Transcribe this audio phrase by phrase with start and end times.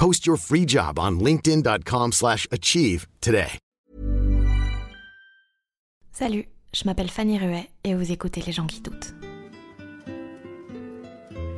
[0.00, 3.58] Post your free job on linkedin.com/achieve slash achieve today.
[6.10, 9.14] Salut, je m'appelle Fanny Ruet et vous écoutez Les gens qui doutent.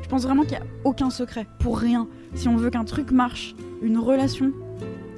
[0.03, 2.09] Je pense vraiment qu'il n'y a aucun secret pour rien.
[2.35, 4.51] Si on veut qu'un truc marche, une relation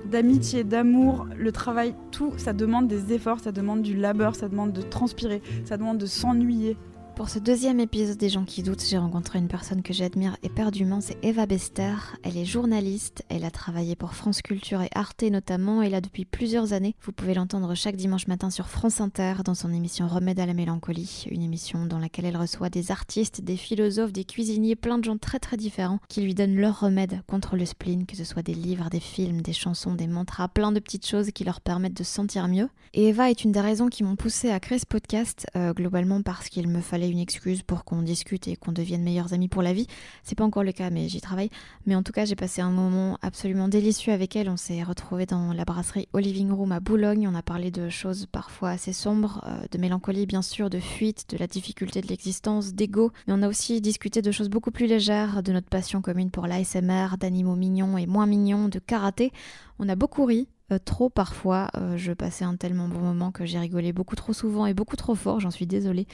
[0.04, 4.74] d'amitié, d'amour, le travail, tout, ça demande des efforts, ça demande du labeur, ça demande
[4.74, 6.76] de transpirer, ça demande de s'ennuyer.
[7.16, 11.00] Pour ce deuxième épisode des gens qui doutent, j'ai rencontré une personne que j'admire éperdument,
[11.00, 11.94] c'est Eva Bester.
[12.24, 16.24] Elle est journaliste, elle a travaillé pour France Culture et Arte notamment, et là depuis
[16.24, 16.96] plusieurs années.
[17.02, 20.54] Vous pouvez l'entendre chaque dimanche matin sur France Inter dans son émission Remède à la
[20.54, 25.04] mélancolie, une émission dans laquelle elle reçoit des artistes, des philosophes, des cuisiniers, plein de
[25.04, 28.42] gens très très différents qui lui donnent leur remède contre le spleen, que ce soit
[28.42, 31.96] des livres, des films, des chansons, des mantras, plein de petites choses qui leur permettent
[31.96, 32.68] de se sentir mieux.
[32.92, 36.20] Et Eva est une des raisons qui m'ont poussé à créer ce podcast, euh, globalement
[36.20, 39.62] parce qu'il me fallait une excuse pour qu'on discute et qu'on devienne meilleurs amis pour
[39.62, 39.86] la vie.
[40.22, 41.50] C'est pas encore le cas, mais j'y travaille.
[41.86, 44.48] Mais en tout cas, j'ai passé un moment absolument délicieux avec elle.
[44.48, 47.28] On s'est retrouvés dans la brasserie Au Living Room à Boulogne.
[47.28, 51.26] On a parlé de choses parfois assez sombres, euh, de mélancolie bien sûr, de fuite,
[51.30, 53.12] de la difficulté de l'existence, d'ego.
[53.26, 56.46] Mais on a aussi discuté de choses beaucoup plus légères, de notre passion commune pour
[56.46, 59.32] l'ASMR, d'animaux mignons et moins mignons, de karaté.
[59.78, 61.68] On a beaucoup ri, euh, trop parfois.
[61.76, 64.96] Euh, je passais un tellement bon moment que j'ai rigolé beaucoup trop souvent et beaucoup
[64.96, 66.06] trop fort, j'en suis désolée.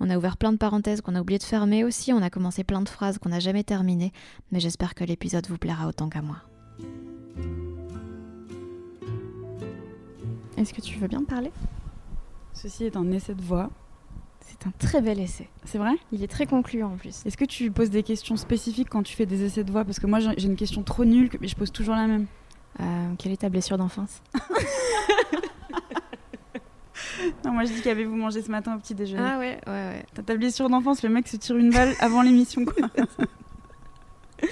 [0.00, 2.64] On a ouvert plein de parenthèses qu'on a oublié de fermer aussi, on a commencé
[2.64, 4.12] plein de phrases qu'on n'a jamais terminées,
[4.50, 6.38] mais j'espère que l'épisode vous plaira autant qu'à moi.
[10.56, 11.50] Est-ce que tu veux bien parler?
[12.52, 13.70] Ceci est un essai de voix.
[14.40, 15.48] C'est un très bel essai.
[15.64, 15.92] C'est vrai?
[16.12, 17.24] Il est très concluant en plus.
[17.24, 19.84] Est-ce que tu poses des questions spécifiques quand tu fais des essais de voix?
[19.84, 22.26] Parce que moi j'ai j'ai une question trop nulle, mais je pose toujours la même.
[22.80, 24.22] Euh, quelle est ta blessure d'enfance?
[27.44, 29.22] Non, moi je dis qu'avez-vous mangé ce matin au petit déjeuner?
[29.24, 30.04] Ah ouais, ouais, ouais.
[30.14, 32.88] T'as ta blessure d'enfance, le mec se tire une balle avant l'émission quoi.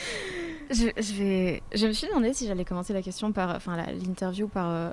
[0.73, 1.63] Je, je vais...
[1.75, 4.91] je me suis demandé si j'allais commencer la question par, enfin l'interview par euh,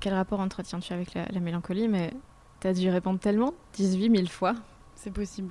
[0.00, 2.12] quel rapport entretiens-tu avec la, la mélancolie, mais
[2.60, 4.54] t'as dû répondre tellement 18 000 fois.
[4.94, 5.50] C'est possible.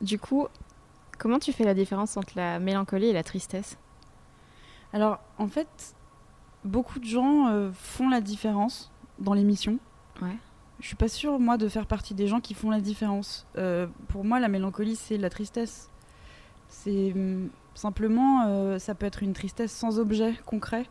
[0.00, 0.46] Du coup,
[1.18, 3.76] comment tu fais la différence entre la mélancolie et la tristesse?
[4.94, 5.94] Alors en fait,
[6.64, 9.78] beaucoup de gens euh, font la différence dans l'émission.
[10.22, 10.36] Ouais.
[10.80, 13.46] Je suis pas sûre moi de faire partie des gens qui font la différence.
[13.58, 15.90] Euh, pour moi, la mélancolie c'est la tristesse.
[16.68, 20.86] C'est hum, simplement, euh, ça peut être une tristesse sans objet concret.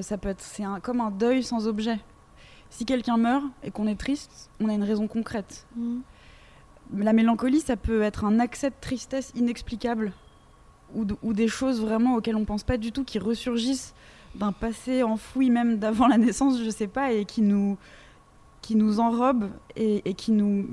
[0.00, 2.00] Ça peut être, c'est un- comme un deuil sans objet.
[2.70, 5.64] Si quelqu'un meurt et qu'on est triste, on a une raison concrète.
[6.92, 10.12] La mélancolie, ça peut être un accès de tristesse inexplicable
[10.94, 13.94] ou, ou des choses vraiment auxquelles on pense pas du tout qui ressurgissent
[14.34, 17.76] d'un passé enfoui même d'avant la naissance, je sais pas, et qui nous
[18.62, 20.66] qui nous enrobent et, qui nous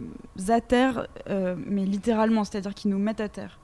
[0.47, 3.59] atterrent, euh, mais littéralement, c'est-à-dire qui nous mettent à terre.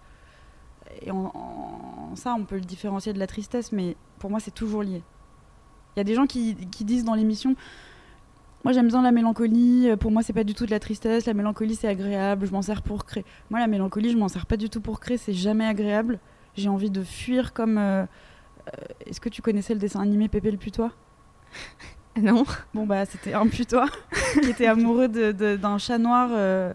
[1.02, 4.84] Et en, ça, on peut le différencier de la tristesse, mais pour moi, c'est toujours
[4.84, 5.02] lié.
[5.96, 7.56] Il y a des gens qui, qui disent dans l'émission
[8.66, 11.26] moi j'aime bien la mélancolie, euh, pour moi c'est pas du tout de la tristesse,
[11.26, 13.24] la mélancolie c'est agréable, je m'en sers pour créer.
[13.50, 16.20] Moi la mélancolie je m'en sers pas du tout pour créer, c'est jamais agréable.
[16.60, 17.78] J'ai envie de fuir comme...
[17.78, 18.72] euh, euh,
[19.06, 20.92] Est-ce que tu connaissais le dessin animé Pépé le putois?
[22.20, 22.44] Non.
[22.74, 23.86] Bon bah c'était un putois
[24.42, 26.74] qui était amoureux d'un chat noir, euh,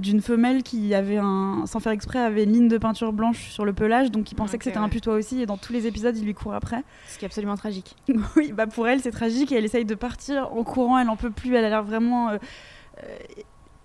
[0.00, 3.66] d'une femelle qui avait un, sans faire exprès, avait une ligne de peinture blanche sur
[3.66, 6.16] le pelage, donc il pensait que c'était un putois aussi, et dans tous les épisodes
[6.16, 6.82] il lui court après.
[7.08, 7.94] Ce qui est absolument tragique.
[8.36, 11.16] oui, bah pour elle c'est tragique et elle essaye de partir en courant, elle en
[11.16, 12.38] peut plus, elle a l'air vraiment euh,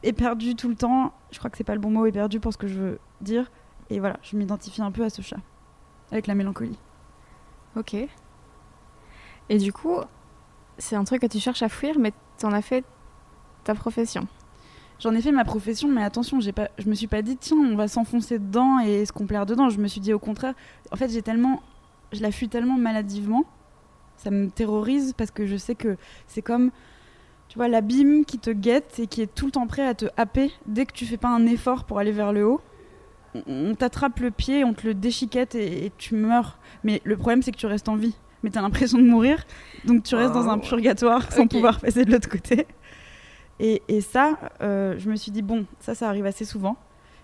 [0.03, 1.13] éperdue tout le temps.
[1.31, 3.51] Je crois que c'est pas le bon mot éperdue pour ce que je veux dire.
[3.91, 5.39] Et voilà, je m'identifie un peu à ce chat,
[6.11, 6.79] avec la mélancolie.
[7.75, 7.93] Ok.
[9.49, 9.97] Et du coup,
[10.77, 12.85] c'est un truc que tu cherches à fuir, mais t'en as fait
[13.65, 14.27] ta profession.
[14.99, 17.57] J'en ai fait ma profession, mais attention, j'ai pas, je me suis pas dit tiens,
[17.57, 19.69] on va s'enfoncer dedans et se complaire dedans.
[19.69, 20.53] Je me suis dit au contraire,
[20.91, 21.61] en fait, j'ai tellement,
[22.13, 23.43] je la fuis tellement maladivement
[24.15, 25.97] Ça me terrorise parce que je sais que
[26.27, 26.71] c'est comme,
[27.49, 30.05] tu vois, l'abîme qui te guette et qui est tout le temps prêt à te
[30.15, 32.61] happer dès que tu fais pas un effort pour aller vers le haut.
[33.47, 36.57] On, t'attrape le pied, on te le déchiquette et, et tu meurs.
[36.83, 38.15] Mais le problème, c'est que tu restes en vie.
[38.43, 39.45] Mais t'as l'impression de mourir,
[39.85, 42.65] donc tu restes dans un purgatoire sans pouvoir passer de l'autre côté.
[43.59, 46.75] Et, et ça, euh, je me suis dit, bon, ça, ça arrive assez souvent.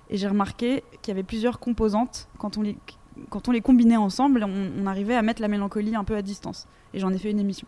[0.10, 2.30] Et j'ai remarqué qu'il y avait plusieurs composantes.
[2.38, 2.78] Quand on les,
[3.30, 6.22] quand on les combinait ensemble, on, on arrivait à mettre la mélancolie un peu à
[6.22, 6.68] distance.
[6.94, 7.68] Et j'en ai fait une émission.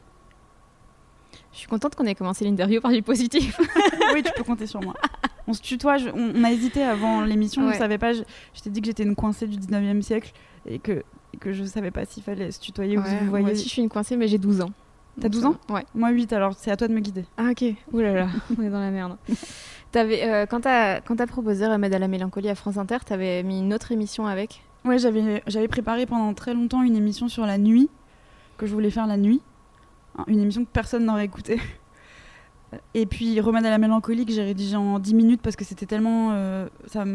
[1.51, 3.59] Je suis contente qu'on ait commencé l'interview par du positif.
[4.13, 4.93] oui, tu peux compter sur moi.
[5.49, 7.73] On se tutoie, je- on, on a hésité avant l'émission, Ouais.
[7.73, 8.21] je savais pas, je,
[8.53, 10.31] je t'ai dit que j'étais une coincée du 19e siècle
[10.67, 11.03] et que,
[11.33, 13.51] et que je savais pas s'il fallait se tutoyer ou se vous moi voyez.
[13.53, 14.69] aussi, je suis une coincée, mais j'ai 12 ans.
[15.19, 15.75] T'as Donc, 12 ça ans va.
[15.75, 15.85] Ouais.
[15.95, 17.25] Moi 8, alors c'est à toi de me guider.
[17.37, 17.61] Ah ok,
[17.93, 18.27] là,
[18.59, 19.17] on est dans la merde.
[19.91, 23.73] T'avais, euh, quand t'as proposé Remède à la mélancolie à France Inter, t'avais mis une
[23.73, 24.61] autre émission avec?
[24.85, 27.89] Ouais, j'avais préparé pendant très longtemps une émission sur la nuit,
[28.57, 29.41] que je voulais faire la nuit.
[30.27, 31.59] Une émission que personne n'aurait écoutée.
[32.93, 35.85] Et puis Remède à la mélancolie que j'ai rédigé en 10 minutes parce que c'était
[35.87, 36.29] tellement.
[36.33, 37.05] euh, Enfin,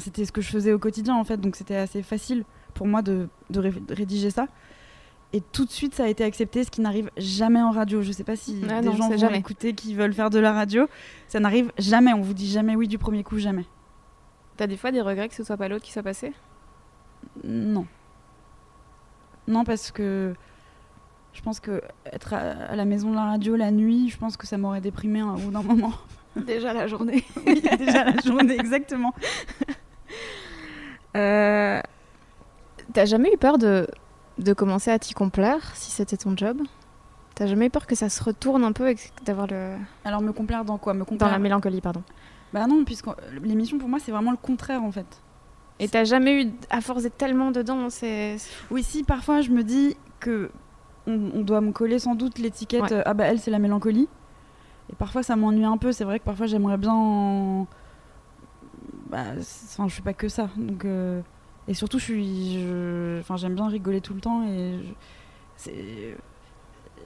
[0.00, 2.44] c'était ce que je faisais au quotidien en fait, donc c'était assez facile
[2.74, 4.46] pour moi de, de ré- de rédiger ça.
[5.32, 8.02] Et tout de suite, ça a été accepté, ce qui n'arrive jamais en radio.
[8.02, 9.38] Je sais pas si Ah des non, gens vont jamais.
[9.38, 10.86] écouter qui veulent faire de la radio.
[11.28, 12.12] Ça n'arrive jamais.
[12.12, 13.64] On vous dit jamais oui du premier coup, jamais.
[14.56, 16.32] T'as des fois des regrets que ce soit pas l'autre qui soit passé?
[17.42, 17.86] Non.
[19.48, 20.34] Non, parce que
[21.34, 24.36] je pense que être à, à la maison de la radio la nuit, je pense
[24.38, 25.92] que ça m'aurait déprimé un bout d'un moment.
[26.36, 27.22] Déjà la journée.
[27.46, 29.14] Oui, déjà la journée, exactement.
[31.16, 31.80] Euh,
[32.92, 33.86] T'as jamais eu peur de,
[34.38, 36.60] de commencer à t'y complaire si c'était ton job?
[37.34, 39.76] T'as jamais eu peur que ça se retourne un peu et d'avoir le...
[40.04, 40.92] Alors me complaire dans quoi?
[40.92, 42.02] Me Dans complaire la mélancolie, pardon.
[42.52, 43.06] Bah non, puisque
[43.42, 45.06] l'émission pour moi c'est vraiment le contraire en fait.
[45.80, 48.36] Et t'as jamais eu, à force d'être tellement dedans, c'est...
[48.70, 50.50] Oui, si parfois je me dis que
[51.06, 52.92] on, on doit me coller sans doute l'étiquette Ouais.
[52.92, 54.08] euh, ah bah elle c'est la mélancolie.
[54.90, 55.92] Et parfois ça m'ennuie un peu.
[55.92, 56.92] C'est vrai que parfois j'aimerais bien.
[56.94, 57.66] en-
[59.10, 60.48] Bah, enfin, je fais pas que ça.
[60.56, 61.20] Donc euh,
[61.68, 64.92] et surtout je suis, je- enfin j'aime bien rigoler tout le temps et je...
[65.56, 66.16] c'est.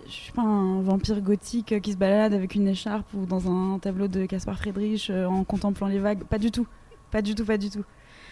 [0.06, 3.78] Je suis pas un vampire gothique qui se balade avec une écharpe ou dans un
[3.78, 6.24] tableau de Caspar Friedrich euh, en contemplant les vagues.
[6.24, 6.66] Pas du tout.
[7.10, 7.84] Pas du tout, pas du tout.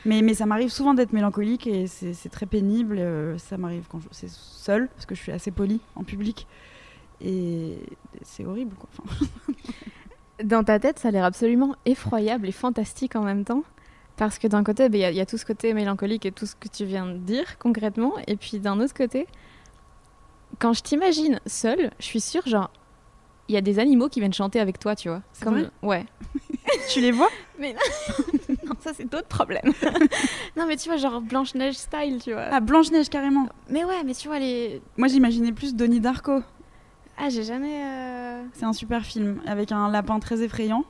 [0.07, 2.97] Mais, mais ça m'arrive souvent d'être mélancolique et c'est très pénible.
[2.99, 6.47] euh, ça m'arrive quand je- c'est seul, parce que je suis assez polie en public.
[7.21, 7.79] Et
[8.23, 8.89] c'est horrible, quoi.
[8.99, 9.27] Enfin,
[10.45, 13.65] Dans ta tête, ça a l'air absolument effroyable et fantastique en même temps.
[14.17, 16.25] Parce que d'un côté, ben, il y, a- il y a tout ce côté mélancolique
[16.27, 18.15] et tout ce que tu viens de dire concrètement.
[18.27, 19.27] Et puis d'un autre côté,
[20.59, 22.71] quand je t'imagine seule, je suis sûre, genre,
[23.49, 25.23] il y a des animaux qui viennent chanter avec toi, tu vois.
[25.43, 25.55] Comme...
[25.61, 25.71] vrai?
[25.83, 26.07] Ouais.
[26.91, 27.29] tu les vois?
[27.61, 27.69] Non,
[28.81, 29.73] ça c'est d'autres problèmes.
[30.57, 32.47] non, mais tu vois, genre Blanche-Neige style, tu vois.
[32.51, 33.49] Ah, Blanche-Neige, carrément.
[33.71, 34.81] Mais ouais, mais tu vois, les.
[34.97, 36.43] Moi, j'imaginais plus Donnie Darko.
[37.19, 37.83] Ah, j'ai jamais.
[37.85, 40.85] euh, C'est un super film avec un lapin très effrayant,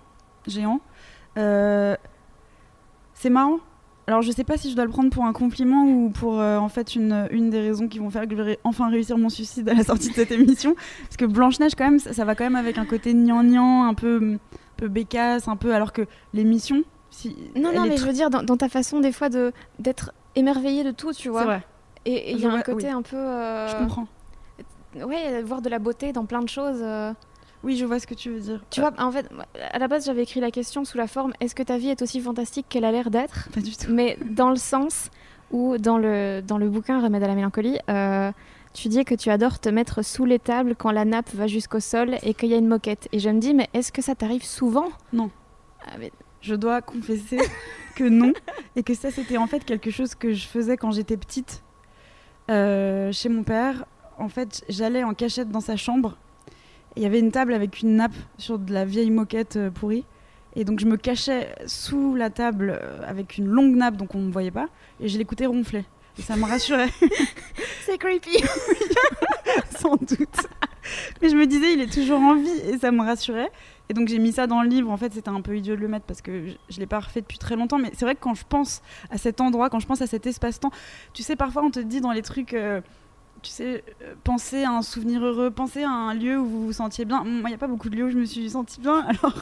[0.47, 0.81] géant.
[1.39, 1.97] Euh,
[3.15, 3.59] c'est marrant.
[4.09, 6.59] Alors, je sais pas si je dois le prendre pour un compliment ou pour euh,
[6.59, 9.29] en fait une, une des raisons qui vont faire que je vais enfin réussir mon
[9.29, 10.75] suicide à la sortie de cette émission.
[11.03, 13.95] Parce que Blanche-Neige, quand même, ça, ça va quand même avec un côté gnangnan, un
[13.95, 14.39] peu, un
[14.77, 15.75] peu bécasse, un peu.
[15.75, 16.03] Alors que
[16.35, 16.83] l'émission.
[17.17, 19.53] Si, Non, non, mais tr- je veux dire, dans, dans ta façon des fois de
[19.79, 21.45] d'être émerveillé de tout, tu vois.
[21.45, 21.63] Vrai,
[22.05, 22.93] Et il y a un côté oui.
[22.93, 23.17] un peu.
[23.17, 24.07] euh, je comprends.
[24.95, 26.81] Ouais, voir de la beauté dans plein de choses.
[26.83, 27.13] euh.
[27.65, 28.63] Oui, je vois ce que tu veux dire.
[28.71, 29.29] Tu vois, en fait,
[29.73, 32.03] à la base, j'avais écrit la question sous la forme est-ce que ta vie est
[32.03, 33.49] aussi fantastique qu'elle a l'air d'être?
[33.55, 33.91] Pas du tout.
[33.91, 35.11] Mais dans le sens
[35.53, 38.31] où, dans le, dans le bouquin Remède à la mélancolie, euh,
[38.75, 41.81] tu dis que tu adores te mettre sous les tables quand la nappe va jusqu'au
[41.81, 43.09] sol et qu'il y a une moquette.
[43.13, 44.89] Et je me dis, mais est-ce que ça t'arrive souvent?
[45.15, 45.31] Non.
[45.87, 46.13] Ah, mais-
[46.47, 47.39] Je dois confesser
[47.97, 48.33] que non.
[48.77, 51.65] Et que ça, c'était en fait quelque chose que je faisais quand j'étais petite.
[52.53, 53.85] Euh, chez mon père,
[54.17, 56.17] en fait, j'allais en cachette dans sa chambre.
[56.95, 60.05] Il y avait une table avec une nappe sur de la vieille moquette euh, pourrie.
[60.55, 64.21] Et donc je me cachais sous la table euh, avec une longue nappe, donc on
[64.21, 64.69] ne me voyait pas.
[65.01, 65.85] Et je l'écoutais ronfler.
[66.17, 66.91] Et ça me rassurait,
[67.85, 68.31] C'est creepy
[69.79, 70.47] sans doute.
[71.21, 72.61] Mais je me disais, il est toujours en vie.
[72.69, 73.51] Et ça me rassurait.
[73.89, 74.91] Et donc j'ai mis ça dans le livre.
[74.91, 77.01] En fait, c'était un peu idiot de le mettre parce que je, je l'ai pas
[77.01, 77.79] refait depuis très longtemps.
[77.79, 80.27] Mais c'est vrai que quand je pense à cet endroit, quand je pense à cet
[80.27, 80.71] espace-temps,
[81.13, 82.81] tu sais, parfois on te dit dans les trucs, euh,
[83.43, 86.73] tu sais, euh, pensez à un souvenir heureux, pensez à un lieu où vous vous
[86.73, 87.23] sentiez bien.
[87.23, 89.01] Moi, il n'y a pas beaucoup de lieux où je me suis sentie bien.
[89.09, 89.35] Alors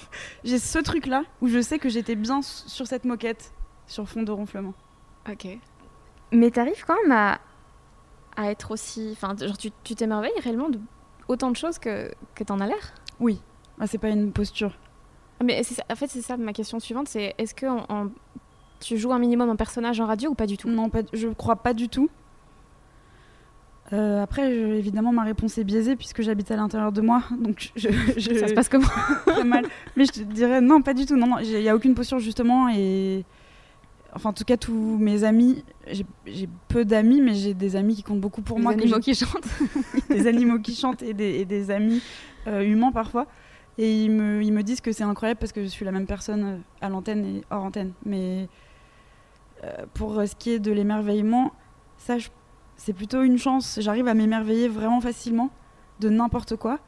[0.45, 3.53] j'ai ce truc-là où je sais que j'étais bien sur cette moquette,
[3.87, 4.75] sur fond de ronflement.
[5.31, 5.49] Ok.
[6.33, 7.41] Mais t'arrives quand même à,
[8.37, 9.11] à être aussi.
[9.13, 10.79] Enfin, genre, tu tu t'émerveilles réellement de
[11.29, 12.95] autant de choses que, que t'en as l'air?
[13.21, 13.41] Oui,
[13.81, 14.73] ah, c'est pas une posture.
[15.43, 18.09] Mais ça- en fait, c'est ça ma question suivante c'est est-ce que en- en-
[18.81, 20.69] tu joues un minimum un personnage en radio ou pas du tout?
[20.69, 22.09] Non, pas, je crois pas du tout.
[23.93, 27.71] Euh, après, je- évidemment, ma réponse est biaisée puisque j'habite à l'intérieur de moi, donc
[27.77, 28.87] je, je- Ça se passe comment?
[29.27, 29.67] très mal.
[29.97, 31.17] Mais je te dirais non, pas du tout.
[31.17, 32.69] Non, non, il n'y a aucune posture justement.
[32.71, 33.25] Et
[34.15, 35.63] enfin, en tout cas, tous mes amis,
[36.27, 38.75] j'ai peu d'amis, mais j'ai des amis qui comptent beaucoup pour moi.
[38.75, 39.49] que animaux qui chantent.
[40.09, 42.01] des animaux qui chantent et des, et des amis
[42.47, 43.27] euh, humains parfois.
[43.77, 46.57] Et ils me, disent que c'est incroyable parce que je suis la même personne euh,
[46.81, 47.93] à l'antenne et hors antenne.
[48.05, 48.49] Mais
[49.65, 51.53] euh, pour ce qui est de l'émerveillement,
[51.99, 52.17] ça,
[52.77, 53.79] c'est plutôt une chance.
[53.81, 55.51] J'arrive à m'émerveiller vraiment facilement
[56.01, 56.79] de n'importe quoi.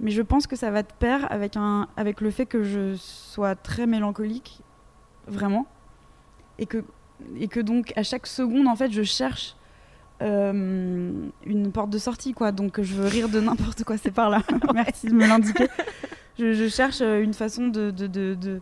[0.00, 1.54] Mais je pense que ça va de pair avec,
[2.20, 4.60] le fait que je sois très mélancolique,
[5.28, 5.66] vraiment.
[6.58, 9.54] Et que, donc, à chaque seconde, en fait, je cherche
[10.22, 11.12] euh,
[11.46, 12.34] une porte de sortie.
[12.54, 14.42] Donc, je veux rire de n'importe quoi, c'est par là.
[14.74, 15.68] Merci de me l'indiquer.
[16.38, 17.90] Je, je cherche euh, une façon de.
[17.90, 18.60] de, de- de-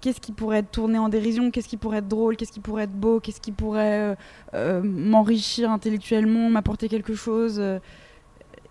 [0.00, 2.82] Qu'est-ce qui pourrait être tourné en dérision Qu'est-ce qui pourrait être drôle Qu'est-ce qui pourrait
[2.84, 4.14] être beau Qu'est-ce qui pourrait euh,
[4.54, 7.62] euh, m'enrichir intellectuellement, m'apporter quelque chose.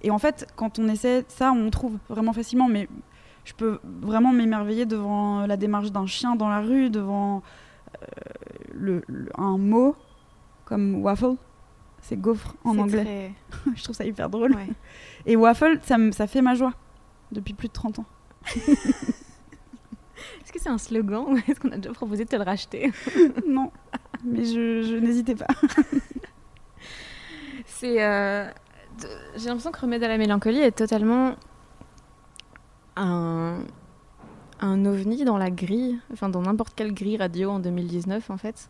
[0.01, 2.67] Et en fait, quand on essaie ça, on trouve vraiment facilement.
[2.67, 2.89] Mais
[3.45, 7.41] je peux vraiment m'émerveiller devant la démarche d'un chien dans la rue, devant
[8.03, 8.05] euh,
[8.73, 9.95] le, le- un mot
[10.65, 11.35] comme waffle.
[12.01, 13.31] C'est gaufre en anglais.
[13.49, 14.53] très- je trouve ça hyper drôle.
[14.53, 14.67] ouais.
[15.25, 16.73] Et waffle, ça, ça fait ma joie
[17.31, 18.05] depuis plus de 30 ans.
[20.43, 22.91] Est-ce que c'est un slogan ou est-ce qu'on a déjà proposé de te le racheter?
[23.47, 23.71] Non,
[24.23, 25.47] mais je, je n'hésitais pas.
[27.65, 28.03] C'est.
[28.03, 28.49] euh,
[29.35, 31.35] J'ai l'impression que Remède à la mélancolie est totalement
[32.95, 33.59] un,
[34.59, 38.69] un ovni dans la grille, enfin dans n'importe quelle grille radio en 2019 en fait,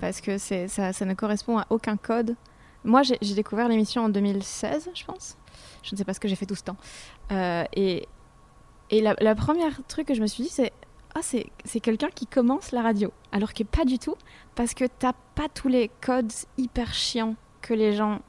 [0.00, 2.36] parce que c'est ça, ça ne correspond à aucun code.
[2.84, 5.36] Moi, j'ai j'ai découvert l'émission en 2016, je pense.
[5.84, 6.76] Je ne sais pas ce que j'ai fait tout ce temps.
[7.30, 8.08] Euh, et
[8.92, 10.72] et la, la première truc que je me suis dit, c'est
[11.14, 14.14] ah c'est quelqu'un qui commence la radio, alors que pas du tout,
[14.54, 18.20] parce que t'as pas tous les codes hyper chiants que les gens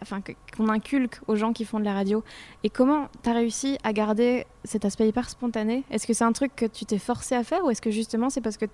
[0.00, 0.20] enfin
[0.56, 2.22] qu'on inculque aux gens qui font de la radio.
[2.62, 5.84] Et comment tu as réussi à garder cet aspect hyper spontané?
[5.90, 8.30] Est-ce que c'est un truc que tu t'es forcé à faire ou est-ce que justement
[8.30, 8.66] c'est parce que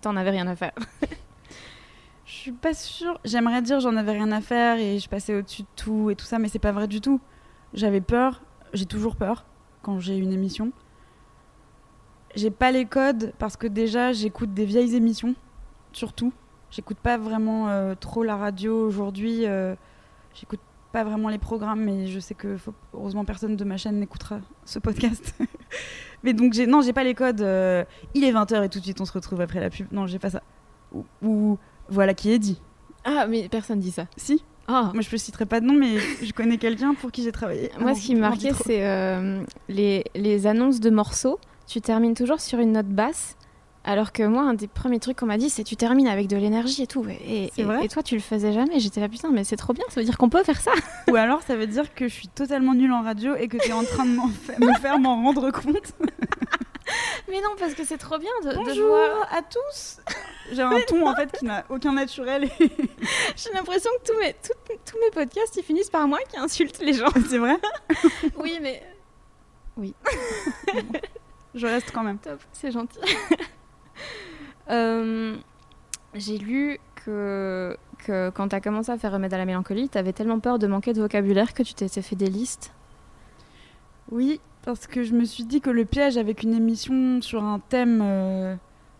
[0.00, 0.72] t'en avais rien à faire?
[2.24, 3.20] Je suis pas sûre.
[3.24, 6.24] J'aimerais dire j'en avais rien à faire et je passais au-dessus de tout et tout
[6.24, 7.20] ça, mais c'est pas vrai du tout.
[7.72, 8.42] J'avais peur,
[8.72, 9.44] j'ai toujours peur
[9.82, 10.72] quand j'ai une émission.
[12.34, 15.34] J'ai pas les codes parce que déjà j'écoute des vieilles émissions,
[15.92, 16.32] surtout.
[16.70, 19.44] J'écoute pas vraiment euh, trop la radio aujourd'hui.
[19.46, 19.74] euh,
[20.34, 20.60] J'écoute
[20.92, 24.40] pas vraiment les programmes, mais je sais que faut- heureusement personne de ma chaîne n'écoutera
[24.64, 25.34] ce podcast.
[26.22, 27.42] mais donc j'ai non, j'ai pas les codes.
[27.42, 27.84] euh,
[28.14, 29.86] il est 20h et tout de suite on se retrouve après la pub.
[29.92, 30.42] Non, j'ai pas ça.
[30.92, 31.58] Ou, ou
[31.90, 32.62] voilà qui est dit.
[33.04, 34.06] Ah mais personne dit ça.
[34.16, 37.22] Si, Ah moi je ne citerai pas de nom, mais je connais quelqu'un pour qui
[37.22, 37.70] j'ai travaillé.
[37.80, 41.38] Moi, Ah, ce qui me marquait, c'est euh, les, les annonces de morceaux.
[41.66, 43.36] Tu termines toujours sur une note basse,
[43.84, 46.36] alors que moi, un des premiers trucs qu'on m'a dit, c'est tu termines avec de
[46.36, 47.04] l'énergie et tout.
[47.08, 48.78] Et, et- et toi, tu le faisais jamais.
[48.78, 50.70] J'étais là, putain, mais c'est trop bien, ça veut dire qu'on peut faire ça.
[51.10, 53.70] Ou alors ça veut dire que je suis totalement nulle en radio et que tu
[53.70, 54.10] es en train de
[54.64, 55.92] me faire m'en rendre compte.
[57.28, 59.28] Mais non, parce que c'est trop bien de, de Bonjour voir.
[59.32, 60.00] à tous
[60.52, 62.44] J'ai un ton en fait qui n'a aucun naturel.
[62.44, 62.50] et-
[63.36, 66.78] J'ai l'impression que tous mes, tous, tous mes podcasts, ils finissent par moi qui insulte
[66.80, 67.08] les gens.
[67.28, 67.56] C'est vrai
[68.36, 68.82] oui, mais
[71.54, 72.18] Je reste quand même.
[72.18, 72.98] top, c'est gentil.
[74.70, 75.36] Euh,
[76.14, 79.98] J'ai lu que, que quand tu as commencé à faire Remède à la mélancolie, tu
[79.98, 82.72] avais tellement peur de manquer de vocabulaire que tu t'étais fait des listes.
[84.10, 87.58] Oui, parce que je me suis dit que le piège avec une émission sur un
[87.58, 88.54] thème euh,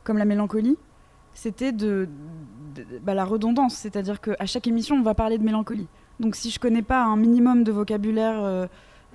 [0.04, 0.76] comme la mélancolie,
[1.34, 2.08] c'était de,
[3.02, 3.74] bah, la redondance.
[3.74, 5.86] C'est-à-dire qu'à chaque émission, on va parler de mélancolie.
[6.20, 8.66] Donc si je connais pas un minimum de vocabulaire euh,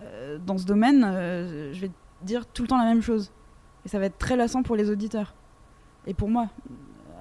[0.03, 3.31] euh, dans ce domaine, je vais dire tout le temps la même chose.
[3.85, 5.35] Et ça va être très lassant pour les auditeurs.
[6.07, 6.47] Et pour moi,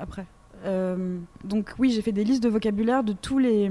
[0.00, 0.26] après.
[1.44, 3.70] Donc oui, j'ai fait des listes de vocabulaire de tous les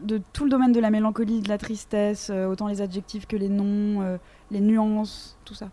[0.00, 3.36] de tout le domaine de la mélancolie, de la tristesse, euh, autant les adjectifs que
[3.36, 4.16] les noms, euh,
[4.50, 5.68] les nuances, tout ça.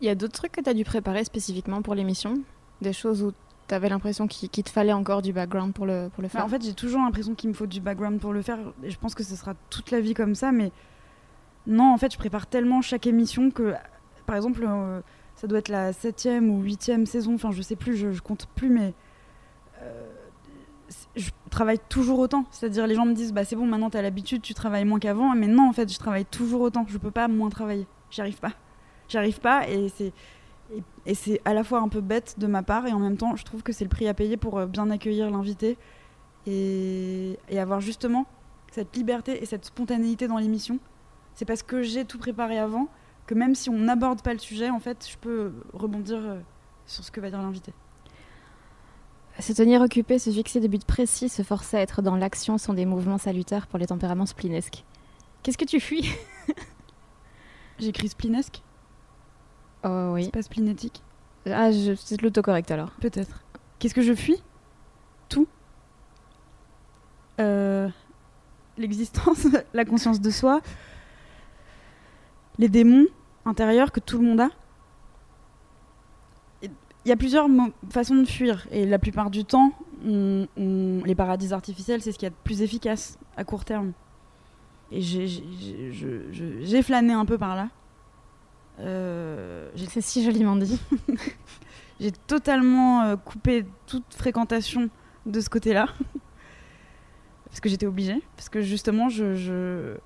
[0.00, 2.40] Il y a d'autres trucs que tu as dû préparer spécifiquement pour l'émission?
[2.80, 3.32] Des choses où
[3.68, 6.44] tu avais l'impression qu'il te fallait encore du background pour le, pour le Bah, faire?
[6.44, 8.98] en fait, j'ai toujours l'impression qu'il me faut du background pour le faire, et je
[8.98, 10.72] pense que ce sera toute la vie comme ça, mais
[11.66, 13.74] non, en fait, je prépare tellement chaque émission que,
[14.26, 15.00] par exemple, euh,
[15.36, 18.48] ça doit être la septième ou huitième saison, enfin, je sais plus, je, je compte
[18.56, 18.92] plus, mais
[19.80, 20.11] euh,
[21.16, 22.44] je travaille toujours autant.
[22.50, 25.34] C'est-à-dire, les gens me disent, bah c'est bon, maintenant t'as l'habitude, tu travailles moins qu'avant,
[25.34, 26.84] mais non, en fait, je travaille toujours autant.
[26.88, 27.86] Je peux pas moins travailler.
[28.10, 28.52] J'y arrive pas.
[29.08, 30.12] J'y arrive pas, et c'est
[31.04, 33.36] et, c'est à la fois un peu bête de ma part, et en même temps,
[33.36, 35.76] je trouve que c'est le prix à payer pour euh, bien accueillir l'invité
[36.46, 38.26] et, et avoir justement
[38.70, 40.78] cette liberté et cette spontanéité dans l'émission.
[41.34, 42.88] C'est parce que j'ai tout préparé avant
[43.26, 46.40] que même si on n'aborde pas le sujet, en fait, je peux rebondir euh,
[46.86, 47.72] sur ce que va dire l'invité.
[49.38, 52.74] Se tenir occupé, se fixer de buts précis, se forcer à être dans l'action sont
[52.74, 54.84] des mouvements salutaires pour les tempéraments splinesques.
[55.42, 56.08] Qu'est-ce que tu fuis
[57.78, 58.62] J'écris splinesque,
[59.84, 60.26] Oh oui.
[60.26, 61.02] c'est pas splinétique.
[61.46, 62.90] Ah, c'est l'autocorrect alors.
[63.00, 63.42] Peut-être.
[63.80, 64.40] Qu'est-ce que je fuis?
[65.28, 65.48] Tout.
[67.40, 67.88] Euh,
[68.78, 70.60] L'existence, la conscience de soi,
[72.58, 73.06] les démons
[73.44, 74.50] intérieurs que tout le monde a.
[77.04, 77.48] Il y a plusieurs
[77.90, 79.72] façons de fuir et la plupart du temps,
[80.06, 83.64] on- on- les paradis artificiels, c'est ce qu'il y a de plus efficace à court
[83.64, 83.92] terme.
[84.92, 87.68] Et j'ai- flâné un peu par là.
[88.80, 90.80] Euh, C'est si joliment dit.
[92.00, 94.88] j'ai totalement euh, coupé toute fréquentation
[95.26, 95.86] de ce côté-là.
[97.46, 98.22] parce que j'étais obligée.
[98.36, 99.96] Parce que justement, je, je,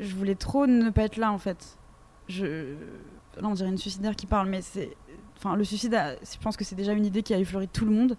[0.00, 1.78] je voulais trop ne pas être là, en fait.
[2.28, 2.74] Je...
[3.40, 4.96] Là, on dirait une suicidaire qui parle, mais c'est.
[5.36, 7.84] Enfin, le suicide, a- je pense que c'est déjà une idée qui a effleuré tout
[7.84, 8.16] le monde.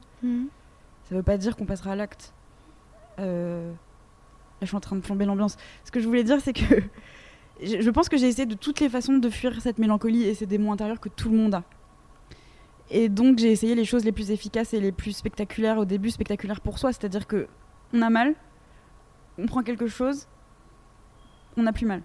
[1.03, 2.33] Ça veut pas dire qu'on passera à l'acte.
[3.19, 3.71] Euh,
[4.59, 5.55] Là, je suis en train de plomber l'ambiance.
[5.85, 6.63] Ce que je voulais dire, c'est que
[7.63, 10.33] je je pense que j'ai essayé de toutes les façons de fuir cette mélancolie et
[10.33, 11.63] ces démons intérieurs que tout le monde a.
[12.89, 16.09] Et donc, j'ai essayé les choses les plus efficaces et les plus spectaculaires au début,
[16.09, 16.91] spectaculaires pour soi.
[16.91, 17.47] C'est-à-dire que
[17.93, 18.33] on a mal,
[19.37, 20.27] on prend quelque chose,
[21.55, 22.01] on n'a plus mal.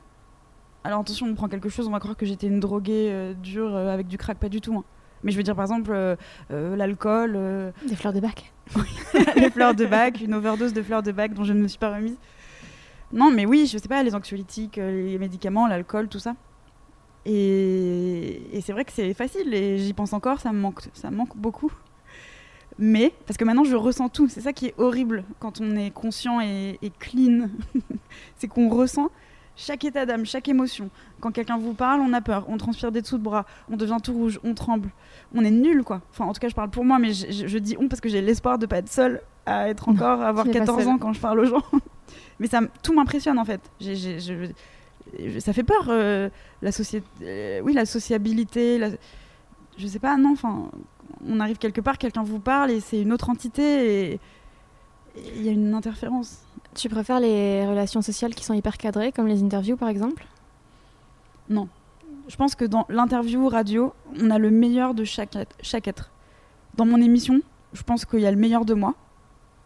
[0.84, 3.74] Alors attention, on prend quelque chose, on va croire que j'étais une droguée euh, dure
[3.74, 4.74] euh, avec du crack, pas du tout.
[4.76, 4.84] hein.
[5.22, 6.16] Mais je veux dire, par exemple, euh,
[6.50, 8.52] euh, l'alcool, euh, Des fleurs de bac.
[9.36, 11.78] les fleurs de bac, une overdose de fleurs de bac dont je ne me suis
[11.78, 12.16] pas remise.
[13.12, 16.34] Non, mais oui, je sais pas, les anxiolytiques, les médicaments, l'alcool, tout ça.
[17.24, 21.10] Et, et c'est vrai que c'est facile et j'y pense encore, ça me manque, ça
[21.10, 21.70] me manque beaucoup.
[22.78, 25.90] Mais, parce que maintenant je ressens tout, c'est ça qui est horrible quand on est
[25.90, 27.48] conscient et, et clean,
[28.36, 29.10] c'est qu'on ressent
[29.56, 30.88] chaque état d'âme, chaque émotion.
[31.20, 33.98] Quand quelqu'un vous parle, on a peur, on transpire des dessous de bras, on devient
[34.02, 34.90] tout rouge, on tremble.
[35.34, 36.00] On est nul quoi.
[36.10, 38.00] Enfin, en tout cas, je parle pour moi, mais je, je- je dis on parce
[38.00, 40.66] que j'ai l'espoir de pas être seule à être encore, à avoir tu n'es pas
[40.66, 40.88] 14 seule.
[40.92, 41.62] ans quand je parle aux gens.
[42.38, 43.60] mais ça, tout m'impressionne en fait.
[43.80, 44.50] Je-
[45.40, 46.28] ça fait peur, euh,
[46.62, 48.78] la, société, euh, oui, la sociabilité.
[48.78, 48.90] La,
[49.76, 50.70] je sais pas, non, enfin,
[51.26, 54.20] on arrive quelque part, quelqu'un vous parle et c'est une autre entité et
[55.36, 56.38] il y a une interférence.
[56.74, 60.24] Tu préfères les relations sociales qui sont hyper cadrées, comme les interviews par exemple?
[61.48, 61.68] Non.
[62.28, 66.10] Je pense que dans l'interview radio, on a le meilleur de chaque chaque être.
[66.76, 67.40] Dans mon émission,
[67.72, 68.94] je pense qu'il y a le meilleur de moi.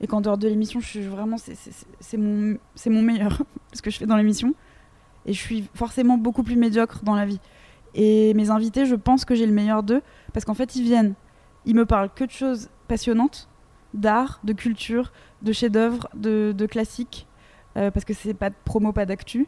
[0.01, 1.37] Et qu'en dehors de l'émission, je suis vraiment.
[1.39, 3.43] c'est- mon, mon meilleur,
[3.73, 4.53] ce que je fais dans l'émission.
[5.27, 7.41] Et je suis forcément beaucoup plus médiocre dans la vie.
[7.95, 10.03] Et mes invités, je pense que j'ai le meilleur d'eux.
[10.33, 11.15] Parce qu'en fait, ils viennent.
[11.65, 13.49] Ils me parlent que de choses passionnantes
[13.97, 17.27] d'art, de culture, de chefs-d'œuvre, de, de classiques.
[17.77, 19.47] euh, parce que c'est pas de promo, pas d'actu.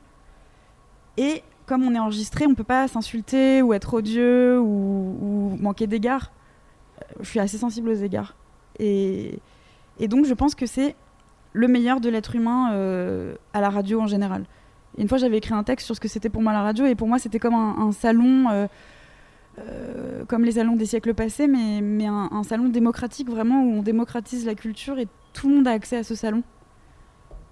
[1.16, 6.32] Et comme on est enregistré, on peut pas s'insulter ou être odieux ou, manquer d'égards.
[7.00, 8.34] Euh, Je suis assez sensible aux égards.
[8.78, 9.40] Et,
[10.08, 10.94] donc je pense que c'est
[11.52, 14.44] le meilleur de l'être humain euh, à la radio en général.
[14.96, 16.94] Une fois, j'avais écrit un texte sur ce que c'était pour moi la radio, et
[16.94, 18.68] pour moi, c'était comme un, salon,
[19.58, 23.72] euh, comme les salons des siècles passés, mais, mais un, un salon démocratique vraiment où
[23.78, 26.42] on démocratise la culture et tout le monde a accès à ce salon.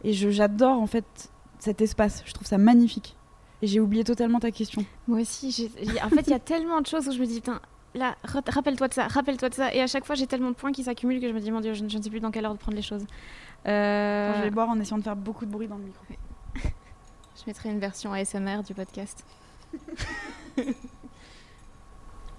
[0.04, 2.22] Et je- j'adore en fait cet espace.
[2.26, 3.16] Je trouve ça magnifique.
[3.62, 4.84] Et j'ai oublié totalement ta question.
[5.08, 5.70] Moi aussi,
[6.04, 7.60] en fait, il y a tellement de choses où je me dis, putain,
[7.94, 9.74] là, rappelle-toi de ça, rappelle-toi de ça.
[9.74, 11.60] Et à chaque fois, j'ai tellement de points qui s'accumulent que je me dis, mon
[11.62, 13.06] Dieu, je, ne- je ne sais plus dans quel ordre prendre les choses.
[13.66, 16.04] Euh, Attends, Je vais boire en essayant de faire beaucoup de bruit dans le micro.
[17.36, 19.24] je mettrai une version ASMR du podcast.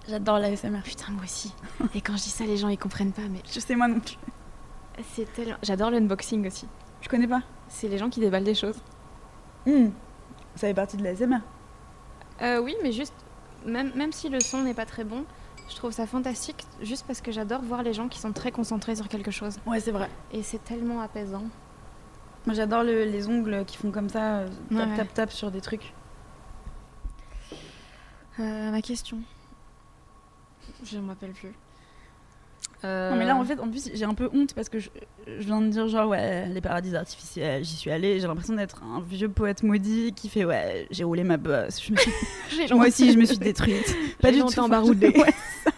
[0.08, 0.82] J'adore la SMR.
[0.82, 1.54] Putain, moi aussi.
[1.94, 4.00] Et quand je dis ça, les gens, ils comprennent pas, mais Je sais moi non
[4.00, 4.16] plus.
[5.14, 5.56] c'est tellement.
[5.62, 6.66] J'adore l'unboxing aussi.
[7.02, 7.42] Je connais pas.
[7.68, 8.78] C'est les gens qui déballent des choses.
[9.66, 9.88] Hmm.
[10.54, 11.40] Ça fait partie de la SMR.
[12.42, 13.14] Euh, oui, mais juste,
[13.66, 15.24] même, même si le son n'est pas très bon,
[15.68, 18.96] je trouve ça fantastique, juste parce que j'adore voir les gens qui sont très concentrés
[18.96, 19.58] sur quelque chose.
[19.66, 20.08] Ouais, c'est vrai.
[20.32, 21.44] Et c'est tellement apaisant.
[22.46, 24.96] Moi, j'adore le- les ongles qui font comme ça, euh, tap, ouais.
[24.96, 25.92] tap, tap sur des trucs.
[28.40, 29.18] Euh, ma question.
[30.84, 31.52] Je ne me rappelle plus.
[32.84, 34.88] Euh, Non, mais là, en fait, en plus, j'ai un peu honte parce que je,
[35.26, 38.20] je viens de dire, genre, ouais, les paradis artificiels, j'y suis allée.
[38.20, 41.82] J'ai l'impression d'être un vieux poète maudit qui fait, ouais, j'ai roulé ma bosse.
[41.82, 42.12] Je me suis-
[42.68, 43.96] j'ai Moi aussi, je me suis détruite.
[44.20, 44.68] Pas du tout.
[44.68, 45.08] baroudé.
[45.16, 45.70] ouais, ça.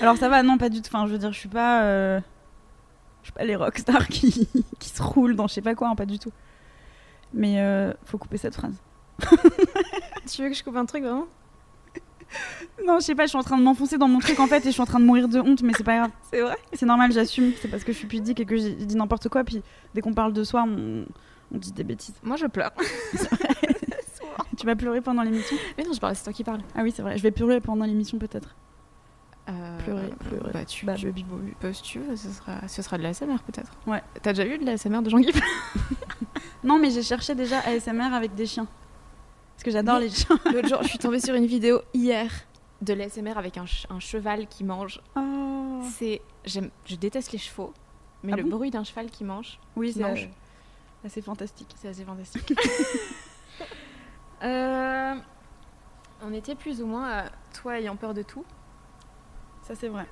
[0.00, 0.88] Alors, ça va, non, pas du tout.
[0.92, 1.82] Enfin, je veux dire, je suis pas.
[1.84, 2.20] euh,
[3.22, 5.94] Je suis pas les rockstars qui, qui se roulent dans je sais pas quoi, hein,
[5.96, 6.32] pas du tout.
[7.34, 8.74] Mais euh, faut couper cette phrase.
[10.30, 11.26] Tu veux que je coupe un truc vraiment?
[12.86, 14.58] Non, je sais pas, je suis en train de m'enfoncer dans mon truc en fait
[14.58, 16.10] et je suis en train de mourir de honte, mais c'est pas grave.
[16.30, 17.52] C'est vrai C'est normal, j'assume.
[17.60, 19.44] C'est parce que je suis pudique et que j'ai dit n'importe quoi.
[19.44, 19.62] Puis
[19.94, 21.04] dès qu'on parle de soi, on,
[21.52, 22.14] on dit des bêtises.
[22.22, 22.70] Moi je pleure.
[24.56, 25.56] Tu vas pleurer pendant l'émission?
[25.76, 26.60] Mais non, je parle, c'est toi qui parles.
[26.74, 27.16] Ah oui, c'est vrai.
[27.16, 28.56] Je vais pleurer pendant l'émission peut-être.
[29.48, 30.50] Euh, pleurer, pleurer.
[30.52, 31.24] Bah, tu, Bah, tu- boy.
[31.60, 33.70] peux, si tu veux, ce sera, ce sera de la SMR peut-être.
[33.86, 34.02] Ouais.
[34.20, 35.30] T'as déjà vu de la SMR de Jean Guy
[36.64, 38.66] Non, mais j'ai cherché déjà ASMR avec des chiens.
[39.58, 40.38] Parce que j'adore les chiens.
[40.52, 42.30] L'autre jour, je suis tombée sur une vidéo hier
[42.80, 45.00] de l'ASMR avec un, ch- un cheval qui mange.
[45.16, 45.82] Oh.
[45.96, 47.74] C'est, je déteste les chevaux,
[48.22, 50.24] mais Ah le bon bruit d'un cheval qui mange, Oui, c'est mange.
[50.24, 51.74] euh, assez fantastique.
[51.80, 52.52] C'est assez fantastique.
[54.44, 55.14] Euh,
[56.22, 57.24] on était plus ou moins à
[57.60, 58.44] toi ayant peur de tout.
[59.62, 60.06] Ça, c'est vrai.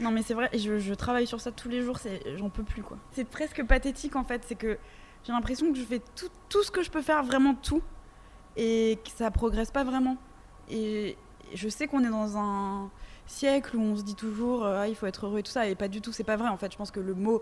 [0.00, 1.96] Non, mais c'est vrai, et je, je travaille sur ça tous les jours,
[2.36, 2.96] j'en peux plus, quoi.
[3.12, 4.78] C'est presque pathétique, en fait, c'est que
[5.24, 7.80] j'ai l'impression que je fais tout, tout ce que je peux faire, vraiment tout,
[8.58, 10.18] et que ça progresse pas vraiment.
[10.70, 11.16] Et
[11.54, 12.90] je sais qu'on est dans un
[13.24, 15.66] siècle où on se dit toujours, euh, ah, il faut être heureux et tout ça,
[15.66, 16.70] et pas du tout, c'est pas vrai, en fait.
[16.70, 17.40] Je pense que le mot,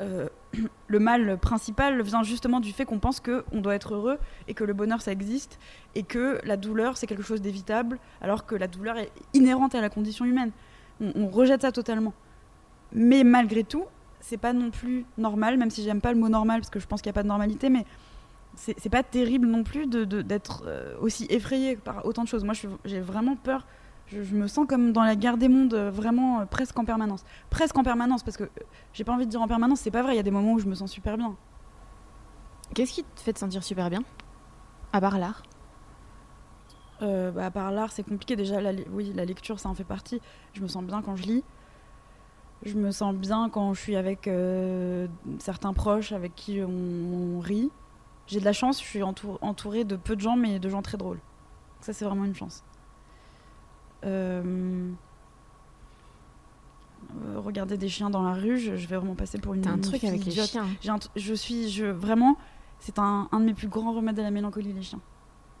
[0.00, 0.28] euh,
[0.86, 4.64] le mal principal vient justement du fait qu'on pense qu'on doit être heureux, et que
[4.64, 5.58] le bonheur, ça existe,
[5.94, 9.82] et que la douleur, c'est quelque chose d'évitable, alors que la douleur est inhérente à
[9.82, 10.52] la condition humaine
[11.02, 12.12] on, rejette ça totalement.
[12.92, 13.84] Mais malgré tout,
[14.20, 16.86] c'est pas non plus normal, même si j'aime pas le mot normal parce que je
[16.86, 17.84] pense qu'il n'y a pas de normalité, mais
[18.54, 22.44] c'est pas terrible non plus de- d'être euh, aussi effrayé par autant de choses.
[22.44, 23.66] Moi, j'ai vraiment peur.
[24.06, 26.84] Je, je me sens comme dans la guerre des mondes, euh, vraiment euh, presque en
[26.84, 27.24] permanence.
[27.50, 28.50] Presque en permanence, parce que
[28.92, 30.12] j'ai pas envie de dire en permanence, c'est pas vrai.
[30.14, 31.34] Il y a des moments où je me sens super bien.
[32.74, 34.02] Qu'est-ce qui te fait te sentir super bien?
[34.92, 35.42] À part l'art?
[37.00, 38.36] Euh, bah, à part l'art, c'est compliqué.
[38.36, 40.20] Déjà, la, oui, la lecture, ça en fait partie.
[40.52, 41.44] Je me sens bien quand je lis.
[42.64, 44.30] Je me sens bien quand je suis avec
[45.40, 47.70] certains proches avec qui on, on rit.
[48.26, 50.82] J'ai de la chance, je suis entour- entourée de peu de gens, mais de gens
[50.82, 51.20] très drôles.
[51.80, 52.62] Ça, c'est vraiment une chance.
[54.04, 54.90] Euh,
[57.26, 59.62] euh, regarder des chiens dans la rue, je, je vais vraiment passer pour une.
[59.62, 60.48] T'as un truc avec les idiote.
[60.48, 60.66] chiens.
[60.88, 62.36] Un t- je suis, je vraiment,
[62.78, 65.00] c'est un, un de mes plus grands remèdes à la mélancolie, les chiens.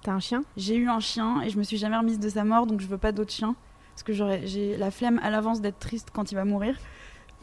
[0.02, 0.42] T'as un chien?
[0.56, 2.86] J'ai eu un chien et je me suis jamais remise de sa mort, donc je
[2.86, 3.54] veux pas d'autres chiens.
[3.94, 4.12] Parce que
[4.46, 6.76] j'ai la flemme à l'avance d'être triste quand il va mourir.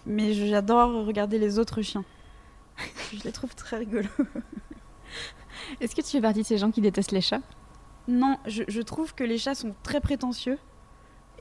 [0.06, 2.04] Mais j'adore regarder les autres chiens.
[3.14, 4.08] je les trouve très rigolos.
[5.82, 7.42] Est-ce que tu fais partie de ces gens qui détestent les chats?
[8.08, 10.58] Non, je, je trouve que les chats sont très prétentieux.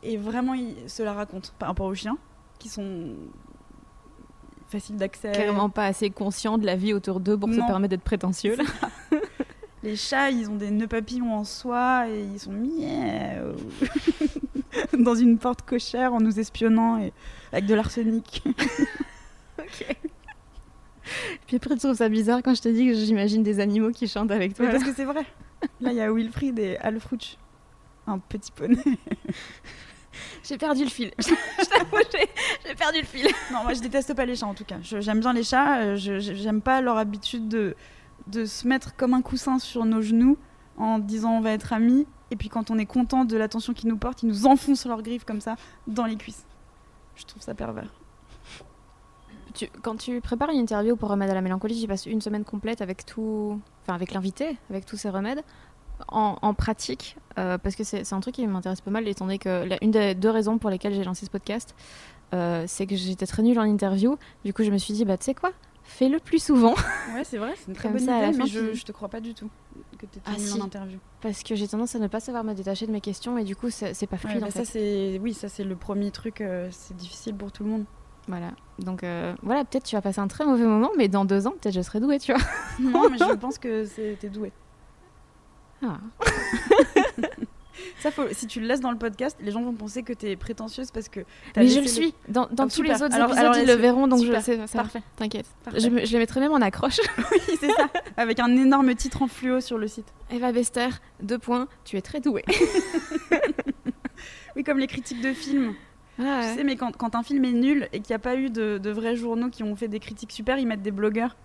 [0.02, 2.18] Et vraiment, ils se la racontent par rapport aux chiens,
[2.58, 3.14] qui sont
[4.68, 5.32] faciles d'accès.
[5.32, 8.56] Clairement pas assez conscients de la vie autour d'eux pour se permettre d'être prétentieux.
[8.56, 8.64] là.
[9.82, 13.54] Les chats, ils ont des nœuds papillons en soie et ils sont miaou
[14.98, 17.12] dans une porte cochère en nous espionnant et
[17.52, 18.42] avec de l'arsenic.
[21.46, 24.06] Puis après, tu trouves ça bizarre quand je te dis que j'imagine des animaux qui
[24.08, 24.66] chantent avec toi.
[24.66, 25.24] Mais parce que c'est vrai.
[25.80, 27.36] Là, il y a Wilfried et Alfrouch,
[28.06, 28.76] un petit poney.
[30.42, 31.12] J'ai perdu le fil.
[31.18, 31.24] je
[31.68, 33.26] t'avoue, j'ai- perdu le fil.
[33.52, 34.76] Non, moi, je déteste pas les chats en tout cas.
[34.82, 35.80] J'aime bien les chats.
[35.82, 37.76] euh, J'aime pas leur habitude de,
[38.26, 40.36] de se mettre comme un coussin sur nos genoux
[40.76, 42.06] en disant on va être amis.
[42.30, 45.02] Et puis quand on est content de l'attention qu'ils nous portent, ils nous enfoncent leurs
[45.02, 46.44] griffes comme ça dans les cuisses.
[47.16, 47.92] Je trouve ça pervers.
[49.58, 52.44] Tu- quand tu prépares une interview pour Remède à la mélancolie, tu passes une semaine
[52.44, 55.42] complète avec tout, enfin avec l'invité, avec tous ces remèdes.
[56.06, 59.38] En, en pratique, euh, parce que c'est un truc qui m'intéresse pas mal, étant donné
[59.38, 61.74] que la- une des deux raisons pour lesquelles j'ai lancé ce podcast,
[62.34, 64.16] euh, c'est que j'étais très nulle en interview.
[64.44, 65.50] Du coup, je me suis dit, bah tu sais quoi,
[65.82, 66.74] fais-le plus souvent,
[67.16, 69.20] Ouais, c'est vrai, c'est une très bonne ça, idée, mais je, je te crois pas
[69.20, 69.50] du tout
[69.98, 70.52] que tu Ah, si.
[70.60, 71.00] en interview.
[71.20, 73.56] parce que j'ai tendance à ne pas savoir me détacher de mes questions et du
[73.56, 75.18] coup, c'est pas Ouais, fluide bah en ça, fait.
[75.20, 76.42] oui, ça c'est le premier truc.
[76.42, 77.84] euh, c'est difficile pour tout le monde.
[78.28, 78.52] Voilà.
[78.78, 81.54] Donc euh, voilà, peut-être tu vas passer un très mauvais moment, mais dans deux ans,
[81.60, 82.42] peut-être je serai douée, tu vois.
[82.78, 84.52] non, mais je pense que t'es doué.
[85.82, 85.98] Ah.
[88.00, 90.34] Ça, faut, si tu le laisses dans le podcast, les gens vont penser que t'es
[90.36, 91.20] prétentieuse parce que.
[91.56, 92.12] Mais je le suis.
[92.28, 92.96] Dans, dans Ah, tous super.
[92.96, 94.40] les autres Alors- épisodes, alors ils le verront, donc Super.
[94.40, 94.66] je sais.
[94.66, 95.02] ça- Parfait.
[95.16, 95.46] T'inquiète.
[95.74, 96.98] Je, je les mettrai même en accroche.
[97.30, 97.88] Oui, c'est ça.
[98.16, 100.12] Avec un énorme titre en fluo sur le site.
[100.30, 100.88] Eva Bester,
[101.22, 102.44] deux points, tu es très douée.
[104.56, 105.74] Oui, comme les critiques de films.
[106.18, 108.36] Ah, Tu sais, mais quand, quand un film est nul et qu'il n'y a pas
[108.36, 111.36] eu de, de vrais journaux qui ont fait des critiques super, ils mettent des blogueurs.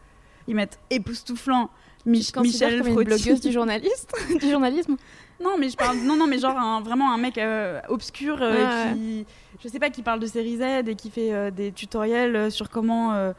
[0.48, 1.70] Ils mettent époustouflant.
[2.06, 4.98] Mich- considère Michel comme une blogueuse du journaliste, du journalisme?
[5.42, 5.98] Non, mais je parle.
[6.00, 9.26] Non, non, mais genre un- vraiment un mec euh, obscur euh, Ouais, qui,
[9.64, 12.70] je sais pas, qui parle de série Z et qui fait euh, des tutoriels sur
[12.70, 13.32] comment,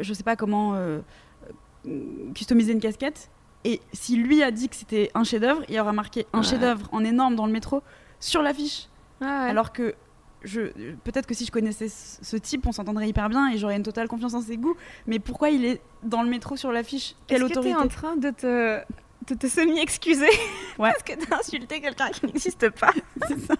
[0.00, 0.74] je sais pas comment
[2.34, 3.30] customiser une casquette.
[3.64, 6.44] Et si lui a dit que c'était un chef-d'œuvre, il y aura marqué un Ouais.
[6.44, 7.82] chef-d'œuvre en énorme dans le métro
[8.18, 8.88] sur l'affiche.
[9.20, 9.94] Alors, Alors que
[10.42, 14.08] peut-être que si je connaissais ce type, on s'entendrait hyper bien et j'aurais une totale
[14.08, 14.76] confiance en ses goûts.
[15.06, 17.14] Mais pourquoi il est dans le métro sur l'affiche?
[17.26, 17.74] Quelle est-ce que autorité?
[17.76, 18.80] t'es en train de te,
[19.28, 20.26] de te semi-excuser
[20.78, 20.90] Ouais.
[20.92, 22.92] parce que t'as insulté quelqu'un qui n'existe pas
[23.28, 23.54] C'est ça.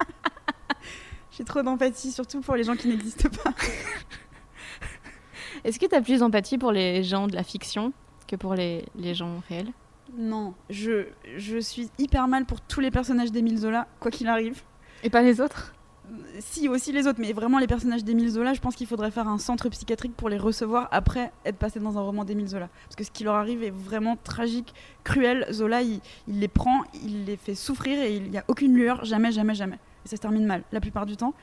[1.30, 3.52] J'ai trop d'empathie, surtout pour les gens qui n'existent pas.
[5.64, 7.92] Est-ce que t'as plus d'empathie pour les gens de la fiction
[8.26, 9.72] que pour les, les gens réels?
[10.16, 14.62] Non, je, je suis hyper mal pour tous les personnages d'Émile Zola, quoi qu'il arrive.
[15.04, 15.72] Et pas les autres?
[16.40, 19.28] Si aussi les autres, mais vraiment les personnages d'Émile Zola, je pense qu'il faudrait faire
[19.28, 22.68] un centre psychiatrique pour les recevoir après être passé dans un roman d'Émile Zola.
[22.84, 25.46] Parce que ce qui leur arrive est vraiment tragique, cruel.
[25.50, 29.32] Zola, il, les prend, il les fait souffrir et il n'y a aucune lueur, jamais,
[29.32, 29.78] jamais, jamais.
[30.04, 31.34] Et ça se termine mal, la plupart du temps.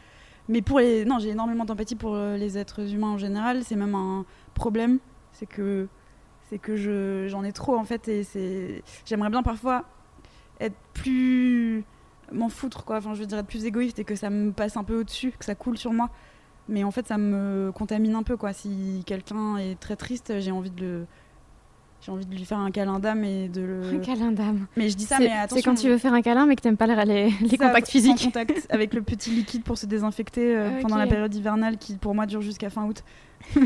[0.49, 1.05] Mais pour les.
[1.05, 3.63] Non, j'ai énormément d'empathie pour euh, les êtres humains en général.
[3.63, 4.99] C'est même un problème.
[5.31, 5.87] C'est que.
[6.49, 8.07] C'est que je- j'en ai trop en fait.
[8.07, 8.83] Et c'est.
[9.05, 9.85] J'aimerais bien parfois
[10.59, 11.83] être plus.
[12.31, 12.97] M'en foutre quoi.
[12.97, 15.31] Enfin, je veux dire être plus égoïste et que ça me passe un peu au-dessus,
[15.37, 16.09] que ça coule sur moi.
[16.67, 18.53] Mais en fait, ça me contamine un peu quoi.
[18.53, 21.05] Si quelqu'un est très triste, j'ai envie de le.
[22.01, 23.95] J'ai envie de lui faire un câlin d'âme et de le.
[23.95, 24.67] Un câlin d'âme.
[24.77, 25.55] Mais je dis ça, mais attention.
[25.57, 27.89] c'est quand tu veux faire un câlin mais que t'aimes pas les, les, Ça, contacts
[27.89, 28.23] physiques.
[28.23, 32.15] contact avec le petit liquide pour se désinfecter euh, pendant la période hivernale qui pour
[32.15, 33.03] moi dure jusqu'à fin août.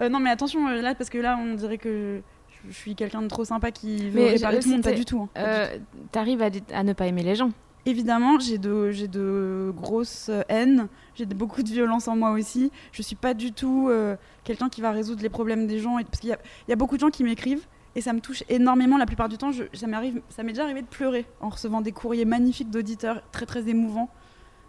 [0.00, 2.22] Euh, non mais attention euh, là parce que là on dirait que
[2.66, 5.20] je, suis quelqu'un de trop sympa qui veut réparer tout le monde, pas du tout.
[5.22, 5.78] hein, Euh,
[6.12, 7.50] T'arrives à, à ne pas aimer les gens.
[7.86, 12.70] Évidemment, j'ai de, grosses haines, j'ai beaucoup de violence en moi aussi.
[12.92, 15.98] Je suis pas du tout euh, quelqu'un qui va résoudre les problèmes des gens.
[15.98, 18.12] et- Parce qu'il y a, il y a beaucoup de gens qui m'écrivent et ça
[18.12, 18.98] me touche énormément.
[18.98, 22.26] La plupart du temps, je- ça m'est déjà arrivé de pleurer en recevant des courriers
[22.26, 24.10] magnifiques d'auditeurs très très émouvants,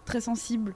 [0.06, 0.74] très sensibles,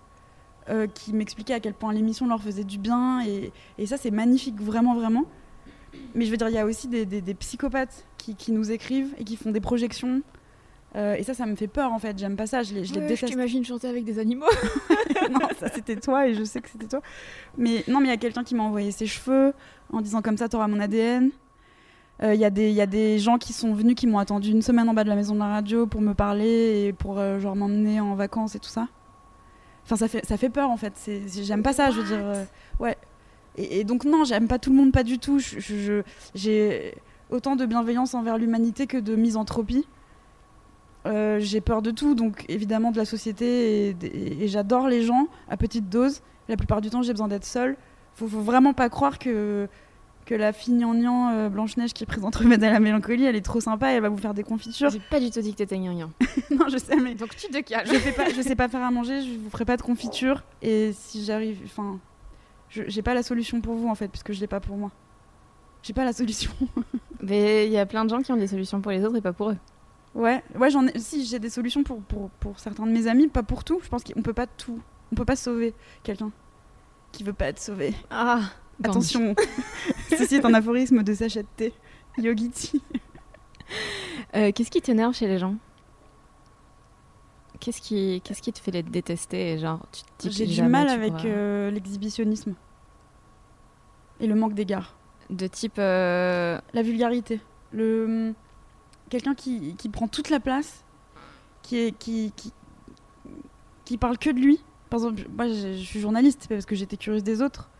[0.69, 3.25] euh, qui m'expliquaient à quel point l'émission leur faisait du bien.
[3.27, 5.25] Et, et ça, c'est magnifique, vraiment, vraiment.
[6.15, 8.71] Mais je veux dire, il y a aussi des, des- des psychopathes qui, qui nous
[8.71, 10.23] écrivent et qui font des projections.
[10.97, 12.17] Euh, et ça, ça me fait peur en fait.
[12.19, 12.63] J'aime pas ça.
[12.63, 13.25] Je les, je les déteste.
[13.27, 14.47] t'imagine chanter avec des animaux.
[15.31, 17.01] non, ça c'était toi et je sais que c'était toi.
[17.59, 19.53] Mais non, mais il y a quelqu'un qui m'a envoyé ses cheveux
[19.93, 21.31] en disant comme ça, t'auras mon ADN.
[22.23, 24.19] Euh, Il y, a des- il y a des gens qui sont venus, qui m'ont
[24.21, 26.93] attendu une semaine en bas de la maison de la radio pour me parler et
[26.93, 28.87] pour euh, genre m'emmener en vacances et tout ça.
[29.85, 30.93] Enfin, ça fait, ça fait peur en fait.
[31.43, 32.21] J'aime pas ça, je veux dire.
[32.25, 32.45] euh,
[32.79, 32.97] ouais.
[33.57, 35.39] Et, et donc, non, j'aime pas tout le monde, pas du tout.
[35.39, 36.03] Je- je- je-
[36.35, 36.95] J'ai
[37.31, 39.87] autant de bienveillance envers l'humanité que de misanthropie.
[41.07, 45.03] Euh, j'ai peur de tout, donc évidemment de la société, et, et- et j'adore les
[45.03, 46.21] gens à petite dose.
[46.49, 47.77] La plupart du temps, j'ai besoin d'être seule.
[48.15, 49.69] Faut, faut vraiment pas croire que,
[50.25, 53.61] que la fille gnangnan euh, Blanche-Neige qui présente Remède à la mélancolie, elle est trop
[53.61, 54.89] sympa et elle va vous faire des confitures.
[54.89, 56.11] J'ai pas du tout dit que t'étais gnangnan.
[56.51, 57.87] non, je sais, mais Donc tu te calmes.
[57.87, 60.43] je, fais pas, je sais pas faire à manger, je vous ferai pas de confiture.
[60.63, 61.59] Et si j'arrive.
[61.67, 61.99] Enfin.
[62.87, 64.91] J'ai pas la solution pour vous en fait, puisque je l'ai pas pour moi.
[65.83, 66.51] J'ai pas la solution.
[67.23, 69.21] Mais il y a plein de gens qui ont des solutions pour les autres et
[69.21, 69.57] pas pour eux.
[70.15, 70.99] Ouais, ouais, j'en ai.
[70.99, 73.81] Si j'ai des solutions pour, pour, pour certains de mes amis, pas pour tout.
[73.83, 74.81] Je pense qu'on peut pas tout.
[75.13, 76.31] On peut pas sauver quelqu'un
[77.13, 77.95] qui veut pas être sauvé.
[78.11, 78.41] Ah
[78.83, 79.37] Attention,
[80.11, 81.73] ceci est un aphorisme de Sacha de thé.
[82.19, 82.83] Yogiti.
[84.35, 85.55] Euh, Qu'est-ce qui t'énerve chez les gens?
[87.61, 89.81] Qu'est-ce qui, qu'est-ce qui te fait les détester genre
[90.25, 92.55] J'ai du mal avec pourras- euh, l'exhibitionnisme
[94.21, 94.97] et le manque d'égard.
[95.31, 97.41] de type euh, La vulgarité.
[97.73, 98.35] Le
[99.11, 100.85] quelqu'un qui, qui prend toute la place,
[101.63, 102.53] qui est qui, qui
[103.85, 104.61] qui parle que de lui.
[104.91, 107.71] Par exemple, moi je, suis journaliste, parce que j'étais curieuse des autres.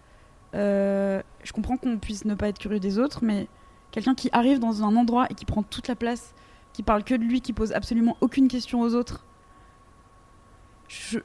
[0.55, 3.49] Euh, je comprends qu'on puisse ne pas être curieux des autres, mais
[3.91, 6.35] quelqu'un qui arrive dans un endroit et qui prend toute la place,
[6.73, 9.25] qui parle que de lui, qui pose absolument aucune question aux autres.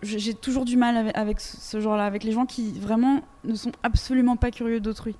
[0.02, 3.72] J'ai toujours du mal avec, avec ce genre-là, avec les gens qui vraiment ne sont
[3.84, 5.16] absolument pas curieux d'autrui.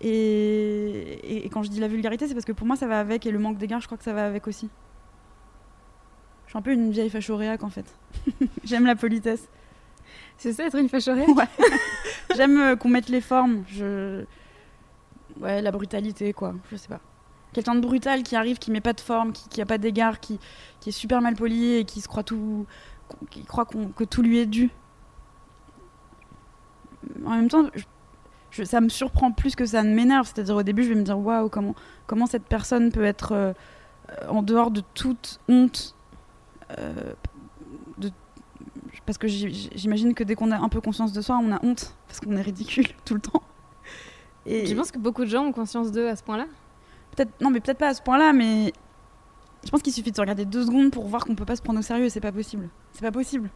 [0.00, 3.00] Et, et- et quand je dis la vulgarité, c'est parce que pour moi ça va
[3.00, 4.68] avec, et le manque d'égard, je crois que ça va avec aussi.
[6.46, 7.86] Je suis un peu une vieille fachoréaque en fait.
[8.64, 9.48] J'aime la politesse.
[10.38, 11.44] c'est ça être une fâcherie Ouais.
[12.36, 13.64] J'aime euh, qu'on mette les formes.
[13.68, 14.24] Je...
[15.40, 16.54] Ouais, la brutalité, quoi.
[16.70, 17.00] Je sais pas.
[17.52, 20.20] Quelqu'un de brutal qui arrive, qui met pas de forme, qui, qui a pas d'égard,
[20.20, 20.38] qui,
[20.80, 22.66] qui est super mal poli et qui se croit tout.
[23.30, 24.70] Qui croit qu'on- que tout lui est dû.
[27.24, 27.84] En même temps, je-
[28.50, 30.26] je- ça me surprend plus que ça ne m'énerve.
[30.26, 31.74] C'est-à-dire, au début, je vais me dire waouh, comment,
[32.06, 33.52] comment cette personne peut être euh,
[34.28, 35.94] en dehors de toute honte.
[36.78, 37.14] euh,
[37.98, 38.10] de
[39.06, 41.94] parce que j'imagine que dès qu'on a un peu conscience de soi, on a honte
[42.06, 43.42] parce qu'on est ridicule tout le temps.
[44.44, 46.46] Et Je pense que beaucoup de gens ont conscience d'eux à ce point-là?
[47.16, 48.72] peut-être non, mais peut-être pas à ce point-là, mais
[49.64, 51.62] je pense qu'il suffit de se regarder deux secondes pour voir qu'on peut pas se
[51.62, 52.08] prendre au sérieux.
[52.08, 52.68] C'est pas possible.
[52.92, 53.50] C'est pas possible.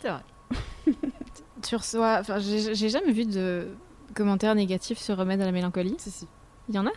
[0.00, 0.22] C'est vrai.
[1.62, 2.18] tu reçois.
[2.20, 3.68] Enfin, j'ai jamais vu de
[4.14, 5.94] commentaires négatifs sur Remède à la mélancolie.
[5.98, 6.28] Si si.
[6.68, 6.90] Il y en a?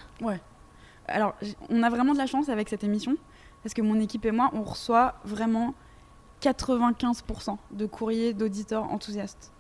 [1.08, 3.16] Alors, j- on a vraiment de la chance avec cette émission
[3.62, 5.74] parce que mon équipe et moi, on reçoit vraiment
[6.42, 9.52] 95% de courriers d'auditeurs enthousiastes.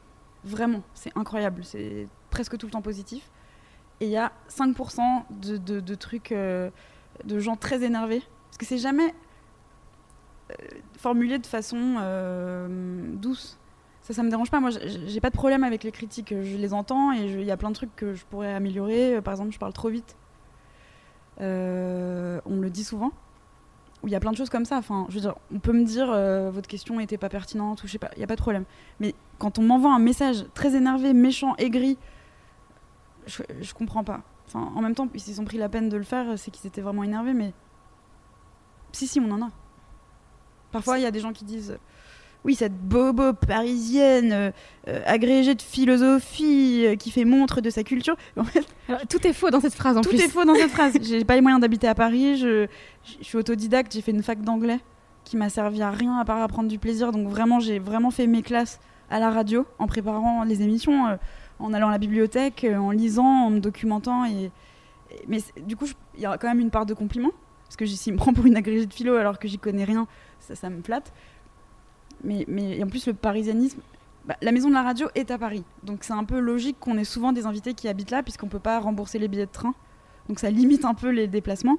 [0.43, 1.63] Vraiment, c'est incroyable.
[1.63, 3.29] C'est presque tout le temps positif.
[3.99, 6.69] Et il y a 5% de, de- de trucs euh,
[7.23, 8.21] de gens très énervés.
[8.49, 9.13] Parce que c'est jamais
[10.52, 10.56] euh,
[10.97, 12.67] formulé de façon euh,
[13.15, 13.58] douce.
[14.02, 14.60] Ça, ça me dérange pas.
[14.60, 14.71] Moi,
[15.08, 16.34] j'ai pas de problème avec les critiques.
[16.34, 19.21] Je les entends et il y a plein de trucs que je pourrais améliorer.
[19.21, 20.17] Par exemple, je parle trop vite.
[21.41, 23.12] Euh, on le dit souvent.
[24.04, 24.78] il y a plein de choses comme ça.
[24.78, 27.88] Enfin, je veux dire, on peut me dire euh, votre question n'était pas pertinente ou
[27.88, 28.65] je sais pas, il y a pas de problème.
[28.99, 31.97] Mais quand on m'envoie un message très énervé, méchant, aigri,
[33.26, 34.21] je, je comprends pas.
[34.53, 36.81] Enfin, en même temps, s'ils ont pris la peine de le faire, c'est qu'ils étaient
[36.81, 37.33] vraiment énervés.
[37.33, 37.53] Mais
[38.91, 39.51] si, si, on en a.
[40.71, 41.77] Parfois, il y a des gens qui disent
[42.43, 44.51] oui, cette bobo parisienne,
[44.87, 48.15] euh, agrégée de philosophie, euh, qui fait montre de sa culture.
[48.37, 50.19] En fait, Alors, tout est faux dans cette phrase en tout plus.
[50.19, 50.93] est faux dans cette phrase.
[51.01, 52.67] J'ai pas les moyens d'habiter à Paris, je,
[53.19, 54.79] je suis autodidacte, j'ai fait une fac d'anglais
[55.23, 57.11] qui m'a servi à rien à part à prendre du plaisir.
[57.11, 61.15] Donc vraiment, j'ai vraiment fait mes classes à la radio, en préparant les émissions, euh,
[61.63, 64.26] en allant à la bibliothèque, euh, en lisant, en me documentant.
[64.26, 64.52] Et,
[65.28, 67.32] mais du coup, il y a quand même une part de compliment.
[67.65, 70.08] Parce que s'il me prend pour une agrégée de philo alors que j'y connais rien,
[70.39, 71.12] ça, me flatte.
[72.23, 72.45] Mais,
[72.84, 73.80] en plus, le parisianisme,
[74.26, 75.63] bah, la maison de la radio est à Paris.
[75.84, 78.60] Donc c'est un peu logique qu'on ait souvent des invités qui habitent là, puisqu'on peut
[78.60, 79.73] pas rembourser les billets de train.
[80.30, 81.78] Donc ça limite un peu les déplacements.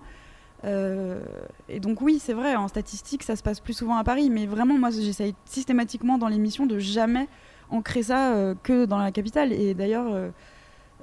[0.64, 1.22] Euh,
[1.68, 4.30] et donc oui, c'est vrai, en statistique, ça se passe plus souvent à Paris.
[4.30, 7.28] Mais vraiment, moi, j'essaye systématiquement dans l'émission de jamais
[7.70, 9.52] ancrer ça euh, que dans la capitale.
[9.52, 10.30] Et d'ailleurs, euh,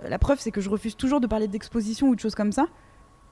[0.08, 2.68] la preuve, c'est que je refuse toujours de parler d'exposition ou de choses comme ça.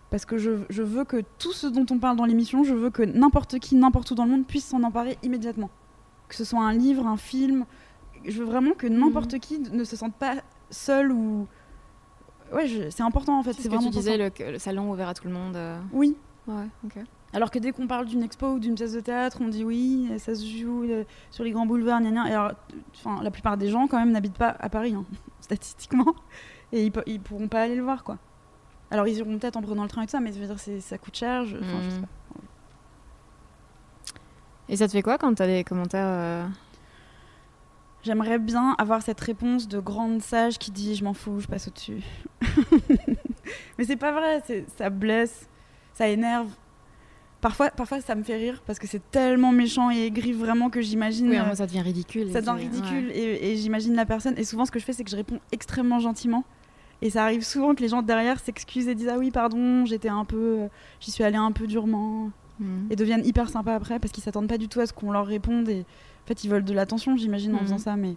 [0.10, 2.89] Parce que je, je veux que tout ce dont on parle dans l'émission, je veux
[2.89, 5.70] que n'importe qui, n'importe où dans le monde puisse s'en emparer immédiatement.
[6.28, 7.65] Que ce soit un livre, un film.
[8.26, 10.36] Je veux vraiment que n'importe qui ne se sente pas
[10.72, 11.48] seul ou.
[12.52, 13.54] Ouais, je- c'est important en fait.
[13.54, 15.56] C'est ce que tu disais, le, le salon ouvert à tout le monde.
[15.56, 16.15] euh, Oui.
[16.48, 17.04] Ouais, ok.
[17.34, 20.10] Alors que dès qu'on parle d'une expo ou d'une pièce de théâtre, on dit oui,
[20.18, 22.28] ça se joue euh, sur les grands boulevards, gna gna.
[22.30, 22.52] Et alors,
[22.96, 25.06] enfin, la plupart des gens quand même n'habitent pas à Paris, hein,
[25.42, 26.15] statistiquement,
[26.72, 28.18] et ils, ils pourront pas aller le voir quoi.
[28.92, 30.60] Alors ils iront peut-être en prenant le train et tout ça, mais je veux dire,
[30.82, 31.46] ça coûte cher.
[31.46, 32.08] je- enfin, je sais pas.
[34.68, 36.46] Et ça te fait quoi quand t'as des commentaires euh,
[38.04, 41.68] J'aimerais bien avoir cette réponse de grande sage qui dit je m'en fous, je passe
[41.68, 42.02] au-dessus.
[43.78, 44.42] Mais c'est pas vrai,
[44.78, 45.50] ça blesse,
[45.94, 46.48] ça énerve.
[47.41, 50.82] Parfois, parfois ça me fait rire parce que c'est tellement méchant et aigri vraiment que
[50.82, 51.30] j'imagine.
[51.30, 52.32] Oui, euh, moi ça devient ridicule.
[52.34, 53.17] ça devient ridicule ouais.
[53.17, 54.34] et, et j'imagine la personne.
[54.38, 56.43] Et souvent, ce que je fais, c'est que je réponds extrêmement gentiment.
[57.02, 60.10] Et ça arrive souvent que les gens derrière s'excusent et disent Ah oui, pardon, j'étais
[60.10, 60.67] un peu.
[60.99, 62.30] J'y suis allée un peu durement.
[62.60, 62.88] Mhm.
[62.89, 65.25] Et deviennent hyper sympas après parce qu'ils s'attendent pas du tout à ce qu'on leur
[65.25, 65.69] réponde.
[65.69, 65.86] Et
[66.25, 67.63] en fait, ils veulent de l'attention, j'imagine, en Mhm.
[67.63, 67.95] faisant ça.
[67.95, 68.15] Mais.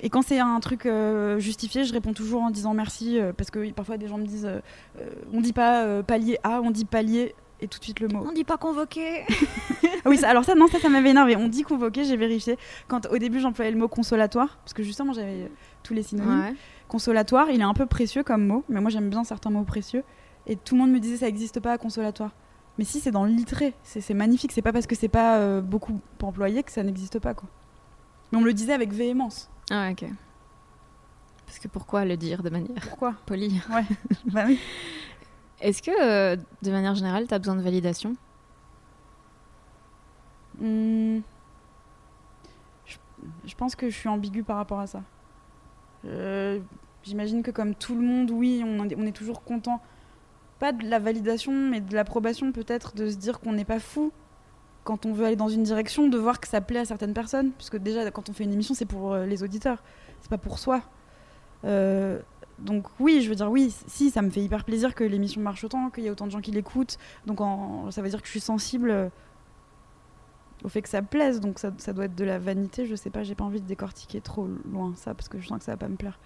[0.00, 3.50] Et quand c'est un truc euh, justifié, je réponds toujours en disant merci euh, parce
[3.50, 4.58] que oui, parfois des gens me disent euh,
[5.00, 8.08] euh, on dit pas euh, palier A, on dit palier et tout de suite le
[8.08, 8.24] mot.
[8.28, 9.24] On dit pas convoqué.
[9.28, 9.32] Ah
[10.06, 11.36] oui, ça- alors ça, non, ça, ça m'avait énervé.
[11.36, 12.58] On dit convoqué, j'ai vérifié.
[12.88, 15.48] Quand au début j'employais le mot consolatoire, parce que justement j'avais euh,
[15.82, 16.40] tous les synonymes.
[16.40, 16.54] Ouais.
[16.88, 20.04] Consolatoire, il est un peu précieux comme mot, mais moi j'aime bien certains mots précieux.
[20.46, 22.30] Et tout le monde me disait ça n'existe pas, consolatoire.
[22.78, 24.52] Mais si, c'est dans le littré, c'est c'est magnifique.
[24.52, 27.48] C'est pas parce que c'est pas euh, beaucoup employé que ça n'existe pas, quoi.
[28.30, 29.48] Mais on me le disait avec véhémence.
[29.70, 30.04] Ah, ok.
[31.46, 33.14] Parce que pourquoi le dire de manière Pourquoi?
[33.24, 33.60] polie?
[33.72, 33.84] Ouais,
[34.26, 34.58] bah oui.
[35.60, 38.16] Est-ce que, euh, de manière générale, t'as besoin de validation?
[40.60, 41.20] Hmm.
[43.44, 45.02] Je, pense que je suis ambiguë par rapport à ça.
[46.04, 46.60] Euh,
[47.02, 49.80] J'imagine que comme tout le monde, oui, on, est- toujours content.
[50.58, 54.12] Pas de la validation, mais de l'approbation peut-être, de se dire qu'on n'est pas fou
[54.82, 57.52] quand on veut aller dans une direction, de voir que ça plaît à certaines personnes.
[57.52, 59.82] Puisque déjà, quand on fait une émission, c'est pour euh, les auditeurs,
[60.20, 60.82] c'est pas pour soi.
[62.58, 65.62] Donc oui, je veux dire oui, si, ça me fait hyper plaisir que l'émission marche
[65.64, 66.98] autant, qu'il y ait autant de gens qui l'écoutent.
[67.26, 69.10] Donc en- ça veut dire que je suis sensible
[70.64, 73.10] au fait que ça plaise, donc ça, ça doit être de la vanité, je sais
[73.10, 75.72] pas, j'ai pas envie de décortiquer trop loin ça, parce que je sens que ça
[75.72, 76.18] va pas me plaire.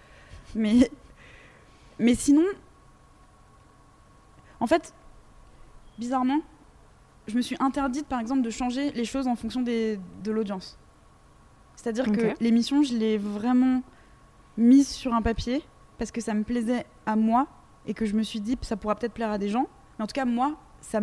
[0.55, 0.89] Mais,
[1.99, 2.45] mais sinon,
[4.59, 4.93] en fait,
[5.99, 6.39] bizarrement,
[7.27, 10.77] je me suis interdite par exemple de changer les choses en fonction des, de l'audience.
[11.75, 13.81] C'est-à-dire que l'émission, je l'ai vraiment
[14.57, 15.63] mise sur un papier
[16.01, 17.45] parce que ça me plaisait à moi
[17.85, 19.67] et que je me suis dit ça pourra peut-être plaire à des gens,
[19.99, 20.99] mais en tout cas moi, ça,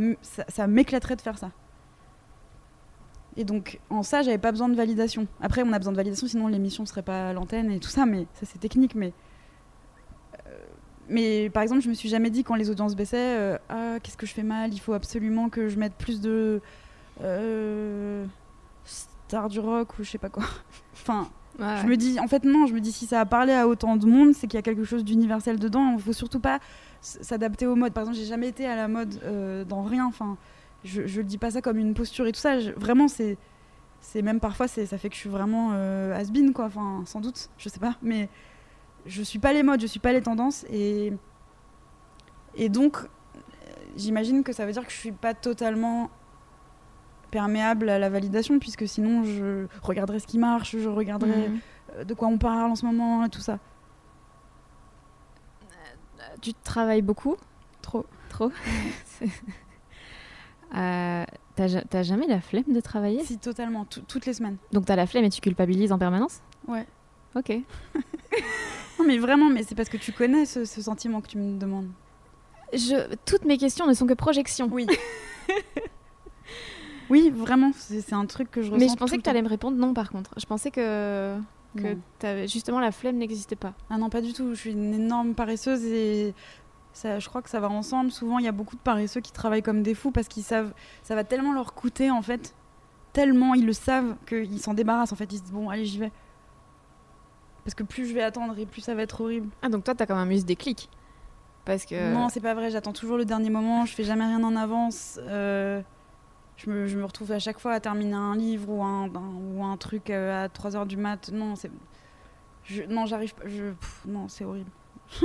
[0.67, 1.53] m'éclaterait de faire ça.
[3.37, 5.29] Et donc, en ça, j'avais pas besoin de validation.
[5.41, 8.07] Après, on a besoin de validation, sinon l'émission serait pas à l'antenne et tout ça,
[8.07, 8.97] mais ça, c'est technique.
[8.97, 9.13] Mais,
[10.49, 10.51] euh,
[11.09, 14.17] mais par exemple, je me suis jamais dit quand les audiences baissaient euh, Ah, qu'est-ce
[14.17, 16.61] que je fais mal Il faut absolument que je mette plus de.
[17.23, 18.27] euh,
[18.85, 20.43] star du rock ou je sais pas quoi.
[20.93, 23.53] enfin, Ouais, je me dis, en fait, non, je me dis, si ça a parlé
[23.53, 25.93] à autant de monde, c'est qu'il y a quelque chose d'universel dedans.
[25.97, 26.61] Il faut surtout pas
[27.01, 27.93] s'adapter aux modes.
[27.93, 30.07] Par exemple, j'ai jamais été à la mode euh, dans rien.
[30.07, 30.37] Enfin,
[30.85, 32.61] je, je dis pas ça comme une posture et tout ça.
[32.61, 33.37] Je- vraiment, c'est.
[34.01, 36.67] C'est même parfois, ça fait que je suis vraiment euh, has-been, quoi.
[36.67, 37.97] Enfin, sans doute, je sais pas.
[38.01, 38.29] Mais
[39.07, 40.65] je suis pas les modes, je suis pas les tendances.
[40.71, 41.13] Et,
[42.55, 42.97] et donc,
[43.97, 46.11] j'imagine que ça veut dire que je suis pas totalement
[47.31, 51.59] perméable à la validation, puisque sinon, je regarderais ce qui marche, je regarderais Mhm.
[51.97, 53.59] euh, de quoi on parle en ce moment et tout ça.
[56.41, 57.37] Tu travailles beaucoup?
[57.83, 58.07] Trop.
[58.29, 58.51] Trop?
[60.77, 61.25] Euh,
[61.57, 63.25] t'as ja- T'as jamais la flemme de travailler?
[63.25, 64.59] Si, totalement, tout- toutes les semaines.
[64.73, 66.43] Donc t'as la flemme et tu culpabilises en permanence?
[66.67, 66.87] Ouais.
[67.35, 67.53] Ok.
[68.99, 71.57] Non, mais vraiment, mais c'est parce que tu connais ce, ce sentiment que tu me
[71.59, 71.89] demandes.
[72.75, 73.15] Je...
[73.25, 74.69] Toutes mes questions ne sont que projections.
[74.73, 74.87] Oui.
[77.11, 78.85] oui, vraiment, c'est un truc que je ressens.
[78.85, 80.31] Mais je pensais que tu allais me répondre non par contre.
[80.37, 81.37] Je pensais que,
[81.77, 81.97] que
[82.47, 83.75] justement la flemme n'existait pas.
[83.91, 84.55] Ah non, pas du tout.
[84.55, 86.35] Je suis une énorme paresseuse et
[86.93, 88.11] ça, je crois que ça va ensemble.
[88.11, 90.73] Souvent, il y a beaucoup de paresseux qui travaillent comme des fous parce qu'ils savent,
[91.03, 92.55] ça va tellement leur coûter en fait,
[93.13, 95.33] tellement ils le savent qu'ils s'en débarrassent en fait.
[95.33, 96.13] Ils se disent bon, allez, j'y vais.
[97.65, 99.49] Parce que plus je vais attendre et plus ça va être horrible.
[99.63, 100.89] Ah donc toi t'as quand même eu ce déclic
[101.67, 102.15] Parce que...
[102.15, 102.71] Non, c'est pas vrai.
[102.71, 103.85] J'attends toujours le dernier moment.
[103.85, 105.21] Je fais jamais rien en avance.
[105.23, 105.83] Euh,
[106.59, 109.35] je, me, je me retrouve à chaque fois à terminer un livre ou un, un-
[109.55, 111.31] ou un truc euh, à 3 heures du mat.
[111.33, 111.71] Non, c'est.
[112.65, 113.49] Je, non, j'arrive pas.
[113.49, 114.71] Je, pff, non, c'est horrible.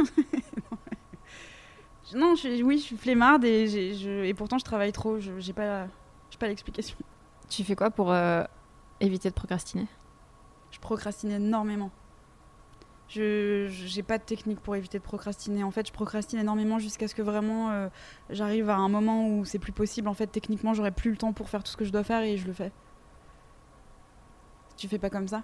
[2.16, 5.20] Non, je, oui, je suis flemmarde et, j'ai- je, et pourtant je travaille trop.
[5.20, 5.88] Je j'ai pas,
[6.38, 6.96] pas l'explication.
[7.50, 8.44] Tu fais quoi pour euh,
[9.00, 9.88] éviter de procrastiner?
[10.72, 11.92] Je procrastine énormément.
[13.14, 15.64] Je j'ai pas de technique pour éviter de procrastiner.
[15.64, 17.90] En fait, je procrastine énormément jusqu'à ce que vraiment euh,
[18.30, 20.08] j'arrive à un moment où c'est plus possible.
[20.08, 22.22] En fait, techniquement, j'aurai plus le temps pour faire tout ce que je dois faire
[22.22, 22.72] et je le fais.
[24.78, 25.44] Tu fais pas comme ça?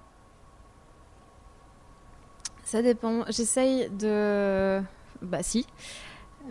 [2.64, 3.24] Ça dépend.
[3.30, 4.82] J'essaye de...
[5.22, 5.68] Bah si.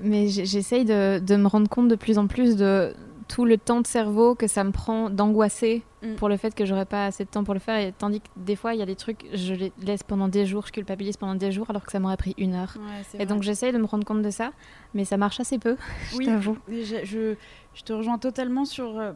[0.01, 2.95] Mais j'essaye de, de me rendre compte de plus en plus de
[3.29, 6.14] tout le temps de cerveau que ça me prend d'angoisser Mm.
[6.14, 7.76] pour le fait que j'aurais pas assez de temps pour le faire.
[7.79, 10.47] Et tandis que des fois, il y a des trucs, je les laisse pendant des
[10.47, 12.72] jours, je culpabilise pendant des jours alors que ça m'aurait pris une heure.
[13.18, 14.53] Et donc j'essaye de me rendre compte de ça,
[14.95, 15.76] mais ça marche assez peu,
[16.12, 16.57] je Oui, t'avoue.
[16.70, 17.35] Et Je, je,
[17.74, 19.12] je te rejoins totalement sur euh,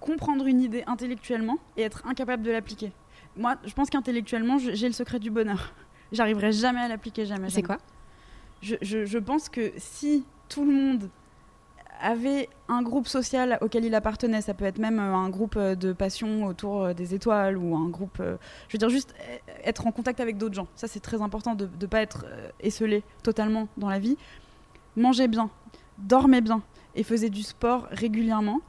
[0.00, 2.92] comprendre une idée intellectuellement et être incapable de l'appliquer.
[3.36, 5.72] Moi, je pense qu'intellectuellement, je- j'ai le secret du bonheur.
[6.12, 7.50] J'arriverai jamais à l'appliquer, jamais.
[7.50, 7.78] C'est quoi?
[8.62, 11.08] Je, je- je pense que si tout le monde
[12.00, 15.74] avait un groupe social auquel il appartenait, ça peut être même euh, un groupe euh,
[15.74, 19.86] de passion autour euh, des étoiles ou un groupe, je veux dire juste euh, être
[19.86, 20.68] en contact avec d'autres gens.
[20.74, 22.26] Ça c'est très important de ne pas être
[22.60, 24.16] esselé totalement dans la vie.
[24.96, 25.50] Mangez bien,
[25.98, 26.62] dormez bien
[26.94, 28.60] et faisait du sport régulièrement.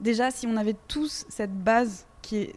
[0.00, 2.54] Déjà, si on avait tous cette base qui est,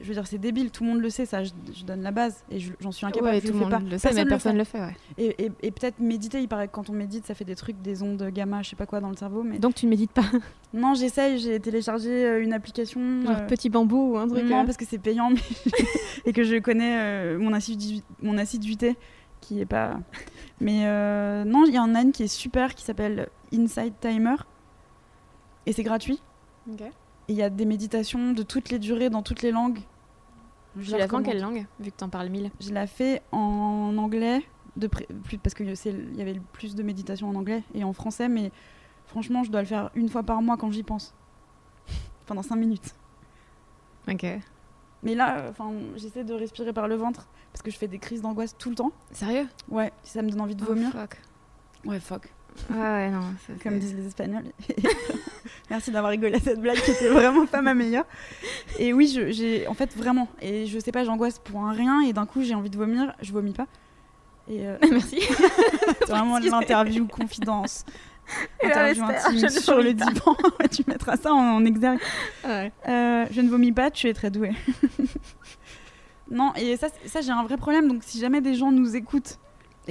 [0.00, 2.10] je veux dire, c'est débile, tout le monde le sait, ça, je, je donne la
[2.10, 3.32] base et je- j'en suis incapable.
[3.34, 3.78] Ouais, tout le le monde pas.
[3.78, 4.58] le sait, mais le personne fait.
[4.58, 4.80] le fait.
[4.80, 4.96] ouais.
[5.18, 7.80] Et, et- et peut-être méditer, il paraît que quand on médite, ça fait des trucs,
[7.82, 9.42] des ondes gamma, je sais pas quoi dans le cerveau.
[9.42, 10.24] Mais Donc tu ne médites pas
[10.74, 13.00] non, j'essaye, j'ai téléchargé euh, une application.
[13.22, 15.40] Genre euh, petit bambou ou un truc non, euh, parce que c'est payant mais
[16.24, 18.96] et que je connais euh, mon, assidu- mon assiduité
[19.40, 19.98] qui est pas.
[20.60, 24.36] Mais euh, non, il y en a une qui est super qui s'appelle Inside Timer
[25.66, 26.20] et c'est gratuit.
[26.70, 26.82] Ok.
[27.30, 29.80] Il y a des méditations de toutes les durées, dans toutes les langues.
[30.76, 32.50] Je Tu la l'as fait en quelle langue Vu que t'en parles mille.
[32.60, 34.42] Je l'ai fait en anglais,
[34.76, 35.06] de pré-
[35.42, 38.50] parce qu'il y avait le plus de méditation en anglais et en français, mais
[39.06, 41.14] franchement, je dois le faire une fois par mois quand j'y pense.
[42.26, 42.94] Pendant 5 minutes.
[44.08, 44.26] Ok.
[45.02, 47.98] Mais là, euh, enfin, j'essaie de respirer par le ventre parce que je fais des
[47.98, 48.92] crises d'angoisse tout le temps.
[49.12, 49.46] Sérieux?
[49.68, 50.90] Ouais, ça me donne envie de Oh, vomir.
[50.92, 51.20] fuck.
[51.84, 52.32] ouais, fuck,
[52.70, 53.22] Ouais, ouais, non.
[53.46, 54.44] ça, comme disent les Espagnols.
[55.70, 58.04] Merci d'avoir rigolé à cette blague qui était vraiment pas ma meilleure.
[58.78, 60.28] Et oui, j'ai, en fait, vraiment.
[60.40, 63.14] Et je sais pas, j'angoisse pour un rien et d'un coup, j'ai envie de vomir.
[63.20, 63.66] Je vomis pas.
[64.48, 65.20] Et euh, Merci.
[66.00, 67.84] c'est vraiment l'interview confidence.
[68.62, 70.36] Interview intime sur le divan.
[70.70, 71.98] tu mettras ça en, en exergue.
[72.44, 72.72] Ouais.
[72.88, 74.52] Euh, je ne vomis pas, tu es très douée.
[76.30, 77.88] non, et ça j'ai un vrai problème.
[77.88, 79.38] Donc, si jamais des gens nous écoutent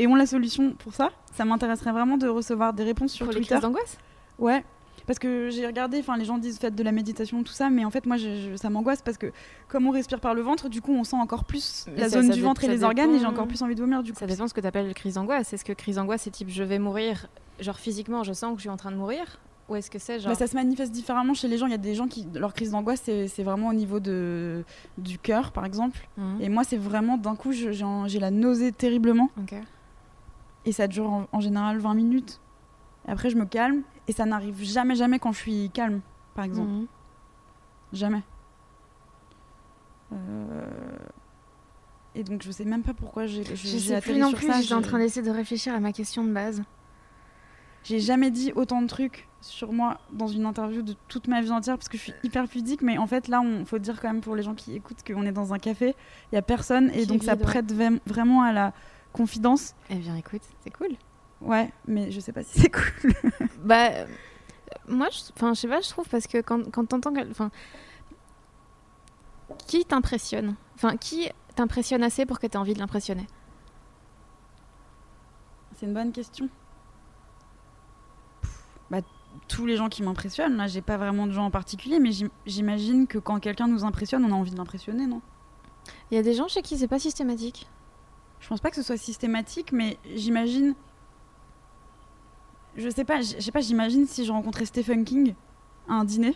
[0.01, 3.33] et ont la solution pour ça, ça m'intéresserait vraiment de recevoir des réponses sur Pour
[3.33, 3.55] les Twitter.
[3.55, 3.97] crises d'angoisse?
[4.39, 4.63] Ouais.
[5.07, 7.83] Parce que j'ai regardé, enfin les gens disent faites de la méditation, tout ça, mais
[7.83, 9.31] en fait moi je- je- ça m'angoisse parce que
[9.67, 12.17] comme on respire par le ventre, du coup on sent encore plus Mais la ça-
[12.21, 14.13] zone ça du ventre et les organes et j'ai encore plus envie de vomir du
[14.13, 14.19] coup.
[14.19, 15.51] Ça dépend ce que tu appelles crise d'angoisse.
[15.51, 17.27] Est-ce que crise d'angoisse, c'est type je vais mourir,
[17.59, 19.39] genre physiquement, je sens que je suis en train de mourir?
[19.69, 20.31] Ou est-ce que c'est genre.
[20.31, 21.65] Bah, ça se manifeste différemment chez les gens.
[21.67, 24.63] Il y a des gens qui leur crise d'angoisse c'est vraiment au niveau de
[24.99, 26.07] du cœur par exemple.
[26.17, 26.41] Mhm.
[26.41, 29.55] Et moi c'est vraiment d'un coup j'ai la nausée terriblement Ok.
[30.65, 32.39] Et ça dure en, en général 20 minutes.
[33.07, 36.01] Et après je me calme et ça n'arrive jamais jamais quand je suis calme
[36.35, 36.69] par exemple.
[36.69, 36.87] Mhm.
[37.93, 38.21] Jamais.
[40.13, 40.65] Euh,
[42.15, 44.81] Et donc je sais même pas pourquoi j'ai Je sais plus non plus, j'étais en
[44.81, 46.63] train d'essayer de réfléchir à ma question de base.
[47.83, 51.49] J'ai jamais dit autant de trucs sur moi dans une interview de toute ma vie
[51.51, 52.81] entière parce que je suis hyper pudique.
[52.81, 55.25] Mais en fait là, on faut dire quand même pour les gens qui écoutent qu'on
[55.25, 55.95] est dans un café,
[56.31, 57.39] il y a personne et Qui donc ça ouais.
[57.41, 57.71] prête
[58.05, 58.73] vraiment à la
[59.13, 59.75] confidence.
[59.89, 60.89] Eh bien, écoute, c'est cool.
[61.41, 63.13] Ouais, mais je sais pas si c'est cool.
[63.63, 64.05] Bah, euh,
[64.87, 67.49] moi, je, enfin, je sais pas, je trouve parce que quand, quand t'entends, enfin,
[69.67, 70.55] qui t'impressionne?
[70.75, 73.25] Enfin, qui t'impressionne assez pour que t'aies envie de l'impressionner?
[75.75, 76.49] C'est une bonne question.
[78.41, 78.99] Pff, Bah,
[79.47, 80.57] tous les gens qui m'impressionnent.
[80.57, 83.83] Là, j'ai pas vraiment de gens en particulier, mais j'im- j'imagine que quand quelqu'un nous
[83.85, 85.21] impressionne, on a envie de l'impressionner, non?
[86.11, 87.67] Il y a des gens chez qui c'est pas systématique.
[88.39, 90.73] Je pense pas que ce soit systématique, mais j'imagine.
[92.77, 95.33] Je sais pas, je sais pas, j'imagine si je rencontrais Stephen King
[95.87, 96.35] à un dîner,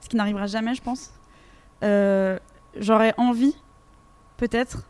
[0.00, 1.12] ce qui n'arrivera jamais, je pense.
[1.82, 2.38] euh,
[2.76, 3.54] J'aurais envie,
[4.36, 4.82] peut-être.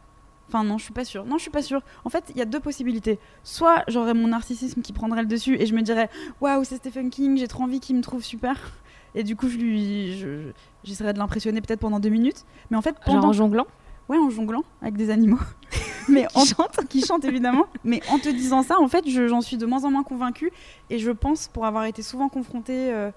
[0.49, 1.25] Enfin, non, je suis pas sûre.
[1.25, 1.81] Non, je suis pas sûre.
[2.05, 3.19] En fait, il y a deux possibilités.
[3.43, 6.09] Soit j'aurais mon narcissisme qui prendrait le dessus et je me dirais
[6.41, 8.73] Waouh, c'est Stephen King, j'ai trop envie qu'il me trouve super.
[9.15, 10.53] Et du coup, je lui, je-
[10.83, 12.45] j'essaierais de l'impressionner peut-être pendant deux minutes.
[12.71, 13.67] Mais en fait, Genre pendant en jonglant?
[14.09, 15.39] Ouais, en jonglant avec des animaux.
[16.09, 16.45] Mais Qui en...
[16.45, 16.87] chantent.
[16.89, 17.65] qui chantent évidemment.
[17.85, 20.53] Mais en te disant ça, en fait, je- j'en suis de moins en moins convaincue.
[20.91, 23.11] Et je pense, pour avoir été souvent confrontée euh,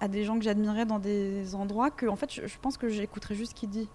[0.00, 2.88] à des gens que j'admirais dans des endroits, que en fait, je, je pense que
[2.88, 3.88] j'écouterais juste ce qu'il dit.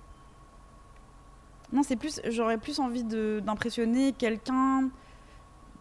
[1.74, 4.90] Non, c'est plus, j'aurais plus envie d'impressionner quelqu'un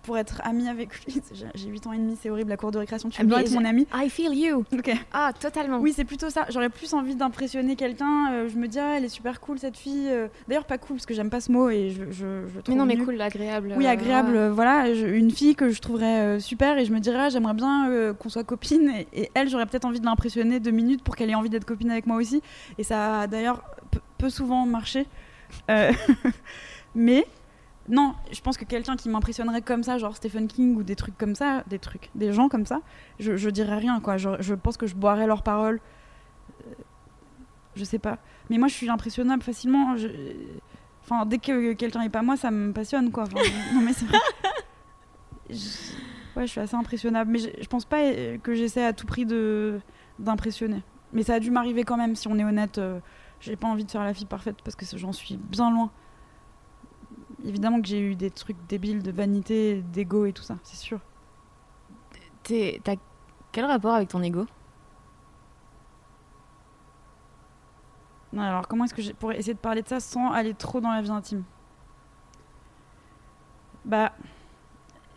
[0.07, 1.21] pour être amie avec lui.
[1.33, 3.09] J'ai- J'ai 8 ans et demi, c'est horrible, la cour de récréation.
[3.11, 4.65] Tu veux bien Mais être mon ami I feel you.
[4.73, 4.91] Ok.
[5.13, 5.79] Ah, totalement.
[5.81, 6.47] Oui, c'est plutôt ça.
[6.49, 8.33] J'aurais plus envie d'impressionner quelqu'un.
[8.33, 10.09] euh, je me dis, ah, elle est super cool cette fille.
[10.09, 10.29] euh.
[10.49, 12.63] D'ailleurs, pas cool parce que j'aime pas ce mot et je, je, je le Mais
[12.63, 13.05] trouve non, mais nul.
[13.05, 13.75] cool, agréable.
[13.77, 14.37] Oui, euh, agréable.
[14.37, 17.55] euh, Voilà, je- une fille que je trouverais super et je me dirais, ah, j'aimerais
[17.55, 18.91] bien qu'on soit copine.
[19.13, 21.65] Et, et elle, j'aurais peut-être envie de l'impressionner deux minutes pour qu'elle ait envie d'être
[21.65, 22.43] copine avec moi aussi.
[22.79, 25.07] Et ça a d'ailleurs peu, peu souvent marché.
[25.71, 25.93] Euh,
[26.95, 27.27] mais
[27.89, 31.16] non, je pense que quelqu'un qui m'impressionnerait comme ça, genre Stephen King ou des trucs
[31.16, 32.80] comme ça, des trucs, des gens comme ça,
[33.20, 34.16] je, dirais rien quoi.
[34.16, 35.80] Je, pense que je boirais leurs paroles.
[36.66, 36.72] Euh,
[37.76, 38.18] Je sais pas.
[38.51, 39.97] Mais moi, je suis impressionnable facilement.
[39.97, 40.09] Je-
[41.05, 43.24] Enfin, dès que quelqu'un est pas moi, ça me passionne quoi.
[43.74, 44.18] Non mais c'est vrai.
[45.51, 45.57] Je-
[46.37, 47.30] Ouais, je suis assez impressionnable.
[47.30, 48.12] Mais je, pense pas
[48.43, 49.80] que j'essaie à tout prix de
[50.18, 50.82] d'impressionner.
[51.12, 52.76] Mais ça a dû m'arriver quand même, si on est honnête.
[52.78, 53.01] euh,
[53.41, 55.91] j'ai pas envie de faire la fille parfaite parce que j'en suis bien loin.
[57.45, 61.01] Évidemment que j'ai eu des trucs débiles de vanité, d'ego et tout ça, c'est sûr.
[62.43, 62.97] T'es- T'as
[63.53, 64.47] quel rapport avec ton ego?
[68.32, 70.80] Non, alors comment est-ce que je pourrais essayer de parler de ça sans aller trop
[70.80, 71.45] dans la vie intime?
[73.84, 74.12] Bah,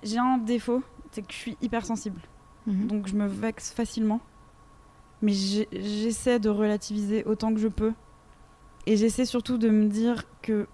[0.04, 2.22] j'ai un défaut, c'est que je suis hypersensible.
[2.68, 2.88] Mhm.
[2.88, 4.22] Donc je me vexe facilement.
[5.22, 7.94] Mais j'essaie de relativiser autant que je peux.
[8.86, 10.68] Et j'essaie surtout de me dire que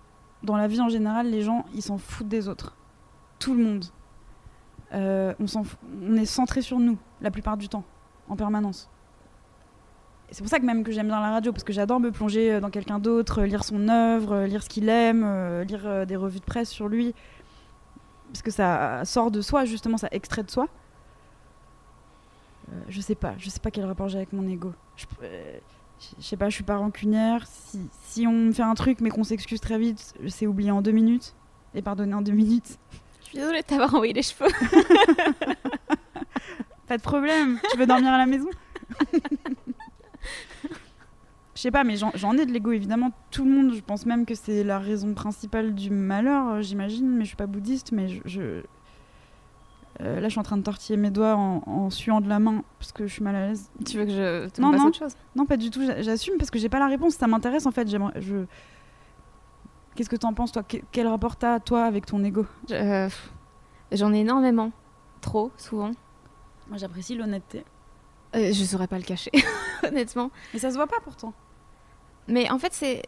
[0.46, 2.76] dans la vie en général, les gens, ils s'en foutent des autres.
[3.40, 3.86] Tout le monde.
[4.94, 5.64] Euh, on,
[6.02, 7.84] on est centré sur nous, la plupart du temps,
[8.30, 8.90] en permanence.
[10.32, 12.54] C'est pour ça que même que j'aime bien la radio, parce que j'adore me plonger
[12.54, 16.40] euh, dans quelqu'un d'autre, euh, lire son œuvre, lire ce qu'il aime, lire des revues
[16.40, 17.14] de presse sur lui.
[18.28, 20.68] Parce que ça sort de soi, justement, ça extrait de soi.
[22.90, 24.74] Je sais pas, je sais pas quel rapport j'ai avec mon ego.
[26.20, 27.46] Je- sais pas, je suis pas rancunière.
[27.48, 30.82] Si, si on me fait un truc mais qu'on s'excuse très vite, c'est oublié en
[30.82, 31.34] deux minutes
[31.74, 32.78] et pardonné en deux minutes.
[33.22, 34.50] Je suis désolée de t'avoir envoyé les cheveux.
[36.88, 37.60] Pas de problème.
[37.72, 38.50] tu veux dormir à la maison?
[41.56, 43.12] Je sais pas, mais j'en ai de l'ego évidemment.
[43.32, 47.10] Tout le monde, je pense même que c'est la raison principale du malheur, euh, j'imagine.
[47.10, 48.22] Mais je suis pas bouddhiste, mais je.
[48.26, 48.64] je-
[50.02, 52.40] Euh, là, je suis en train de tortiller mes doigts en, en suant de la
[52.40, 53.70] main parce que je suis mal à l'aise.
[53.86, 54.88] Tu veux que je te Non, non.
[54.88, 55.16] autre chose?
[55.36, 55.86] Non, pas du tout.
[55.86, 57.14] j'a- J'assume parce que j'ai pas la réponse.
[57.16, 57.88] Ça m'intéresse en fait.
[57.90, 58.46] Je.
[59.96, 60.64] Qu'est-ce que t'en penses toi?
[60.64, 62.46] Que- Quel rapport t'as toi avec ton ego?
[62.70, 63.10] Je- euh,
[63.92, 64.72] J'en ai énormément.
[65.22, 65.92] Trop, souvent.
[66.68, 67.64] Moi, j'apprécie l'honnêteté.
[68.36, 69.32] Euh, je saurais pas le cacher,
[69.88, 70.30] honnêtement.
[70.54, 71.34] Mais ça se voit pas pourtant.
[72.28, 73.04] Mais en fait, c'est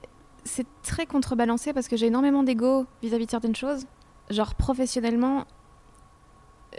[0.46, 3.86] c'est très contrebalancé parce que j'ai énormément d'ego vis-à-vis de certaines choses.
[4.30, 5.44] Genre professionnellement,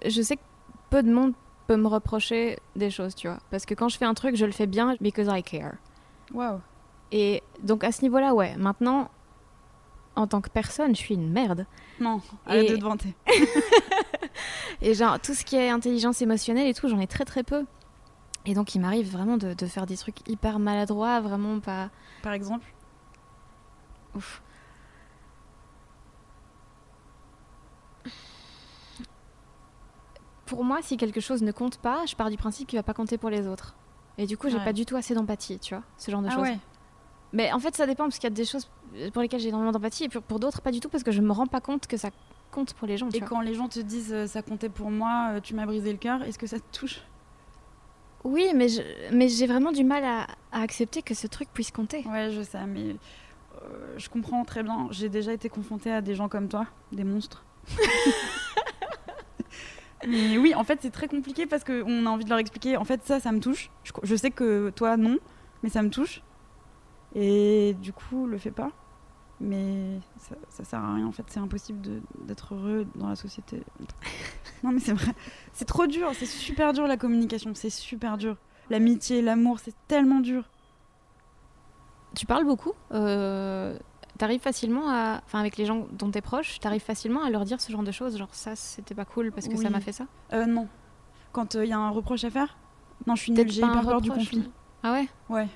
[0.06, 0.42] je sais que
[0.90, 1.32] peu de monde
[1.66, 3.38] peut me reprocher des choses, tu vois.
[3.50, 5.74] Parce que quand je fais un truc, je le fais bien because I care.
[6.32, 6.60] Waouh.
[7.12, 8.56] Et donc à ce niveau-là, ouais.
[8.56, 9.10] Maintenant,
[10.16, 11.66] en tant que personne, je suis une merde.
[12.00, 13.14] Non, arrête Et- de te vanter.
[14.82, 17.64] Et genre, tout ce qui est intelligence émotionnelle et tout, j'en ai très très peu.
[18.46, 21.90] Et donc, il m'arrive vraiment de, de faire des trucs hyper maladroits, vraiment pas.
[22.22, 22.64] Par exemple?
[24.14, 24.42] Ouf.
[30.48, 32.94] Pour moi, si quelque chose ne compte pas, je pars du principe qu'il va pas
[32.94, 33.74] compter pour les autres.
[34.16, 34.64] Et du coup, j'ai Ouais.
[34.64, 36.42] pas du tout assez d'empathie, tu vois, ce genre de Ah choses.
[36.42, 36.58] ouais.
[37.32, 38.68] Mais en fait, ça dépend parce qu'il y a des choses
[39.12, 41.20] pour lesquelles j'ai énormément d'empathie et pour, pour d'autres, pas du tout parce que je
[41.20, 42.08] me rends pas compte que ça
[42.50, 43.10] compte pour les gens.
[43.10, 43.28] tu Et vois.
[43.28, 45.98] quand les gens te disent euh, ça comptait pour moi, euh, tu m'as brisé le
[45.98, 47.02] cœur, est-ce que ça te touche?
[48.24, 48.80] Oui, mais je-
[49.12, 52.02] mais j'ai vraiment du mal à, à accepter que ce truc puisse compter.
[52.08, 52.96] Ouais, je sais, mais
[53.62, 54.88] euh, je comprends très bien.
[54.90, 57.44] J'ai déjà été confrontée à des gens comme toi, des monstres.
[60.06, 62.76] mais oui, en fait, c'est très compliqué parce qu'on a envie de leur expliquer.
[62.76, 63.70] En fait, ça, ça me touche.
[64.02, 65.18] Je, sais que toi, non,
[65.62, 66.22] mais ça me touche.
[67.14, 68.70] Et du coup, le fais pas.
[69.40, 73.62] Mais ça, ça sert à rien en fait, c'est impossible d'être heureux dans la société.
[74.64, 75.12] non mais c'est vrai,
[75.52, 78.36] c'est trop dur, c'est super dur la communication, c'est super dur.
[78.68, 80.50] L'amitié, l'amour, c'est tellement dur.
[82.16, 83.78] Tu parles beaucoup euh,
[84.18, 85.20] T'arrives facilement à.
[85.24, 87.92] Enfin, avec les gens dont t'es proche, t'arrives facilement à leur dire ce genre de
[87.92, 90.06] choses Genre, ça, c'était pas cool parce que ça m'a fait ça?
[90.32, 90.66] Euh, non.
[91.32, 92.56] Quand il y a un reproche à faire?
[93.06, 94.38] Non, je suis nulle, j'ai hyper peur du conflit.
[94.40, 94.50] mais-
[94.82, 95.08] Ah ouais?
[95.28, 95.48] Ouais.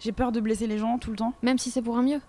[0.00, 1.34] J'ai peur de blesser les gens tout le temps.
[1.42, 2.20] Même si c'est pour un mieux?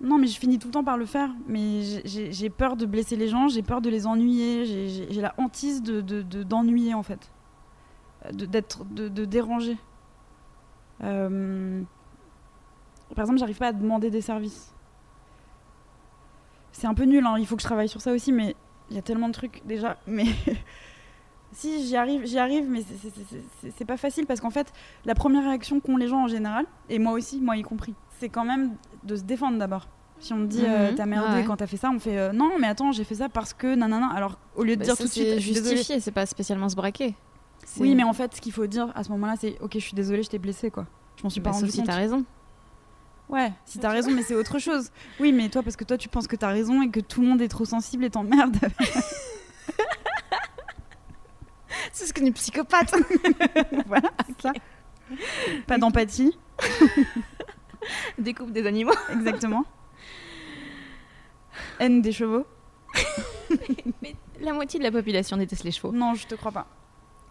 [0.00, 1.30] Non, mais je finis tout le temps par le faire.
[1.46, 4.64] Mais j'ai- peur de blesser les gens, j'ai peur de les ennuyer.
[4.66, 7.30] j'ai- la hantise de d'ennuyer, de, d'ennuyer en fait.
[8.26, 9.78] Euh, De, d'être, de, de déranger.
[11.02, 11.82] Euh,
[13.14, 14.74] Par exemple, j'arrive pas à demander des services.
[16.78, 18.54] C'est un peu nul, hein, il faut que je travaille sur ça aussi, mais
[18.88, 19.96] il y a tellement de trucs déjà.
[20.06, 20.26] Mais
[21.52, 22.82] si, j'y arrive, j'y arrive, mais
[23.76, 24.72] c'est- pas facile parce qu'en fait,
[25.04, 28.28] la première réaction qu'ont les gens en général, et moi aussi, moi y compris, c'est
[28.28, 29.88] quand même de se défendre d'abord.
[30.20, 30.94] Si on me dit euh, Mhm.
[30.96, 31.44] t'as merdé Ah ouais.
[31.44, 33.74] quand t'as fait ça, on fait euh, non, mais attends, j'ai fait ça parce que
[33.74, 34.10] nanana.
[34.14, 36.76] Alors au lieu de Bah, dire ça, tout de suite, justifié, c'est pas spécialement se
[36.76, 37.14] braquer.
[37.80, 39.94] Oui, mais en fait, ce qu'il faut dire à ce moment-là, c'est ok, je suis
[39.94, 40.86] désolée, je t'ai blessé quoi.
[41.16, 41.86] Je m'en suis pas Bah, rendu sauf si compte.
[41.86, 42.24] t'as raison.
[43.28, 44.90] Ouais, si t'as raison, mais c'est autre chose.
[45.20, 47.28] Oui, mais toi, parce que toi, tu penses que t'as raison et que tout le
[47.28, 48.56] monde est trop sensible et t'emmerde.
[51.92, 52.94] C'est ce qu'une psychopathe
[53.86, 54.10] voilà,
[54.40, 54.52] ça.
[55.66, 56.36] Pas d'empathie,
[58.18, 58.92] Découpe des animaux.
[59.12, 59.64] exactement.
[61.78, 62.46] Haine des chevaux.
[64.40, 65.92] La moitié de la population déteste les chevaux.
[65.92, 66.66] Non, je te crois pas.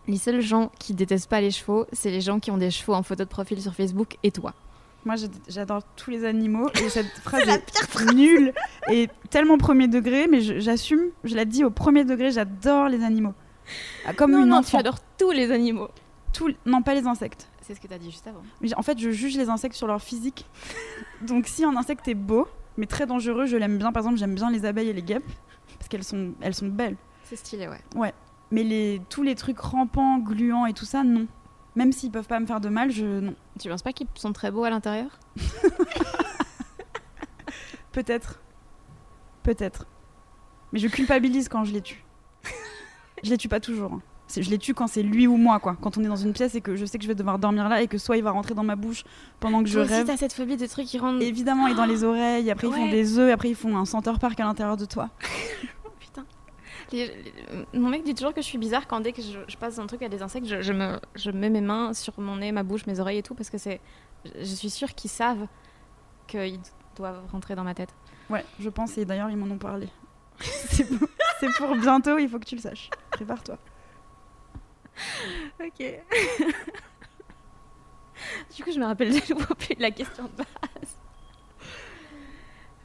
[0.08, 2.93] Les seuls gens qui détestent pas les chevaux, c'est les gens qui ont des chevaux
[2.93, 4.54] en photo de profil sur Facebook et toi.
[5.08, 5.16] Moi,
[5.47, 8.53] j'adore tous les animaux et cette phrase est, nulle
[8.91, 13.01] et tellement premier degré, mais je- j'assume, je la dis au premier degré, j'adore les
[13.03, 13.34] animaux.
[14.05, 14.72] Ah, Comme non, une non, enfant.
[14.72, 15.88] tu adores tous les animaux.
[16.34, 17.47] Tout- Non, pas les insectes.
[17.62, 18.41] C'est ce que t'as dit juste avant.
[18.60, 20.45] Mais en fait, je juge les insectes sur leur physique.
[21.22, 22.45] Donc, si un insecte est beau,
[22.78, 23.93] mais très dangereux, je l'aime bien.
[23.93, 25.24] Par exemple, j'aime bien les abeilles et les guêpes
[25.80, 26.97] parce qu'elles sont, elles sont belles.
[27.24, 28.14] C'est stylé, ouais.
[28.51, 31.28] Mais les, tous les trucs rampants, gluants et tout ça, non.
[31.78, 33.36] Même s'ils peuvent pas me faire de mal, je non.
[33.60, 35.20] Tu penses pas qu'ils sont très beaux à l'intérieur?
[37.92, 38.40] Peut-être.
[39.44, 39.86] Peut-être.
[40.74, 42.04] Mais je culpabilise quand je les tue.
[43.24, 43.94] je les tue pas toujours.
[43.94, 44.02] hein.
[44.36, 45.78] Je les tue quand c'est lui ou moi, quoi.
[45.80, 47.70] Quand on est dans une pièce et que je sais que je vais devoir dormir
[47.70, 49.04] là et que soit il va rentrer dans ma bouche
[49.40, 50.06] pendant que je aussi, rêve.
[50.08, 51.22] t'as cette phobie des trucs qui rendent.
[51.22, 54.14] Évidemment, et dans les oreilles, après ils font des œufs, après ils font un center
[54.20, 55.10] park à l'intérieur de toi.
[56.90, 56.98] Putain.
[56.98, 57.24] Les-
[57.74, 59.78] les- Mon mec dit toujours que je suis bizarre quand dès que je, je passe
[59.80, 62.52] un truc à des insectes, je, je me, je mets mes mains sur mon nez,
[62.52, 63.80] ma bouche, mes oreilles et tout parce que c'est.
[64.26, 65.48] Je suis sûre qu'ils savent
[66.28, 66.60] qu'ils
[66.96, 67.94] doivent rentrer dans ma tête.
[68.30, 69.88] Ouais, je pense, et d'ailleurs ils m'en ont parlé.
[70.40, 71.08] c'est pour,
[71.40, 72.90] c'est pour bientôt, il faut que tu le saches.
[73.12, 73.58] Prépare-toi.
[75.60, 75.80] Ok.
[78.56, 80.98] du coup, je me rappelle plus de la question de base.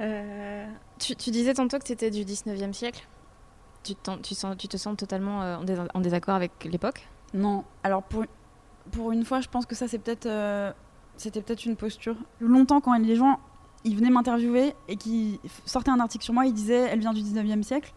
[0.01, 0.67] Euh,
[0.99, 3.07] tu, tu disais tantôt que tu étais du 19e siècle.
[3.83, 7.09] Tu, tu, sens, tu te sens totalement euh, en désaccord avec l'époque?
[7.35, 8.25] Non, alors pour,
[8.91, 10.73] pour une fois, je pense que ça c'est peut-être euh,
[11.17, 12.17] c'était peut-être une posture.
[12.41, 13.41] Longtemps quand les gens
[13.85, 17.23] ils venaient m'interviewer et qui sortaient un article sur moi, ils disaient elle vient du
[17.23, 17.93] 19e siècle.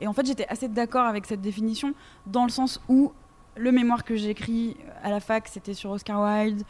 [0.00, 1.94] Et en fait, j'étais assez d'accord avec cette définition
[2.26, 3.12] dans le sens où
[3.56, 6.62] le mémoire que j'ai écrit à la fac, c'était sur Oscar Wilde,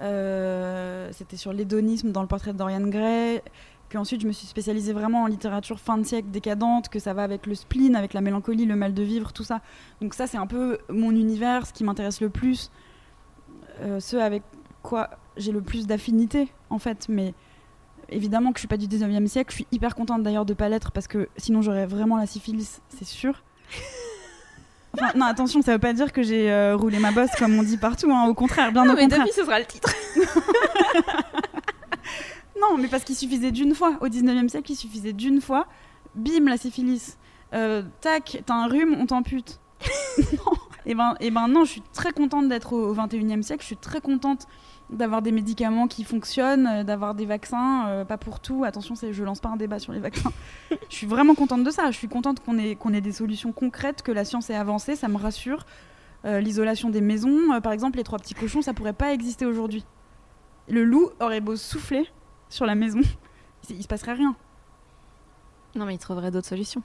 [0.00, 3.40] euh, c'était sur l'hédonisme dans le portrait de Dorian Gray.
[3.94, 7.14] Puis ensuite, je me suis spécialisée vraiment en littérature fin de siècle décadente, que ça
[7.14, 9.60] va avec le spleen, avec la mélancolie, le mal de vivre, tout ça.
[10.00, 12.72] Donc ça, c'est un peu mon univers, ce qui m'intéresse le plus,
[13.82, 14.42] euh, ce avec
[14.82, 17.06] quoi j'ai le plus d'affinité, en fait.
[17.08, 17.34] Mais
[18.08, 20.68] évidemment que je suis pas du 19e siècle, je suis hyper contente d'ailleurs de pas
[20.68, 23.44] l'être, parce que sinon j'aurais vraiment la syphilis, c'est sûr.
[24.94, 27.62] Enfin, non, attention, ça veut pas dire que j'ai euh, roulé ma bosse comme on
[27.62, 29.24] dit partout, hein, au contraire, bien au contraire.
[29.32, 29.94] ce sera le titre.
[32.60, 33.96] Non, mais parce qu'il suffisait d'une fois.
[34.00, 35.66] Au 19e siècle, il suffisait d'une fois.
[36.14, 37.18] Bim, la syphilis.
[37.52, 39.60] Euh, tac, t'as un rhume, on t'ampute.
[40.18, 40.52] non.
[40.86, 43.62] Et ben, et ben non, je suis très contente d'être au, au 21e siècle.
[43.62, 44.46] Je suis très contente
[44.90, 48.64] d'avoir des médicaments qui fonctionnent, euh, d'avoir des vaccins, euh, pas pour tout.
[48.64, 50.32] Attention, je lance pas un débat sur les vaccins.
[50.70, 51.90] je suis vraiment contente de ça.
[51.90, 55.08] Je suis contente qu'on ait, ait des solutions concrètes, que la science ait avancé, ça
[55.08, 55.66] me rassure.
[56.26, 59.84] L'isolation des maisons, par exemple, les trois petits cochons, ça pourrait pas exister aujourd'hui.
[60.68, 62.08] Le loup aurait beau souffler
[62.54, 63.00] sur la maison,
[63.68, 64.34] il, il se passerait rien.
[65.74, 66.82] Non, mais il trouverait d'autres solutions.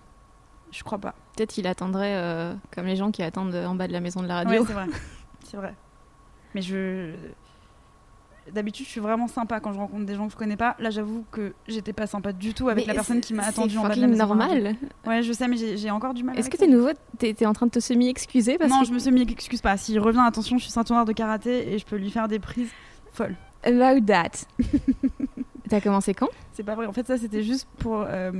[0.71, 1.15] Je crois pas.
[1.35, 4.27] Peut-être qu'il attendrait euh, comme les gens qui attendent en bas de la maison de
[4.27, 4.61] la radio.
[4.61, 4.85] Ouais, c'est vrai.
[5.45, 5.75] c'est vrai.
[6.55, 7.13] Mais je.
[8.51, 10.75] D'habitude, je suis vraiment sympa quand je rencontre des gens que je connais pas.
[10.79, 13.49] Là, j'avoue que j'étais pas sympa du tout avec Mais la personne qui m'a c'est
[13.49, 14.25] attendu en bas de la maison.
[14.27, 14.35] radio.
[14.47, 14.75] normal.
[15.05, 16.37] Ouais, je sais, mais j'ai encore du mal.
[16.37, 16.89] Est-ce que t'es nouveau?
[17.19, 19.77] T'es en train de te semi-excuser Non, que je me suis mis, excuse pas.
[19.77, 22.71] S'il revient, attention, je suis ceinture de karaté et je peux lui faire des prises
[23.11, 23.35] folles.
[23.63, 24.47] About that.
[25.69, 26.29] T'as commencé quand?
[26.53, 26.85] C'est pas vrai.
[26.87, 28.31] En fait, ça, c'était juste pour, euh,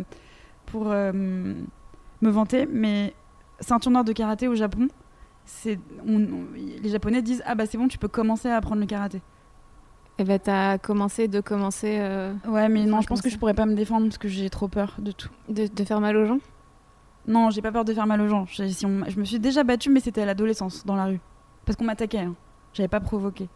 [0.65, 2.65] pour euh, me vanter.
[2.71, 3.13] Mais
[3.59, 4.87] ceinture noire de karaté au Japon,
[5.45, 9.21] c'est, les Japonais disent Ah bah c'est bon, tu peux commencer à apprendre le karaté.
[10.17, 13.53] Et bah t'as commencé de commencer euh, Ouais, mais non, je pense que je pourrais
[13.53, 15.29] pas me défendre parce que j'ai trop peur de tout.
[15.47, 16.39] de, de faire mal aux gens?
[17.27, 18.45] Non, j'ai pas peur de faire mal aux gens.
[18.47, 21.19] J'ai- si on- je me suis déjà battue, mais c'était à l'adolescence, dans la rue.
[21.65, 22.19] Parce qu'on m'attaquait.
[22.19, 22.35] hein.
[22.73, 23.47] J'avais pas provoqué.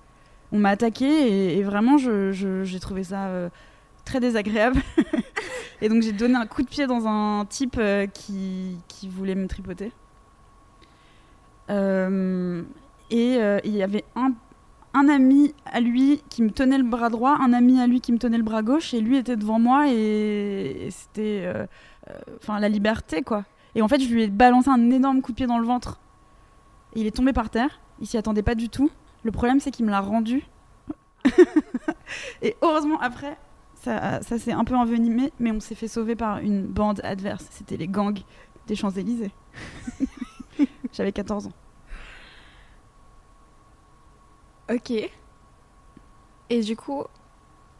[0.54, 3.50] On m'a attaqué et, vraiment, j'ai trouvé ça euh,
[4.06, 4.80] très désagréable.
[5.82, 9.34] et donc, j'ai donné un coup de pied dans un type euh, qui, qui voulait
[9.34, 9.92] me tripoter.
[11.72, 12.62] Euh,
[13.10, 14.34] et il y avait un,
[14.94, 18.12] un ami à lui qui me tenait le bras droit, un ami à lui qui
[18.12, 21.52] me tenait le bras gauche, et lui était devant moi, et, c'était.
[22.38, 23.44] Enfin, la liberté, quoi.
[23.74, 26.00] Et en fait, je lui ai balancé un énorme coup de pied dans le ventre.
[26.96, 27.80] Et il est tombé par terre.
[28.00, 28.92] Il s'y attendait pas du tout.
[29.24, 30.46] Le problème, c'est qu'il me l'a rendu.
[32.42, 33.38] et heureusement, après,
[33.76, 37.48] ça, ça s'est un peu envenimé, mais on s'est fait sauver par une bande adverse.
[37.52, 38.20] C'était les gangs
[38.68, 39.32] des Champs-Élysées.
[40.94, 41.54] J'avais 14 ans.
[44.72, 44.92] Ok.
[46.50, 47.04] Et du coup.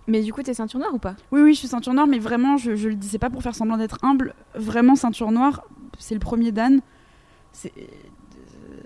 [0.06, 1.16] Mais du coup, t'es ceinture noire ou pas?
[1.32, 3.56] Oui, oui, je suis ceinture noire, mais vraiment, je, je le disais pas pour faire
[3.56, 4.36] semblant d'être humble.
[4.54, 5.64] Vraiment, ceinture noire,
[5.98, 6.82] c'est le premier Dan.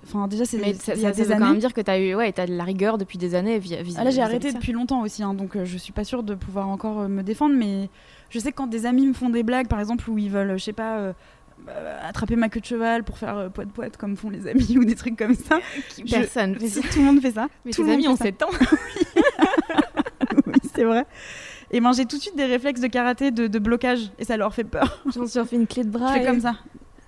[0.08, 1.74] Enfin, déjà, c'est Mais ça, il y a ça- ça des veut quand même dire
[1.74, 3.60] que t'as eu, ouais, t'as de la rigueur depuis des années.
[3.60, 6.04] vis- vis- Ah là, j'ai arrêté depuis longtemps aussi, hein, donc euh, je suis pas
[6.06, 7.56] sûre de pouvoir encore euh, me défendre.
[7.56, 7.90] Mais
[8.30, 10.58] je sais que quand des amis me font des blagues, par exemple, où ils veulent,
[10.58, 11.14] je sais pas, euh,
[11.70, 14.78] euh, attraper ma queue de cheval pour faire euh, poète poète comme font les amis
[14.78, 15.60] ou des trucs comme ça.
[15.98, 16.82] je- Personne fait ça.
[16.90, 17.48] Tout le monde fait ça.
[17.66, 18.24] Mais tout tes le monde amis ont ça.
[18.26, 18.50] 7 ans.
[20.48, 21.06] oui, c'est vrai.
[21.72, 24.38] Et ben j'ai tout de suite des réflexes de karaté de, de blocage et ça
[24.38, 25.04] leur fait peur.
[25.14, 26.08] J'en suis fait une clé de bras.
[26.14, 26.56] je fais et- comme ça.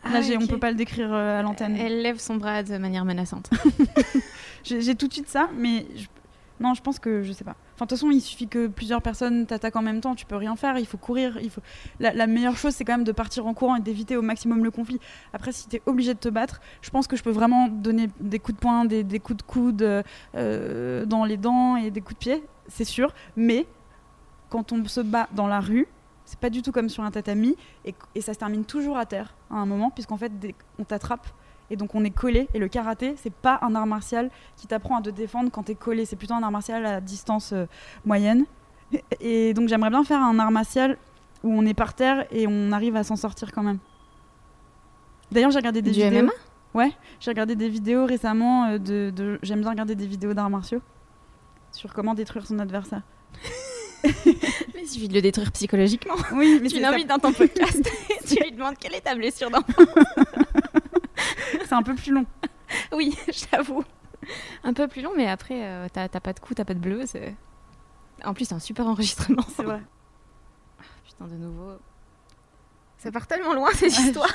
[0.10, 0.49] Ah, Là, j'ai- on ok.
[0.49, 1.76] peut pas le décrire euh, à l'antenne.
[1.78, 3.49] Elle lève son bras de manière menaçante.
[4.64, 6.07] J'ai j'ai tout de suite ça, mais je-
[6.60, 7.55] non, je pense que je sais pas.
[7.76, 10.36] Enfin, de toute façon, il suffit que plusieurs personnes t'attaquent en même temps, tu peux
[10.36, 10.78] rien faire.
[10.78, 11.38] Il faut courir.
[11.41, 11.62] Il faut.
[12.01, 14.66] La, la meilleure chose, c'est quand même de partir en courant et d'éviter au maximum
[14.66, 14.99] le conflit.
[15.32, 18.39] Après, si t'es obligé de te battre, je pense que je peux vraiment donner des
[18.39, 20.03] coups de poing, des, des coups de coude
[20.36, 23.14] euh, dans les dents et des coups de pied, c'est sûr.
[23.38, 23.66] Mais
[24.49, 25.88] quand on se bat dans la rue,
[26.30, 27.56] c'est pas du tout comme sur un tatami
[27.86, 30.32] et, et ça se termine toujours à terre à un moment, puisqu'en fait,
[30.78, 31.26] on t'attrape.
[31.72, 32.48] Et donc on est collé.
[32.54, 35.74] Et le karaté, c'est pas un art martial qui t'apprend à te défendre quand t'es
[35.76, 36.06] collé.
[36.06, 37.66] C'est plutôt un art martial à distance euh,
[38.06, 38.46] moyenne.
[39.20, 40.98] Et donc j'aimerais bien faire un art martial
[41.44, 43.80] où on est par terre et on arrive à s'en sortir quand même.
[45.32, 46.24] D'ailleurs, j'ai regardé des Du vidéos.
[46.24, 46.32] MMA
[46.76, 49.12] Ouais, j'ai regardé des vidéos récemment euh, de.
[49.16, 50.82] de- J'aime bien regarder des vidéos d'arts martiaux
[51.72, 53.02] sur comment détruire son adversaire.
[54.74, 56.16] Mais il suffit de le détruire psychologiquement.
[56.34, 59.50] Oui, mais tu l'invites dans ton podcast et tu lui demandes quelle est ta blessure
[59.50, 59.84] d'enfant.
[61.66, 62.26] c'est un peu plus long.
[62.93, 63.18] Oui,
[63.52, 63.84] j'avoue.
[64.64, 67.04] Un peu plus long, mais après, euh, t'as pas de coup, t'as pas de bleu.
[68.24, 69.43] En plus, c'est un super enregistrement.
[69.56, 69.82] C'est vrai.
[71.06, 71.72] Putain, de nouveau.
[72.97, 74.34] Ça part tellement loin, ces Ah, histoires.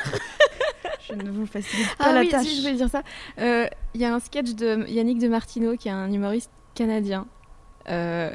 [1.08, 2.46] Je ne vous facilite pas Ah la oui, tâche.
[2.46, 3.02] si, je voulais dire ça.
[3.38, 7.26] Euh, Il y a un sketch de Yannick de Martino, qui est un humoriste canadien,
[7.90, 8.32] euh,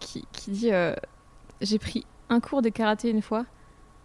[0.00, 0.94] qui, qui dit euh,
[1.60, 3.44] J'ai pris un cours de karaté une fois,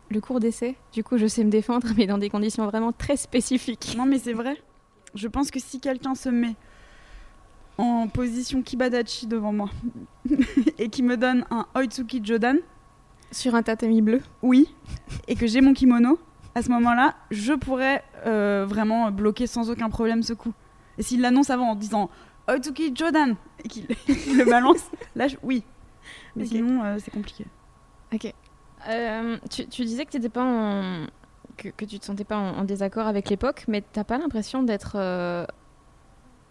[0.10, 0.76] le cours d'essai.
[0.94, 3.96] Du coup, je sais me défendre, mais dans des conditions vraiment très spécifiques.
[3.98, 4.62] Non, mais c'est vrai.
[5.16, 6.56] Je pense que si quelqu'un se met
[7.78, 9.70] en position Kibadachi devant moi
[10.78, 12.56] et qui me donne un Oitsuki Jodan,
[13.32, 14.22] Sur un tatami bleu.
[14.41, 14.74] oui,
[15.28, 16.20] et que j'ai mon kimono,
[16.56, 20.54] à ce moment-là, je pourrais euh, vraiment bloquer sans aucun problème ce coup.
[21.00, 22.12] Et s'il l'annonce avant en disant
[22.48, 23.34] Oitsuki Jodan
[23.64, 24.82] et qu'il qu'il le balance,
[25.16, 25.64] là, je- oui.
[26.36, 27.45] Mais sinon, euh, c'est compliqué.
[28.14, 28.34] Ok.
[28.89, 31.08] Euh, tu, tu disais que, t'étais pas en...
[31.58, 34.64] que, que tu te sentais pas en, en désaccord avec l'époque, mais t'as pas l'impression
[34.64, 34.93] d'être.
[34.95, 35.45] euh,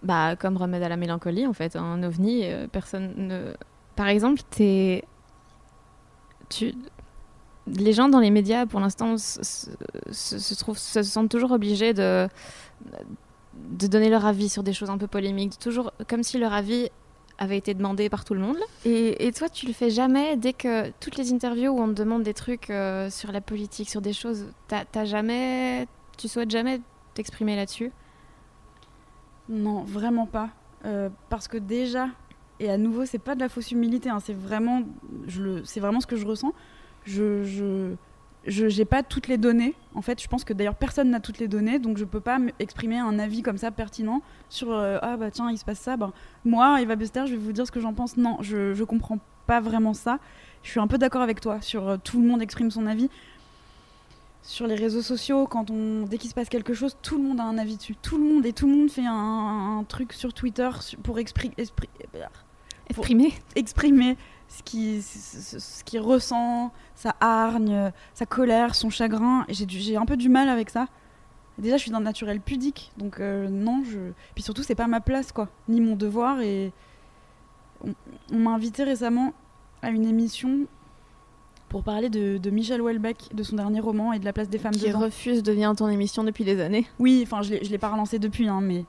[0.03, 2.45] Bah, comme remède à la mélancolie, en fait, un ovni.
[2.73, 3.55] personne ne.
[3.97, 5.05] Par exemple, t'es.
[6.49, 6.75] Tu.
[7.67, 9.41] Les gens dans les médias, pour l'instant, se-
[10.11, 12.27] se trouvent, se sentent toujours obligés de,
[13.55, 16.89] de donner leur avis sur des choses un peu polémiques, toujours comme si leur avis
[17.39, 18.59] avait été demandé par tout le monde.
[18.85, 21.95] Et, et toi, tu le fais jamais dès que toutes les interviews où on te
[21.95, 25.87] demande des trucs euh, sur la politique, sur des choses, t'as jamais,
[26.19, 26.81] tu souhaites jamais
[27.15, 27.93] t'exprimer là-dessus?
[29.49, 30.51] Non, vraiment pas.
[30.85, 32.09] Euh, parce que déjà,
[32.61, 34.83] et à nouveau, c'est pas de la fausse humilité, hein, c'est vraiment,
[35.27, 36.53] je le, c'est vraiment ce que je ressens.
[37.05, 37.95] Je, je,
[38.47, 39.75] je, j'ai pas toutes les données.
[39.95, 42.39] En fait, je pense que d'ailleurs personne n'a toutes les données, donc je peux pas
[42.59, 45.97] exprimer un avis comme ça pertinent sur euh, ah bah tiens il se passe ça.
[45.97, 46.13] Ben
[46.45, 48.17] moi, Eva Bester, je vais vous dire ce que j'en pense.
[48.17, 50.19] Non, je, je comprends pas vraiment ça.
[50.63, 53.09] Je suis un peu d'accord avec toi sur euh, tout le monde exprime son avis.
[54.45, 57.39] Sur les réseaux sociaux, quand on dès qu'il se passe quelque chose, tout le monde
[57.39, 57.95] a un avis dessus.
[57.95, 61.19] Tout le monde et tout le monde fait un, un truc sur Twitter su- pour
[61.19, 61.89] expri- esprit-
[62.89, 63.33] Exprimer.
[63.55, 64.17] exprimer
[64.57, 65.05] ce qui
[65.85, 69.45] qu'il ressent, sa hargne, sa colère, son chagrin.
[69.49, 70.87] J'ai un peu du mal avec ça.
[71.59, 73.99] Déjà, je suis d'un naturel pudique, donc euh, non, je.
[74.35, 76.41] Puis surtout, c'est pas ma place, quoi, ni mon devoir.
[76.41, 76.73] Et
[77.85, 77.95] on,
[78.33, 79.33] on m'a invité récemment
[79.83, 80.67] à une émission
[81.69, 84.59] pour parler de, de Michel Houellebecq, de son dernier roman et de la place des
[84.59, 85.01] femmes Qui dedans.
[85.01, 86.87] refuse devient ton émission depuis des années.
[86.99, 88.85] Oui, enfin, je l'ai je l'ai pas relancé depuis, hein, mais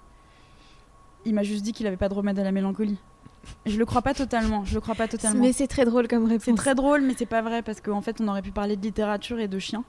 [1.26, 2.98] il m'a juste dit qu'il avait pas de remède à la mélancolie.
[3.66, 4.64] Je le crois pas totalement.
[4.66, 5.42] Je le crois pas totalement.
[5.42, 6.44] Mais c'est très drôle comme réponse.
[6.46, 8.82] C'est très drôle, mais c'est pas vrai parce qu'en fait, on aurait pu parler de
[8.82, 9.84] littérature et de chiens.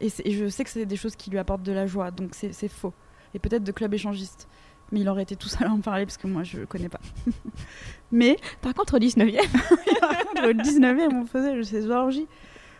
[0.00, 2.68] Et, je sais que c'est des choses qui lui apportent de la joie, donc c'est
[2.68, 2.92] faux.
[3.34, 4.46] Et peut-être de club échangiste.
[4.92, 7.00] Mais il aurait été tout seul à en parler parce que moi, je connais pas.
[8.12, 9.40] mais Par contre, au 19e.
[10.42, 12.26] le 19e, on faisait ces orgies.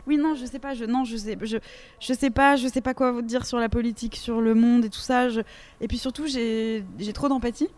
[0.07, 1.57] Oui, non, je sais pas, je, non, je sais, je,
[1.99, 4.85] je sais pas, je sais pas quoi vous dire sur la politique, sur le monde
[4.85, 5.29] et tout ça.
[5.31, 5.41] je-
[5.81, 7.69] Et puis surtout, j'ai trop d'empathie.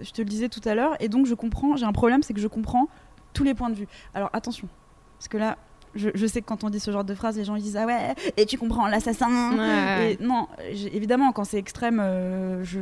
[0.00, 1.76] Je te le disais tout à l'heure, et donc je comprends.
[1.76, 2.88] J'ai un problème, c'est que je comprends
[3.32, 3.88] tous les points de vue.
[4.14, 4.68] Alors attention,
[5.18, 5.58] parce que là,
[5.94, 7.76] je, je sais que quand on dit ce genre de phrase, les gens ils disent
[7.76, 9.56] ah ouais, et tu comprends l'assassin.
[9.56, 10.12] Ouais.
[10.20, 10.46] Et non,
[10.92, 12.80] évidemment, quand c'est extrême, euh, je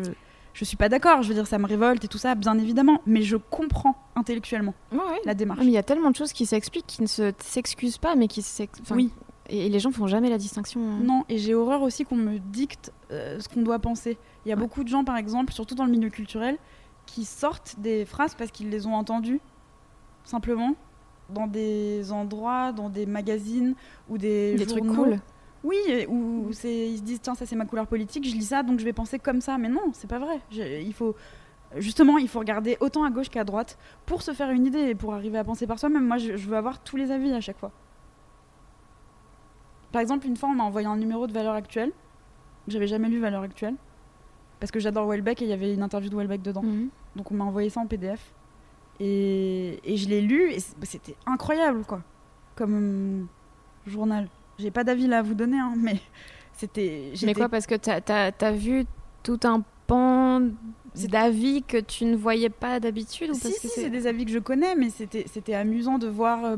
[0.53, 1.23] je suis pas d'accord.
[1.23, 3.03] Je veux dire, ça me révolte et tout ça, bien évidemment.
[3.07, 5.21] Mais je comprends intellectuellement Ouais, ouais.
[5.27, 5.61] la démarche.
[5.61, 8.27] Mais il y a tellement de choses qui s'expliquent, qui ne se- s'excusent pas, mais
[8.27, 9.11] qui s'ex- enfin, Oui.
[9.49, 10.81] Et et les gens font jamais la distinction.
[10.81, 10.99] hein.
[11.03, 14.17] Non, et j'ai horreur aussi qu'on me dicte euh, ce qu'on doit penser.
[14.45, 14.61] Il y a Ouais.
[14.63, 16.57] beaucoup de gens, par exemple, surtout dans le milieu culturel,
[17.07, 19.41] qui sortent des phrases parce qu'ils les ont entendues,
[20.25, 20.75] simplement,
[21.31, 23.75] dans des endroits, dans des magazines
[24.09, 25.05] ou des, Des trucs journaux.
[25.05, 25.21] cool.
[25.65, 25.77] Oui,
[26.09, 28.79] où c'est, ils se disent tiens ça c'est ma couleur politique, je lis ça donc
[28.79, 29.59] je vais penser comme ça.
[29.59, 30.41] Mais non, c'est pas vrai.
[30.51, 31.17] Je- il faut
[31.77, 34.95] justement il faut regarder autant à gauche qu'à droite pour se faire une idée et
[34.95, 36.07] pour arriver à penser par soi-même.
[36.07, 37.73] Moi je, je veux avoir tous les avis à chaque fois.
[39.93, 41.93] Par exemple une fois on m'a envoyé un numéro de Valeurs Actuelles.
[42.69, 43.77] J'avais jamais lu Valeurs Actuelles
[44.61, 46.63] parce que j'adore Welbeck et il y avait une interview de Welbeck dedans.
[46.63, 46.89] Mhm.
[47.15, 48.21] Donc on m'a envoyé ça en PDF.
[48.99, 52.03] Et, et je l'ai lu et c'était incroyable quoi.
[52.55, 53.27] Comme hum,
[53.87, 54.29] journal.
[54.59, 56.01] J'ai pas d'avis là à vous donner, hein, mais
[56.53, 57.13] c'était.
[57.23, 58.01] Mais quoi, parce que t'as
[58.41, 58.87] as, vu
[59.23, 60.41] tout un pan
[61.03, 64.39] C'est- d'avis que tu ne voyais pas d'habitude Si, si, c'est des avis que je
[64.39, 66.57] connais, mais c'était amusant de voir euh,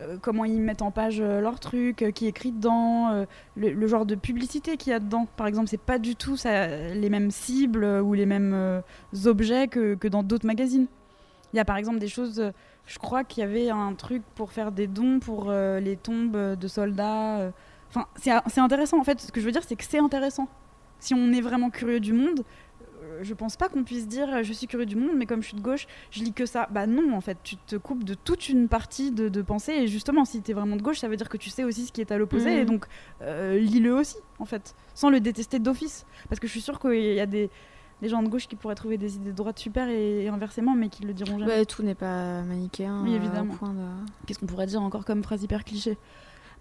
[0.00, 3.26] euh, comment ils mettent en page euh, leur truc, euh, qui écrit dedans,
[3.56, 5.26] le, le genre de publicité qu'il y a dedans.
[5.36, 8.82] Par exemple, c'est pas du tout ça, les mêmes cibles ou les mêmes
[9.26, 10.86] objets que, que dans d'autres magazines.
[11.52, 12.52] Il y a par exemple des choses,
[12.86, 16.68] je crois qu'il y avait un truc pour faire des dons pour les tombes de
[16.68, 17.50] soldats.
[17.88, 19.20] Enfin, c'est intéressant en fait.
[19.20, 20.46] Ce que je veux dire, c'est que c'est intéressant.
[21.00, 22.44] Si on est vraiment curieux du monde,
[23.22, 25.48] je pense pas qu'on puisse dire euh, je suis curieux du monde, mais comme je
[25.48, 26.68] suis de gauche, je lis que ça.
[26.70, 29.72] Bah non, en fait, tu te coupes de toute une partie de, de pensée.
[29.72, 31.86] Et justement, si tu es vraiment de gauche, ça veut dire que tu sais aussi
[31.86, 32.50] ce qui est à l'opposé.
[32.50, 32.58] Mhm.
[32.58, 32.86] Et donc,
[33.22, 36.06] euh, lis-le aussi, en fait, sans le détester d'office.
[36.28, 37.50] Parce que je suis sûre qu'il y a des,
[38.02, 40.74] des gens de gauche qui pourraient trouver des idées de droite super et, et inversement,
[40.74, 41.52] mais qui le diront jamais.
[41.52, 43.02] Ouais, tout n'est pas manichéen.
[43.04, 43.54] Oui, euh, évidemment.
[43.62, 44.26] de...
[44.26, 45.96] Qu'est-ce qu'on pourrait dire encore comme phrase hyper cliché?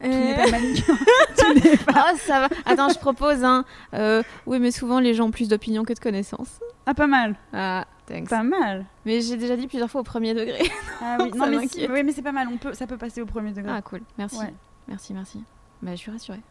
[0.04, 2.50] Euh, n'est pas Oh, ça va.
[2.66, 3.66] Attends, je propose un.
[3.94, 6.60] euh, oui, mais souvent les gens ont plus d'opinion que de connaissances.
[6.86, 7.36] Ah, pas mal.
[7.54, 8.30] Ah, thanks.
[8.30, 8.86] Pas mal.
[9.06, 10.60] Mais j'ai déjà dit plusieurs fois au premier degré.
[11.02, 11.90] Ah oui, non, mais, si, m'inquiète.
[11.94, 12.48] oui, mais c'est pas mal.
[12.52, 13.72] On peut, ça peut passer au premier degré.
[13.74, 14.02] Ah, cool.
[14.18, 14.38] Merci.
[14.38, 14.54] Ouais.
[14.88, 15.44] Merci, merci.
[15.82, 16.42] Bah, je suis rassurée.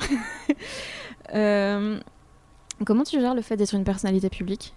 [1.34, 2.00] Euh,
[2.84, 4.74] comment tu gères le fait d'être une personnalité publique?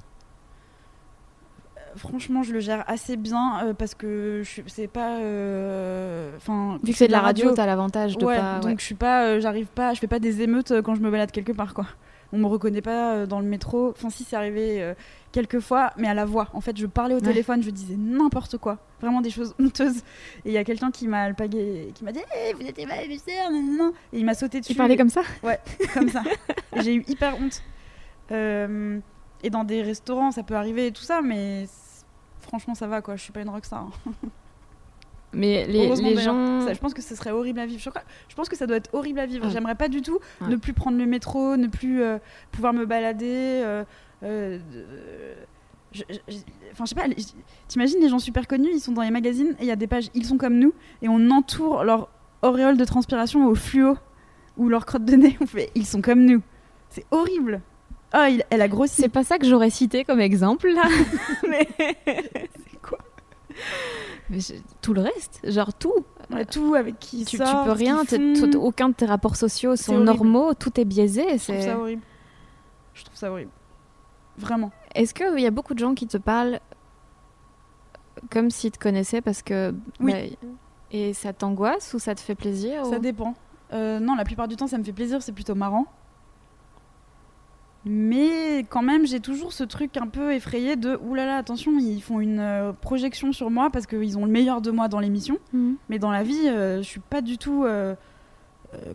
[1.96, 5.18] Franchement, je le gère assez bien euh, parce que je c'est pas.
[5.20, 8.56] euh, Enfin, Vu que c'est de la radio, t'as l'avantage de ouais, pas.
[8.60, 8.76] donc ouais.
[8.80, 11.32] je suis pas, euh, j'arrive pas, je fais pas des émeutes quand je me balade
[11.32, 11.86] quelque part quoi.
[12.36, 13.90] On me reconnaît pas dans le métro.
[13.92, 14.94] Enfin, si c'est arrivé
[15.32, 16.48] quelques fois, mais à la voix.
[16.54, 17.24] En fait, je parlais au Ouais.
[17.24, 19.98] téléphone, je disais n'importe quoi, vraiment des choses honteuses.
[20.44, 22.96] Et il y a quelqu'un qui m'a alpagué, qui m'a dit Eh, vous êtes Eva
[22.96, 24.72] nanana et il m'a sauté dessus.
[24.74, 25.22] Tu parlais comme ça?
[25.44, 25.60] Ouais,
[25.94, 26.24] comme ça.
[26.82, 27.62] J'ai eu hyper honte.
[28.32, 29.00] Euh,
[29.44, 31.66] et dans des restaurants, ça peut arriver et tout ça, mais
[32.60, 33.16] franchement, ça va quoi.
[33.16, 33.88] Je suis pas une rockstar.
[34.08, 34.12] hein.
[35.36, 35.88] Mais les,
[36.22, 36.62] gens.
[36.62, 37.82] Ça, je pense que ce serait horrible à vivre.
[37.82, 39.46] Je, crois- je pense que ça doit être horrible à vivre.
[39.46, 39.52] Ouais.
[39.52, 40.48] J'aimerais pas du tout Ouais.
[40.48, 42.20] ne plus prendre le métro, ne plus euh,
[42.52, 43.26] pouvoir me balader.
[43.66, 43.84] euh,
[44.22, 44.60] euh,
[45.92, 46.36] je- je-
[46.72, 47.06] Enfin, je sais pas,
[47.68, 49.88] t'imagines les gens super connus, ils sont dans les magazines et il y a des
[49.88, 52.10] pages, ils sont comme nous, et on entoure leur
[52.44, 53.96] auréole de transpiration au fluo
[54.58, 55.38] ou leur crotte de nez.
[55.42, 56.42] On fait, ils sont comme nous.
[56.90, 57.62] C'est horrible.
[58.14, 59.02] Ah, il- elle a grossi.
[59.02, 60.84] C'est pas ça que j'aurais cité comme exemple là.
[61.50, 61.68] Mais.
[62.06, 63.00] C'est quoi?
[64.30, 66.06] Mais je- tout le reste, genre tout.
[66.32, 68.04] Ouais, Tout avec qui Tu, tu sortent, peux rien,
[68.56, 71.38] aucun de tes rapports sociaux sont normaux, tout est biaisé.
[71.38, 72.02] Je trouve ça horrible.
[72.94, 73.52] Je trouve ça horrible.
[74.38, 74.72] Vraiment.
[74.96, 76.60] Est-ce qu'il y a beaucoup de gens qui te parlent
[78.32, 79.74] comme s'ils te connaissaient parce que.
[80.00, 80.12] Oui.
[80.14, 80.48] bah,
[80.92, 83.34] et ça t'angoisse ou ça te fait plaisir Ça ou- dépend.
[83.74, 85.88] Euh, non, la plupart du temps, ça me fait plaisir, c'est plutôt marrant.
[87.86, 91.74] Mais quand même, j'ai toujours ce truc un peu effrayé de oulala, là là, attention,
[91.80, 95.00] ils font une euh, projection sur moi parce qu'ils ont le meilleur de moi dans
[95.00, 95.38] l'émission.
[95.52, 95.76] Mhm.
[95.90, 97.66] Mais dans la vie, euh, je suis pas du tout.
[97.66, 97.94] euh,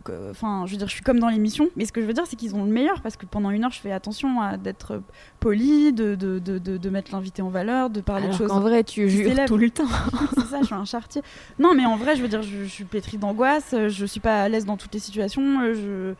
[0.09, 1.69] euh, Enfin, je veux dire, je suis comme dans l'émission.
[1.77, 3.63] Mais ce que je veux dire, c'est qu'ils ont le meilleur parce que pendant une
[3.63, 5.01] heure, je fais attention à d'être
[5.39, 8.51] poli, de, de, de, de, mettre l'invité en valeur, de parler Alors de choses.
[8.51, 9.85] qu'en vrai, tu jures tout le temps.
[10.33, 11.21] c'est ça, je suis un chartier.
[11.59, 14.41] Non, mais en vrai, je veux dire, je, je suis pétrie d'angoisse, je suis pas
[14.41, 15.59] à l'aise dans toutes les situations.
[15.73, 16.13] Je,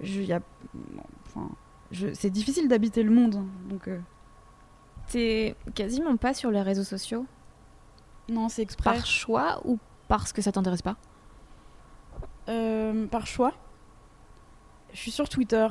[0.00, 0.40] je, y a,
[1.26, 1.48] enfin,
[1.92, 3.44] c'est difficile d'habiter le monde.
[3.68, 3.98] Donc, euh,
[5.08, 7.26] T'es quasiment pas sur les réseaux sociaux?
[8.28, 8.94] Non, c'est exprès.
[8.94, 10.96] par choix ou parce que ça t'intéresse pas?
[12.48, 13.52] Euh, par choix.
[14.92, 15.66] Je suis sur Twitter.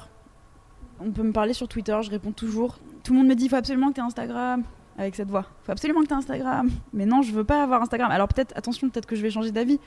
[1.00, 2.80] On peut me parler sur Twitter, je réponds toujours.
[3.04, 4.64] Tout le monde me dit il faut absolument que tu aies Instagram.
[4.98, 5.46] Avec cette voix.
[5.62, 6.70] Il faut absolument que tu aies Instagram.
[6.92, 8.12] Mais non, je veux pas avoir Instagram.
[8.12, 9.80] Alors peut-être, attention, peut-être que je vais changer d'avis.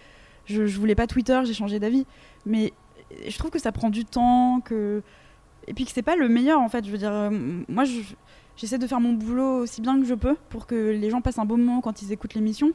[0.47, 2.07] Je, je voulais pas Twitter, j'ai changé d'avis.
[2.47, 2.73] Mais
[3.29, 5.03] je trouve que ça prend du temps, que...
[5.69, 6.85] Et puis que c'est pas le meilleur en fait.
[6.85, 7.31] Je veux dire, euh,
[7.69, 8.01] moi je-
[8.57, 11.39] j'essaie de faire mon boulot aussi bien que je peux pour que les gens passent
[11.39, 12.71] un bon moment quand ils écoutent l'émission.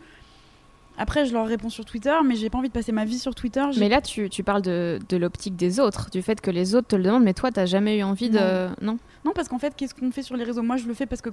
[1.00, 3.36] Après, je leur réponds sur Twitter, mais j'ai pas envie de passer ma vie sur
[3.36, 3.64] Twitter.
[3.78, 6.88] Mais là, tu, tu parles de, de l'optique des autres, du fait que les autres
[6.88, 8.68] te le demandent, mais toi, t'as jamais eu envie de.
[8.82, 10.64] Non Non, parce qu'en fait, qu'est-ce qu'on fait sur les réseaux?
[10.64, 11.30] Moi, je le fais parce que,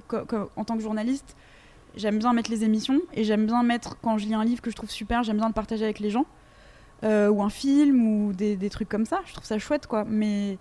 [0.56, 1.34] en tant que journaliste,
[1.96, 4.70] j'aime bien mettre les émissions et j'aime bien mettre, quand je lis un livre que
[4.70, 6.26] je trouve super, j'aime bien le partager avec les gens.
[7.02, 9.20] Euh, ou un film ou des, des trucs comme ça.
[9.24, 10.04] Je trouve ça chouette, quoi.
[10.06, 10.58] Mais,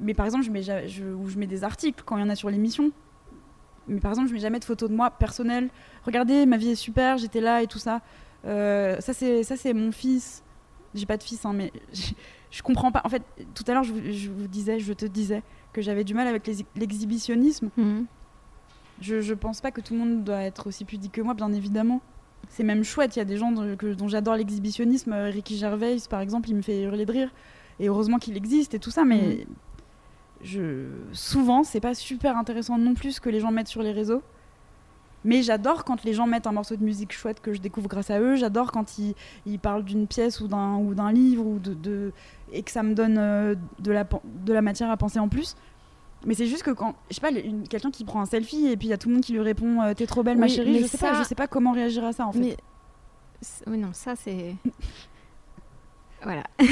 [0.00, 1.04] mais par exemple, je mets, ja- je,
[1.38, 2.90] mets des articles quand il y en a sur l'émission.
[3.88, 5.68] Mais par exemple, je mets jamais de photos de moi personnelles.
[6.04, 8.00] Regardez, ma vie est super, j'étais là et tout ça.
[8.44, 10.42] Euh, ça, c'est ça, c'est mon fils.
[10.94, 11.72] J'ai pas de fils, hein, mais
[12.50, 13.02] je, comprends pas.
[13.04, 13.22] En fait,
[13.54, 15.42] tout à l'heure, je, vous- je vous disais, je te disais
[15.72, 17.70] que j'avais du mal avec l'exhibitionnisme.
[17.76, 18.06] Mhm.
[19.00, 21.52] Je, je pense pas que tout le monde doit être aussi pudique que moi, bien
[21.52, 22.00] évidemment.
[22.48, 25.12] C'est même chouette, il y a des gens dont, j'adore l'exhibitionnisme.
[25.12, 27.30] Euh, Ricky Gervais, par exemple, il me fait hurler de rire.
[27.78, 29.46] Et heureusement qu'il existe et tout ça, mais
[30.42, 30.86] je...
[31.12, 34.22] souvent, c'est pas super intéressant non plus ce que les gens mettent sur les réseaux.
[35.22, 38.08] Mais j'adore quand les gens mettent un morceau de musique chouette que je découvre grâce
[38.10, 38.36] à eux.
[38.36, 39.14] J'adore quand ils,
[39.44, 42.12] ils parlent d'une pièce ou d'un ou d'un livre ou de, de-
[42.52, 45.28] et que ça me donne euh, de la, pen- de la matière à penser en
[45.28, 45.56] plus.
[46.24, 47.32] Mais c'est juste que quand, je sais pas,
[47.68, 49.40] quelqu'un qui prend un selfie et puis il y a tout le monde qui lui
[49.40, 52.02] répond euh, T'es trop belle, ma chérie, je sais, pas, je sais pas comment réagir
[52.04, 52.38] à ça en fait.
[52.40, 52.56] Mais.
[53.66, 54.54] Oui, non, ça, c'est.
[56.22, 56.44] voilà.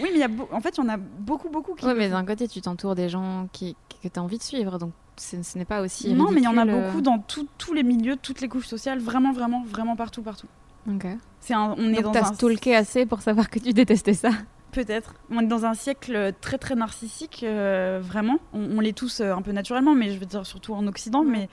[0.00, 1.84] Oui, mais y a en fait, il y en a beaucoup, beaucoup qui.
[1.84, 4.78] Oui, mais d'un côté, tu t'entoures des gens qui, que tu as envie de suivre,
[4.78, 6.14] donc ce, n'est pas aussi.
[6.14, 8.48] Non, mais il y en a euh, beaucoup dans tout- tous les milieux, toutes les
[8.48, 10.46] couches sociales, vraiment, vraiment, vraiment partout, partout.
[10.88, 11.06] Ok.
[11.40, 14.14] C'est un, on est Donc dans t'as un stalké assez pour savoir que tu détestais
[14.14, 14.30] ça.
[14.70, 15.14] Peut-être.
[15.30, 18.38] On est dans un siècle très très narcissique, euh, vraiment.
[18.52, 21.24] On, on l'est tous euh, un peu naturellement, mais je veux dire surtout en Occident,
[21.24, 21.48] mais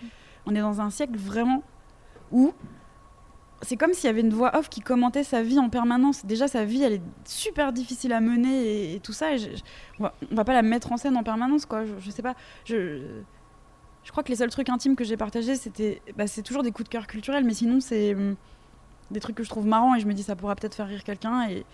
[0.45, 1.63] on est dans un siècle vraiment
[2.31, 2.53] où
[3.65, 6.25] c'est comme s'il y avait une voix off qui commentait sa vie en permanence.
[6.25, 9.31] Déjà, sa vie, elle est super difficile à mener et, tout ça.
[9.99, 11.83] On, va, va pas la mettre en scène en permanence, quoi.
[11.99, 12.35] Je, sais pas.
[12.65, 13.01] Je,
[14.09, 16.87] crois que les seuls trucs intimes que j'ai partagés, c'était, bah, c'est toujours des coups
[16.87, 18.35] de cœur culturels, mais sinon c'est hum,
[19.11, 21.03] des trucs que je trouve marrants et je me dis ça pourra peut-être faire rire
[21.03, 21.65] quelqu'un et,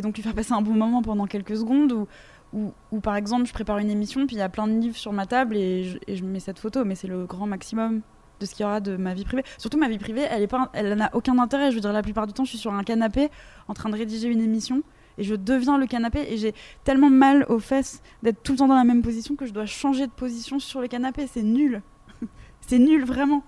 [0.00, 2.06] donc lui faire passer un bon moment pendant quelques secondes
[2.52, 5.12] ou, par exemple je prépare une émission puis il y a plein de livres sur
[5.12, 8.02] ma table et je mets cette photo mais c'est le grand maximum
[8.40, 9.44] de ce qu'il y aura de ma vie privée.
[9.58, 11.70] Surtout ma vie privée elle est pas elle n'a aucun intérêt.
[11.70, 13.30] Je veux dire la plupart du temps je suis sur un canapé
[13.68, 14.82] en train de rédiger une émission
[15.18, 18.66] et je deviens le canapé et j'ai tellement mal aux fesses d'être tout le temps
[18.68, 21.26] dans la même position que je dois changer de position sur le canapé.
[21.26, 21.82] C'est nul.
[22.60, 23.42] C'est nul vraiment.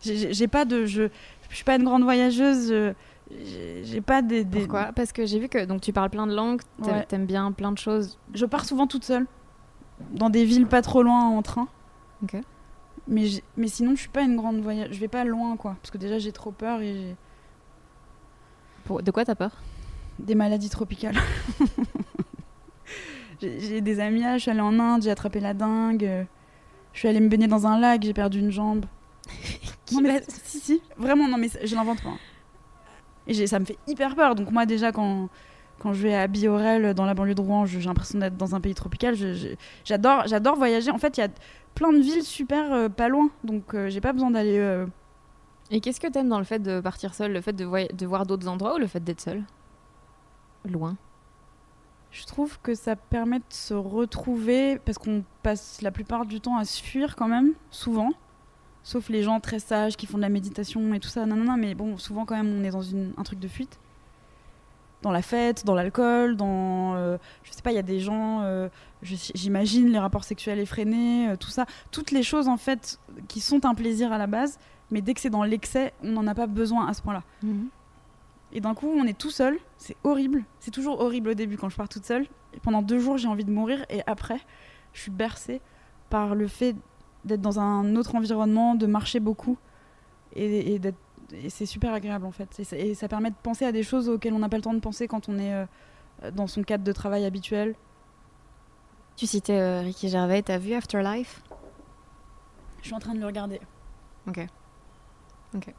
[0.00, 1.08] J'ai- pas de je
[1.50, 4.92] je suis pas une grande voyageuse je- j'ai pas des, des- Pourquoi?
[4.94, 7.04] Parce que j'ai vu que donc tu parles plein de langues, Ouais.
[7.06, 8.18] t'aimes bien plein de choses.
[8.32, 9.26] Je pars souvent toute seule,
[10.12, 11.68] dans des villes pas trop loin en train.
[13.08, 14.90] Mais, mais sinon, je suis pas une grande voyage.
[14.92, 15.76] Je vais pas loin, quoi.
[15.80, 17.16] Parce que déjà, j'ai trop peur et j'ai
[18.84, 19.52] Pour- De quoi t'as peur?
[20.18, 21.16] Des maladies tropicales.
[23.40, 26.26] j'ai des amis, là, je suis allée en Inde, j'ai attrapé la dingue.
[26.92, 28.84] Je suis allée me baigner dans un lac, j'ai perdu une jambe.
[29.92, 32.10] non, mais si, si, vraiment, non, mais je l'invente pas.
[32.10, 32.18] hein.
[33.26, 34.34] Et ça me fait hyper peur.
[34.34, 35.28] Donc, moi, déjà, quand,
[35.78, 38.60] quand je vais à Biorel, dans la banlieue de Rouen, j'ai l'impression d'être dans un
[38.60, 39.14] pays tropical.
[39.84, 40.90] J'adore voyager.
[40.90, 41.28] En fait, il y a
[41.78, 43.30] plein de villes super euh, pas loin.
[43.44, 44.58] Donc, euh, j'ai pas besoin d'aller.
[44.58, 44.86] euh,
[45.70, 48.06] Et qu'est-ce que t'aimes dans le fait de partir seul Le fait de, voy- de
[48.06, 49.42] voir d'autres endroits ou le fait d'être seul?
[50.64, 50.96] Loin.
[52.10, 56.56] Je trouve que ça permet de se retrouver parce qu'on passe la plupart du temps
[56.56, 58.10] à se fuir quand même, souvent.
[58.82, 61.26] Sauf les gens très sages qui font de la méditation et tout ça.
[61.26, 63.48] Non, non, non, mais bon, souvent quand même on est dans une- un truc de
[63.48, 63.78] fuite.
[65.02, 66.94] Dans la fête, dans l'alcool, dans.
[66.96, 68.68] euh, je sais pas, il y a des gens, euh,
[69.02, 71.66] j'imagine, les rapports sexuels effrénés, euh, tout ça.
[71.92, 74.58] Toutes les choses en fait qui sont un plaisir à la base,
[74.90, 77.22] mais dès que c'est dans l'excès, on n'en a pas besoin à ce point-là.
[78.52, 79.58] Et d'un coup, on est tout seul.
[79.76, 80.44] C'est horrible.
[80.58, 82.26] C'est toujours horrible au début quand je pars toute seule.
[82.54, 83.84] Et pendant deux jours, j'ai envie de mourir.
[83.90, 84.40] Et après,
[84.94, 85.60] je suis bercée
[86.08, 86.74] par le fait
[87.26, 89.58] d'être dans un autre environnement, de marcher beaucoup.
[90.34, 90.96] Et, et d'être
[91.32, 92.58] et c'est super agréable en fait.
[92.58, 94.62] Et ça, et ça, permet de penser à des choses auxquelles on n'a pas le
[94.62, 95.66] temps de penser quand on est euh,
[96.32, 97.74] dans son cadre de travail habituel.
[99.16, 101.42] Tu citais euh, Ricky Gervais, t'as vu Afterlife?
[102.80, 103.60] Je suis en train de le regarder.
[104.26, 104.46] Ok.
[105.54, 105.74] Ok.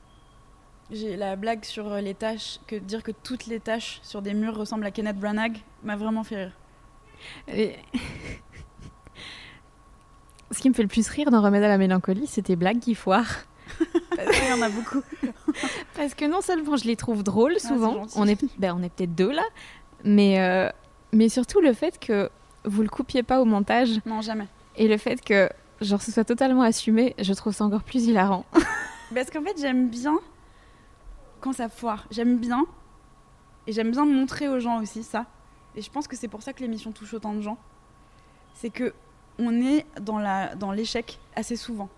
[0.91, 4.56] J'ai la blague sur les tâches, que dire que toutes les tâches sur des murs
[4.56, 6.58] ressemblent à Kenneth Branagh m'a vraiment fait rire.
[7.47, 7.76] Et...
[10.52, 12.80] Ce qui me fait le plus rire dans Remède à la mélancolie, c'est tes blagues
[12.80, 13.45] qui foirent.
[13.80, 15.02] Il y en a beaucoup.
[15.96, 19.16] Parce que non seulement je les trouve drôles souvent, on est, ben, on est peut-être
[19.16, 19.44] deux là,
[20.04, 20.70] mais, euh,
[21.12, 22.30] mais surtout le fait que
[22.66, 24.02] vous le coupiez pas au montage.
[24.06, 24.48] Non, jamais.
[24.76, 25.50] Et le fait que
[25.82, 28.46] genre ce soit totalement assumé, je trouve ça encore plus hilarant.
[29.14, 30.20] Parce qu'en fait, j'aime bien
[31.42, 32.06] quand ça foire.
[32.12, 32.66] J'aime bien.
[33.68, 35.26] Et j'aime bien montrer aux gens aussi ça.
[35.76, 37.58] Et je pense que c'est pour ça que l'émission touche autant de gens.
[38.54, 38.94] C'est que
[39.38, 41.90] on est dans la dans l'échec assez souvent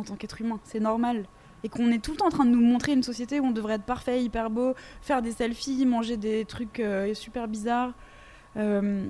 [0.00, 0.58] en tant qu'être humain.
[0.64, 1.24] C'est normal.
[1.62, 3.50] Et qu'on est tout le temps en train de nous montrer une société où on
[3.50, 7.92] devrait être parfait, hyper beau, faire des selfies, manger des trucs euh, super bizarres.
[8.56, 9.08] Euh...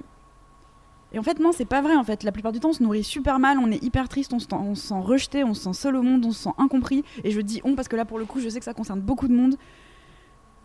[1.12, 1.96] Et en fait, non, c'est pas vrai.
[1.96, 4.32] En fait, la plupart du temps, on se nourrit super mal, on est hyper triste,
[4.32, 7.04] on se, sent rejeté, on se sent seul au monde, on se sent incompris.
[7.24, 9.00] Et je dis on parce que là, pour le coup, je sais que ça concerne
[9.00, 9.56] beaucoup de monde.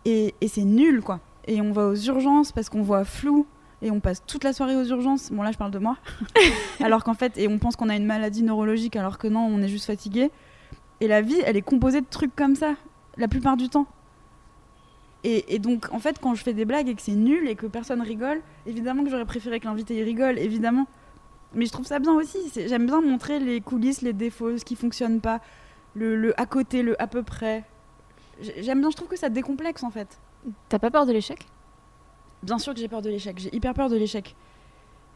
[0.04, 1.18] Et c'est nul, quoi.
[1.48, 3.46] Et on va aux urgences parce qu'on voit flou
[3.82, 5.30] et on passe toute la soirée aux urgences.
[5.30, 5.96] Bon, là, je parle de moi.
[6.80, 9.62] alors qu'en fait, et on pense qu'on a une maladie neurologique alors que non, on
[9.62, 10.30] est juste fatigué.
[11.00, 12.74] Et la vie, elle est composée de trucs comme ça,
[13.16, 13.86] la plupart du temps.
[15.24, 17.56] Et, et, donc, en fait, quand je fais des blagues et que c'est nul et
[17.56, 20.86] que personne rigole, évidemment que j'aurais préféré que l'invité rigole, évidemment.
[21.52, 22.38] Mais je trouve ça bien aussi.
[22.54, 25.40] J'aime bien montrer les coulisses, les défauts, ce qui fonctionne pas,
[25.94, 27.64] le, le à côté, le à peu près.
[28.40, 30.18] J'aime bien, je trouve que ça décomplexe en fait.
[30.68, 31.46] T'as pas peur de l'échec?
[32.42, 34.34] Bien sûr que j'ai peur de l'échec, j'ai hyper peur de l'échec.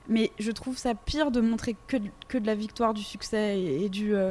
[0.09, 3.61] Mais je trouve ça pire de montrer que de, que de la victoire, du succès
[3.61, 4.15] et, et du.
[4.15, 4.31] Euh,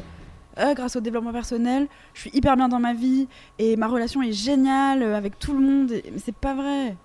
[0.58, 3.28] euh, grâce au développement personnel, je suis hyper bien dans ma vie
[3.60, 5.92] et ma relation est géniale avec tout le monde.
[5.92, 6.98] Et, mais c'est pas vrai.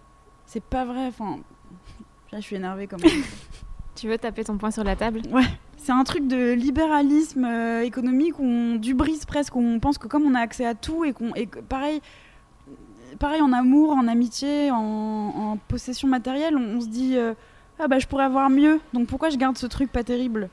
[0.46, 1.06] C'est pas vrai.
[1.06, 1.38] Enfin,
[2.32, 3.22] là, je suis énervée quand même.
[3.94, 5.22] tu veux taper ton poing sur la table?
[5.30, 5.44] Ouais.
[5.76, 9.98] C'est un truc de libéralisme euh, économique où on du brise presque, où on pense
[9.98, 11.34] que comme on a accès à tout et qu'on.
[11.34, 12.00] Et pareil,
[13.18, 17.34] pareil en amour, en amitié, en, en possession matérielle, on, se dit euh,
[17.78, 20.48] ah bah je pourrais avoir mieux, donc pourquoi je garde ce truc pas terrible?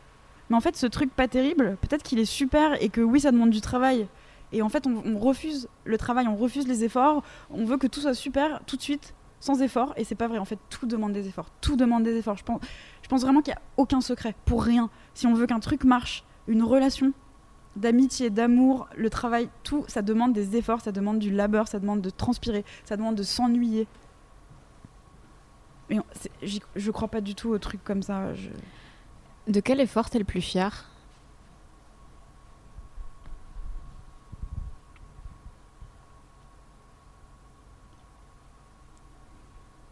[0.50, 3.32] Mais en fait, ce truc pas terrible, peut-être qu'il est super et que oui, ça
[3.32, 4.08] demande du travail.
[4.52, 7.88] Et en fait, on, on, refuse le travail, on refuse les efforts, on veut que
[7.88, 10.38] tout soit super tout de suite, sans effort, et c'est pas vrai.
[10.38, 12.38] En fait, tout demande des efforts, tout demande des efforts.
[12.38, 12.62] Je pense,
[13.02, 14.90] je pense vraiment qu'il n'y a aucun secret pour rien.
[15.14, 17.14] Si on veut qu'un truc marche, une relation,
[17.76, 22.02] d'amitié, d'amour, le travail, tout, ça demande des efforts, ça demande du labeur, ça demande
[22.02, 23.88] de transpirer, ça demande de s'ennuyer.
[25.90, 26.00] Mais
[26.42, 28.34] je crois pas du tout aux trucs comme ça.
[28.34, 28.50] Je...
[29.48, 30.88] De quel effort t'es le plus fier?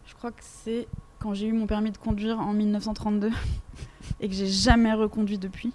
[0.06, 0.88] Je crois que c'est
[1.20, 3.32] quand j'ai eu mon permis de conduire en 1932
[4.20, 5.74] et que j'ai jamais reconduit depuis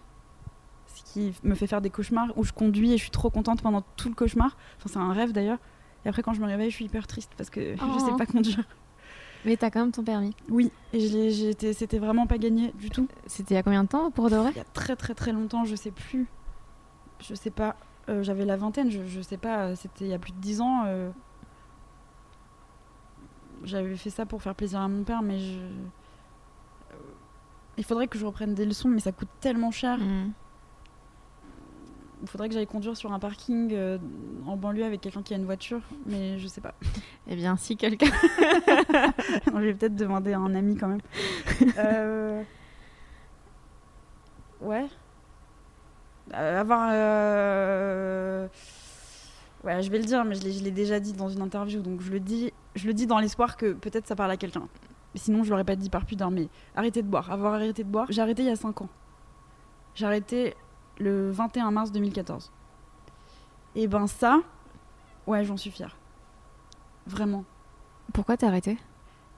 [1.14, 3.82] qui me fait faire des cauchemars où je conduis et je suis trop contente pendant
[3.96, 4.56] tout le cauchemar.
[4.78, 5.58] Enfin, c'est un rêve d'ailleurs.
[6.04, 7.86] Et après, quand je me réveille, je suis hyper triste parce que oh.
[7.94, 8.64] je sais pas conduire.
[9.44, 13.06] Mais t'as quand même ton permis Oui, et c'était vraiment pas gagné du tout.
[13.26, 15.14] C'était il y a combien de temps pour de vrai Il y a très très
[15.14, 16.26] très longtemps, je sais plus.
[17.20, 17.76] Je sais pas.
[18.08, 19.76] Euh, J'avais la vingtaine, je, je sais pas.
[19.76, 20.84] C'était il y a plus de dix ans.
[20.86, 21.10] Euh...
[23.64, 25.60] J'avais fait ça pour faire plaisir à mon père, mais je.
[27.76, 29.98] Il faudrait que je reprenne des leçons, mais ça coûte tellement cher.
[29.98, 30.32] Mmh il
[32.26, 33.98] faudrait que j'aille conduire sur un parking euh,
[34.46, 36.74] en banlieue avec quelqu'un qui a une voiture, mais je sais pas.
[37.26, 38.06] Eh bien, si quelqu'un.
[39.46, 41.00] je vais peut-être demander à un ami quand même.
[41.78, 42.42] euh...
[44.60, 44.86] Ouais.
[46.34, 46.90] Euh, avoir.
[49.64, 52.10] Ouais, je vais le dire, mais je l'ai déjà dit dans une interview, donc je
[52.10, 54.68] le dis, je le dis dans l'espoir que peut-être ça parle à quelqu'un.
[55.14, 57.30] Sinon, je l'aurais pas dit par pudeur, mais arrêter de boire.
[57.30, 58.08] Avoir arrêté de boire.
[58.10, 58.88] J'ai arrêté il y a 5 ans.
[59.94, 60.54] J'ai arrêté
[60.98, 62.52] le 21 mars 2014.
[63.74, 64.40] Et ben ça,
[65.26, 65.96] ouais, j'en suis fière.
[67.06, 67.44] Vraiment.
[68.12, 68.78] Pourquoi t'as arrêté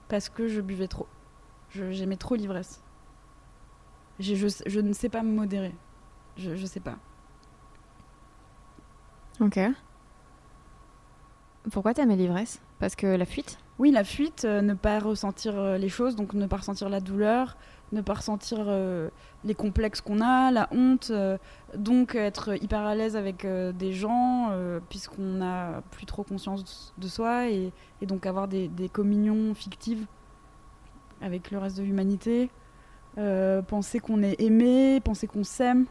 [0.07, 1.07] Parce que je buvais trop.
[1.69, 2.81] J'aimais trop l'ivresse.
[4.19, 5.75] Je, je, je, ne sais pas me modérer.
[6.37, 6.97] Je, je sais pas.
[9.39, 9.59] Ok.
[11.71, 12.61] Pourquoi t'aimais l'ivresse?
[12.79, 13.59] Parce que la fuite?
[13.79, 16.99] Oui, la fuite, euh, ne pas ressentir euh, les choses, donc ne pas ressentir la
[16.99, 17.57] douleur,
[17.91, 19.09] ne pas ressentir euh,
[19.43, 21.37] les complexes qu'on a, la honte, euh,
[21.75, 24.51] donc être hyper à l'aise avec euh, des gens,
[24.89, 30.05] puisqu'on n'a plus trop conscience de soi, et, donc avoir des, communions fictives
[31.21, 32.49] avec le reste de l'humanité,
[33.67, 35.85] penser qu'on est aimé, penser qu'on s'aime.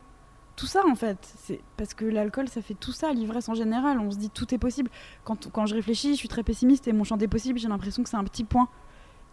[0.54, 4.00] Tout ça en fait, c'est parce que l'alcool ça fait tout ça, l'ivresse en général,
[4.00, 4.90] on se dit tout est possible.
[5.22, 8.02] Quand, quand je réfléchis, je suis très pessimiste et mon champ des possibles, j'ai l'impression
[8.02, 8.68] que c'est un petit point.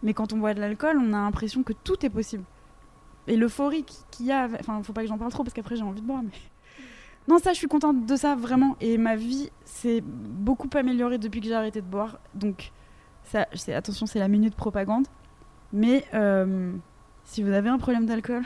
[0.02, 2.44] Mais quand on boit de l'alcool, on a l'impression que tout est possible.
[3.26, 5.76] Et l'euphorie qui- qu'il y a, enfin faut pas que j'en parle trop parce qu'après
[5.76, 6.22] j'ai envie de boire.
[6.22, 6.30] Mais...
[7.28, 11.40] Non ça je suis contente de ça vraiment et ma vie s'est beaucoup améliorée depuis
[11.40, 12.18] que j'ai arrêté de boire.
[12.34, 12.70] Donc
[13.24, 15.06] ça, attention c'est la minute propagande.
[15.72, 16.72] Mais euh,
[17.24, 18.42] si vous avez un problème d'alcool,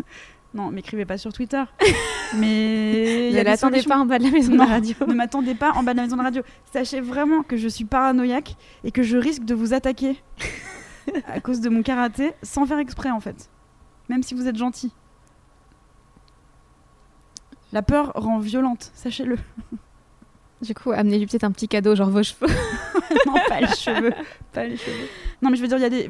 [0.54, 1.62] non m'écrivez pas sur Twitter.
[2.36, 4.94] Mais Ne l'attendez pas en bas de la maison de la radio.
[5.06, 6.42] Ne m'attendez pas en bas de la maison de radio.
[6.70, 10.22] Sachez vraiment que je suis paranoïaque et que je risque de vous attaquer
[11.26, 13.48] à cause de mon karaté sans faire exprès en fait.
[14.08, 14.92] Même si vous êtes gentil.
[17.72, 19.36] La peur rend violente, sachez-le.
[20.60, 22.48] Du coup, amenez-lui peut-être un petit cadeau, genre vos cheveux.
[23.26, 24.12] non, pas les cheveux.
[24.52, 25.06] Pas les cheveux.
[25.40, 26.08] Non, mais je veux dire, il y a des.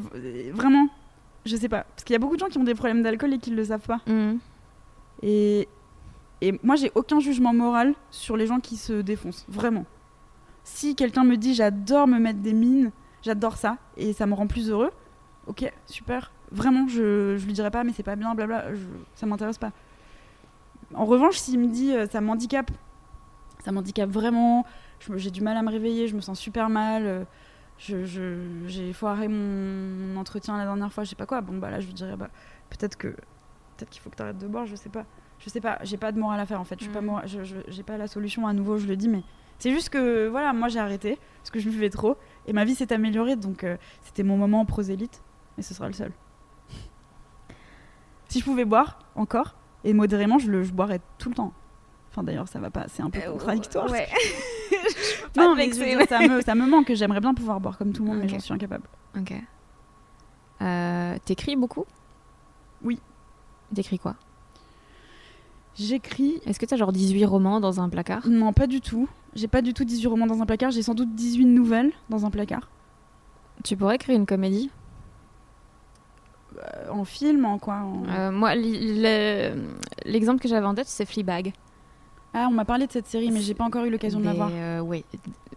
[0.52, 0.88] Vraiment,
[1.44, 1.82] je sais pas.
[1.82, 3.62] Parce qu'il y a beaucoup de gens qui ont des problèmes d'alcool et qui le
[3.62, 4.00] savent pas.
[4.06, 4.38] Mm.
[5.22, 5.68] Et,
[6.40, 9.44] et moi, j'ai aucun jugement moral sur les gens qui se défoncent.
[9.48, 9.84] Vraiment.
[10.64, 12.90] Si quelqu'un me dit j'adore me mettre des mines,
[13.22, 14.90] j'adore ça, et ça me rend plus heureux,
[15.46, 16.30] ok, super.
[16.50, 18.80] Vraiment, je, je lui dirai pas, mais c'est pas bien, blabla, je,
[19.14, 19.72] ça m'intéresse pas.
[20.94, 22.70] En revanche, s'il me dit euh, ça m'handicape,
[23.62, 24.64] ça m'handicape vraiment,
[25.16, 27.24] j'ai du mal à me réveiller, je me sens super mal, euh,
[27.78, 31.86] j'ai foiré mon entretien la dernière fois, je sais pas quoi, bon bah là je
[31.86, 32.30] lui dirais bah
[32.70, 35.04] peut-être que peut-être qu'il faut que tu arrêtes de boire, je sais pas.
[35.38, 37.00] Je sais pas, j'ai pas de morale à faire en fait, je suis pas
[37.68, 39.22] j'ai pas la solution à nouveau, je le dis mais
[39.58, 42.16] c'est juste que voilà, moi j'ai arrêté parce que je buvais trop
[42.46, 45.22] et ma vie s'est améliorée donc euh, c'était mon moment en prosélyte
[45.58, 46.12] et ce sera le seul.
[48.28, 51.52] Si je pouvais boire encore et modérément, je le je boirais tout le temps.
[52.10, 53.90] Enfin d'ailleurs, ça va pas, c'est un peu contradictoire.
[53.90, 54.08] Ouais.
[55.36, 58.10] non, mais dire, ça me ça me manque, j'aimerais bien pouvoir boire comme tout le
[58.10, 58.84] monde mais j'en suis incapable.
[59.16, 59.34] Ok.
[60.60, 61.84] Euh, T'écris beaucoup?
[62.82, 63.00] Oui.
[63.74, 64.16] T'écris quoi?
[65.74, 68.26] J'écris Est-ce que t'as genre 18 romans dans un placard?
[68.28, 69.08] Non, pas du tout.
[69.34, 72.26] J'ai pas du tout 18 romans dans un placard, j'ai sans doute 18 nouvelles dans
[72.26, 72.68] un placard.
[73.62, 74.70] Tu pourrais écrire une comédie?
[74.72, 74.77] Euh,
[76.90, 78.54] en film, en quoi en- Euh, Moi,
[80.04, 81.52] l'exemple que j'avais en tête, c'est Fleabag.
[82.34, 84.34] Ah, on m'a parlé de cette série, mais j'ai pas encore eu l'occasion de la
[84.34, 84.50] voir.
[84.52, 85.04] euh, oui,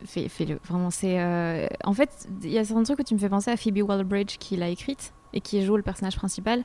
[0.06, 0.58] fais, fais-le.
[0.68, 1.20] Vraiment, c'est.
[1.20, 3.80] euh, En fait, il y a certains trucs où tu me fais penser à Phoebe
[3.88, 6.64] Waller-Bridge qui l'a écrite et qui joue le personnage principal.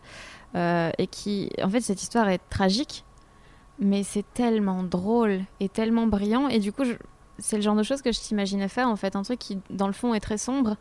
[0.54, 1.50] euh, et qui.
[1.62, 3.04] En fait, cette histoire est tragique,
[3.78, 6.48] mais c'est tellement drôle et tellement brillant.
[6.48, 6.94] Et du coup, je-
[7.38, 8.88] c'est le genre de choses que je t'imaginais faire.
[8.88, 10.76] En fait, un truc qui, dans le fond, est très sombre,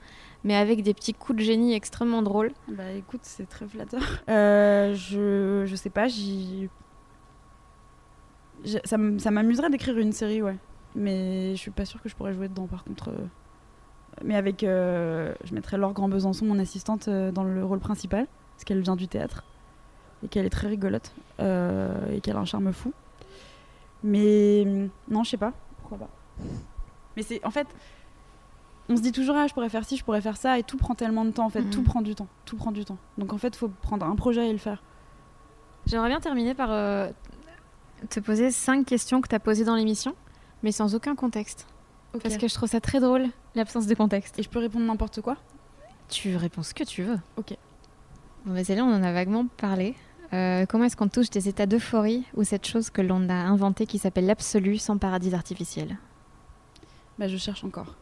[0.46, 2.52] mais avec des petits coups de génie extrêmement drôles.
[2.70, 4.02] Bah écoute, c'est très flatteur.
[4.30, 6.70] Euh, je, je sais pas, j'y.
[8.86, 8.98] Ça
[9.32, 10.56] m'amuserait d'écrire une série, ouais.
[10.96, 13.10] Mais je suis pas sûre que je pourrais jouer dedans, par contre.
[13.10, 13.26] euh.
[14.24, 14.64] Mais avec.
[14.64, 18.96] euh, Je mettrais Laure Grand Besançon, mon assistante, dans le rôle principal, parce qu'elle vient
[18.96, 19.44] du théâtre.
[20.24, 21.12] Et qu'elle est très rigolote.
[21.42, 22.94] euh, et qu'elle a un charme fou.
[24.04, 24.66] Mais.
[25.10, 25.54] Non, je sais pas.
[25.82, 26.10] Pourquoi pas.
[27.18, 27.44] Mais c'est.
[27.46, 27.68] En fait.
[28.88, 30.78] On se dit toujours, ah, je pourrais faire ci, je pourrais faire ça, et tout
[30.78, 31.62] prend tellement de temps, en fait.
[31.62, 31.70] Mhm.
[31.72, 32.28] Tout prend du temps.
[32.46, 32.98] Tout prend du temps.
[33.18, 34.84] Donc, en fait, faut prendre un projet et le faire.
[35.88, 37.10] J'aimerais bien terminer par euh,
[38.10, 40.16] te poser cinq questions que tu as posées dans l'émission,
[40.64, 41.68] mais sans aucun contexte.
[42.22, 44.40] Parce que je trouve ça très drôle, l'absence de contexte.
[44.40, 45.38] Et je peux répondre n'importe quoi?
[46.08, 47.20] Tu réponds ce que tu veux.
[47.38, 47.56] Ok.
[48.46, 49.96] Bon, bah, celle-là, on en a vaguement parlé.
[50.34, 53.86] Euh, comment est-ce qu'on touche des états d'euphorie ou cette chose que l'on a inventée
[53.86, 55.98] qui s'appelle l'absolu sans paradis artificiel?
[57.20, 57.96] Bah, je cherche encore.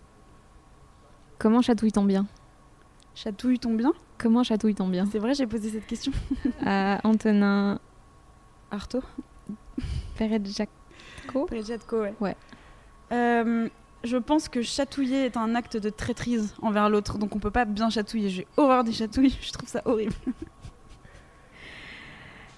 [1.38, 2.26] Comment chatouille-t-on bien
[3.15, 6.11] Chatouille tombe bien Comment chatouille-t-on bien C'est vrai, j'ai posé cette question.
[6.65, 7.80] À Antonin
[8.72, 9.01] Arto
[10.18, 12.14] Peredjako Predjatko, ouais.
[12.19, 12.35] Ouais.
[13.11, 13.69] Euh,
[14.03, 17.65] je pense que chatouiller est un acte de traîtrise envers l'autre, donc on peut pas
[17.65, 18.30] bien chatouiller.
[18.30, 20.14] J'ai horreur des chatouilles, je trouve ça horrible.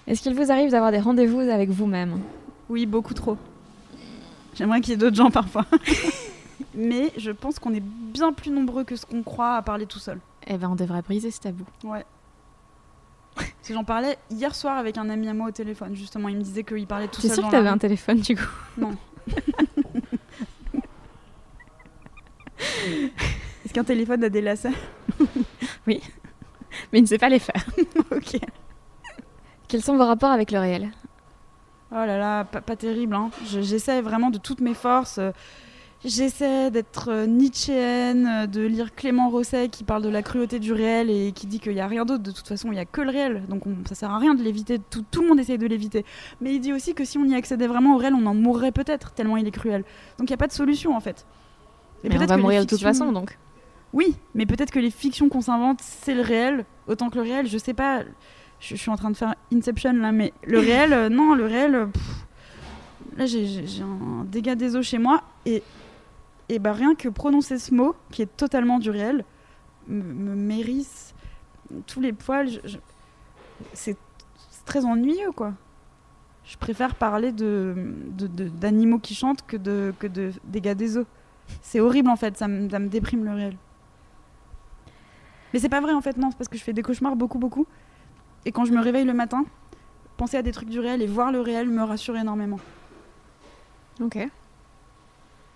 [0.07, 2.19] Est-ce qu'il vous arrive d'avoir des rendez-vous avec vous-même?
[2.69, 3.37] Oui, beaucoup trop.
[4.53, 5.65] J'aimerais qu'il y ait d'autres gens parfois.
[6.73, 9.99] Mais je pense qu'on est bien plus nombreux que ce qu'on croit à parler tout
[9.99, 10.19] seul.
[10.47, 11.65] Eh ben, on devrait briser ce tabou.
[11.83, 12.05] Ouais.
[13.61, 16.41] Si j'en parlais hier soir avec un ami à moi au téléphone, justement, il me
[16.41, 17.31] disait qu'il parlait tout seul.
[17.31, 18.43] sûr dans que t'avais un téléphone du coup?
[18.77, 18.95] Non.
[23.65, 24.71] Est-ce qu'un téléphone a des lacets?
[25.87, 25.99] Mais
[26.93, 27.65] il ne sait pas les faire.
[28.11, 28.37] Ok.
[29.67, 30.91] Quels sont vos rapports avec le réel?
[31.91, 33.15] Oh là là, pas, pas terrible.
[33.15, 33.31] Hein.
[33.47, 35.19] Je- J'essaie vraiment de toutes mes forces.
[36.05, 40.71] J'essaie d'être euh, nietzschéenne, euh, de lire Clément Rosset qui parle de la cruauté du
[40.71, 42.21] réel et qui dit qu'il n'y a rien d'autre.
[42.21, 43.41] De toute façon, il n'y a que le réel.
[43.49, 44.77] Donc on, ça sert à rien de l'éviter.
[44.77, 46.05] Tout, tout, le monde essaye de l'éviter.
[46.41, 48.71] Mais il dit aussi que si on y accédait vraiment au réel, on en mourrait
[48.71, 49.83] peut-être, tellement il est cruel.
[50.19, 51.25] Donc il n'y a pas de solution en fait.
[52.03, 53.39] Et mais on va mourir de toute façon donc.
[53.91, 57.47] Oui, mais peut-être que les fictions qu'on s'invente, c'est le réel, autant que le réel.
[57.47, 58.03] Je sais pas.
[58.59, 61.87] Je, suis en train de faire Inception là, mais le réel, euh, non, le réel.
[63.17, 65.63] là, j'ai un dégât des eaux chez moi et
[66.49, 69.25] et bah rien que prononcer ce mot, qui est totalement du réel,
[69.87, 71.13] me, mérisse
[71.87, 72.49] tous les poils.
[73.73, 73.97] C'est
[74.65, 75.53] très ennuyeux, quoi.
[76.43, 77.73] Je préfère parler de,
[78.59, 81.07] d'animaux qui chantent que de, que de dégâts des eaux.
[81.61, 83.57] C'est horrible, en fait, ça me, ça me déprime le réel.
[85.53, 87.39] Mais c'est pas vrai, en fait, non, c'est parce que je fais des cauchemars beaucoup,
[87.39, 87.65] beaucoup.
[88.45, 89.45] Et quand je me réveille le matin,
[90.17, 92.59] penser à des trucs du réel et voir le réel me rassure énormément.
[94.01, 94.27] Ok.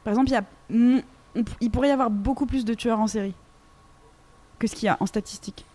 [0.03, 1.03] Par exemple, il, y a,
[1.61, 3.33] il pourrait y avoir beaucoup plus de tueurs en série
[4.57, 5.65] que ce qu'il y a en statistique.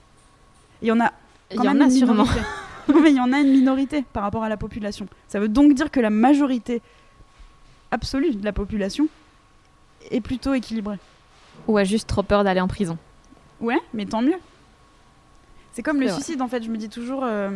[0.83, 1.13] Il y en a
[1.51, 2.27] il y en a sûrement.
[2.89, 5.07] mais il y en a une minorité par rapport à la population.
[5.29, 6.83] Ça veut donc dire que la majorité
[7.91, 9.09] absolue de la population
[10.11, 10.99] est plutôt équilibrée.
[11.69, 12.99] Ou a juste trop peur d'aller en prison.
[13.61, 14.39] Ouais, mais tant mieux.
[15.73, 17.51] C'est comme le suicide en fait, je me dis toujours euh,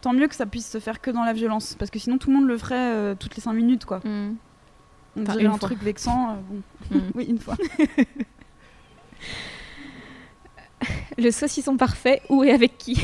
[0.00, 2.30] tant mieux que ça puisse se faire que dans la violence parce que sinon tout
[2.30, 4.00] le monde le ferait euh, toutes les 5 minutes quoi.
[4.04, 4.36] Mm.
[5.16, 6.38] On dirait un truc vexant.
[6.92, 7.02] Euh, mm.
[7.14, 7.56] oui, une fois.
[11.18, 13.00] le saucisson parfait, où et avec qui?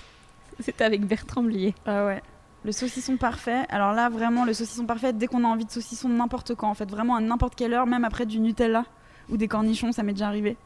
[0.60, 1.74] C'était avec Bertrand Blier.
[1.86, 2.22] Ah ouais.
[2.64, 3.64] Le saucisson parfait.
[3.70, 6.74] Alors là, vraiment, le saucisson parfait, dès qu'on a envie de saucisson n'importe quand, en
[6.74, 8.84] fait, vraiment à n'importe quelle heure, même après du Nutella
[9.30, 10.56] ou des cornichons, ça m'est déjà arrivé.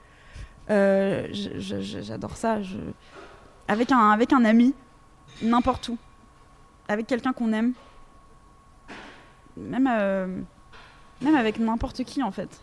[0.70, 2.62] Euh, j'adore ça.
[2.62, 2.76] Je...
[3.68, 4.74] Avec, un, avec un ami,
[5.42, 5.98] n'importe où.
[6.88, 7.72] Avec quelqu'un qu'on aime.
[9.56, 9.88] Même.
[9.90, 10.40] Euh,
[11.24, 12.60] même avec n'importe qui en fait.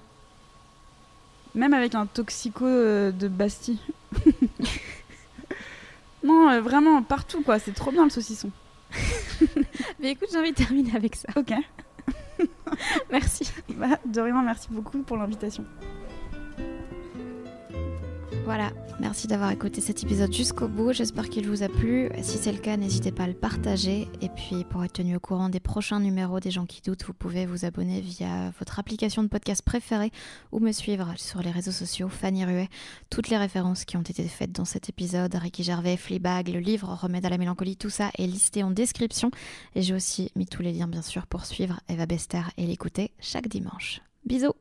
[1.56, 3.80] Même avec un toxico euh, de Bastille.
[6.24, 7.60] non, euh, vraiment, partout quoi.
[7.60, 8.52] C'est trop bien le saucisson.
[10.00, 11.28] Mais écoute, j'ai envie de terminer avec ça.
[11.36, 11.54] Ok.
[13.12, 13.52] merci.
[13.76, 15.66] Bah, de rien, merci beaucoup pour l'invitation.
[18.44, 20.94] Voilà, merci d'avoir écouté cet épisode jusqu'au bout.
[20.94, 22.10] J'espère qu'il vous a plu.
[22.22, 24.08] Si c'est le cas, n'hésitez pas à le partager.
[24.22, 27.14] Et puis, pour être tenu au courant des prochains numéros des gens qui doutent, vous
[27.14, 30.12] pouvez vous abonner via votre application de podcast préférée
[30.52, 32.10] ou me suivre sur les réseaux sociaux.
[32.10, 32.68] Fanny Ruet.
[33.10, 36.94] Toutes les références qui ont été faites dans cet épisode, Ricky Gervais, Fleabag, le livre
[36.94, 39.32] Remède à la mélancolie, tout ça est listé en description.
[39.76, 43.12] Et j'ai aussi mis tous les liens, bien sûr, pour suivre Eva Bester et l'écouter
[43.20, 44.02] chaque dimanche.
[44.26, 44.61] Bisous!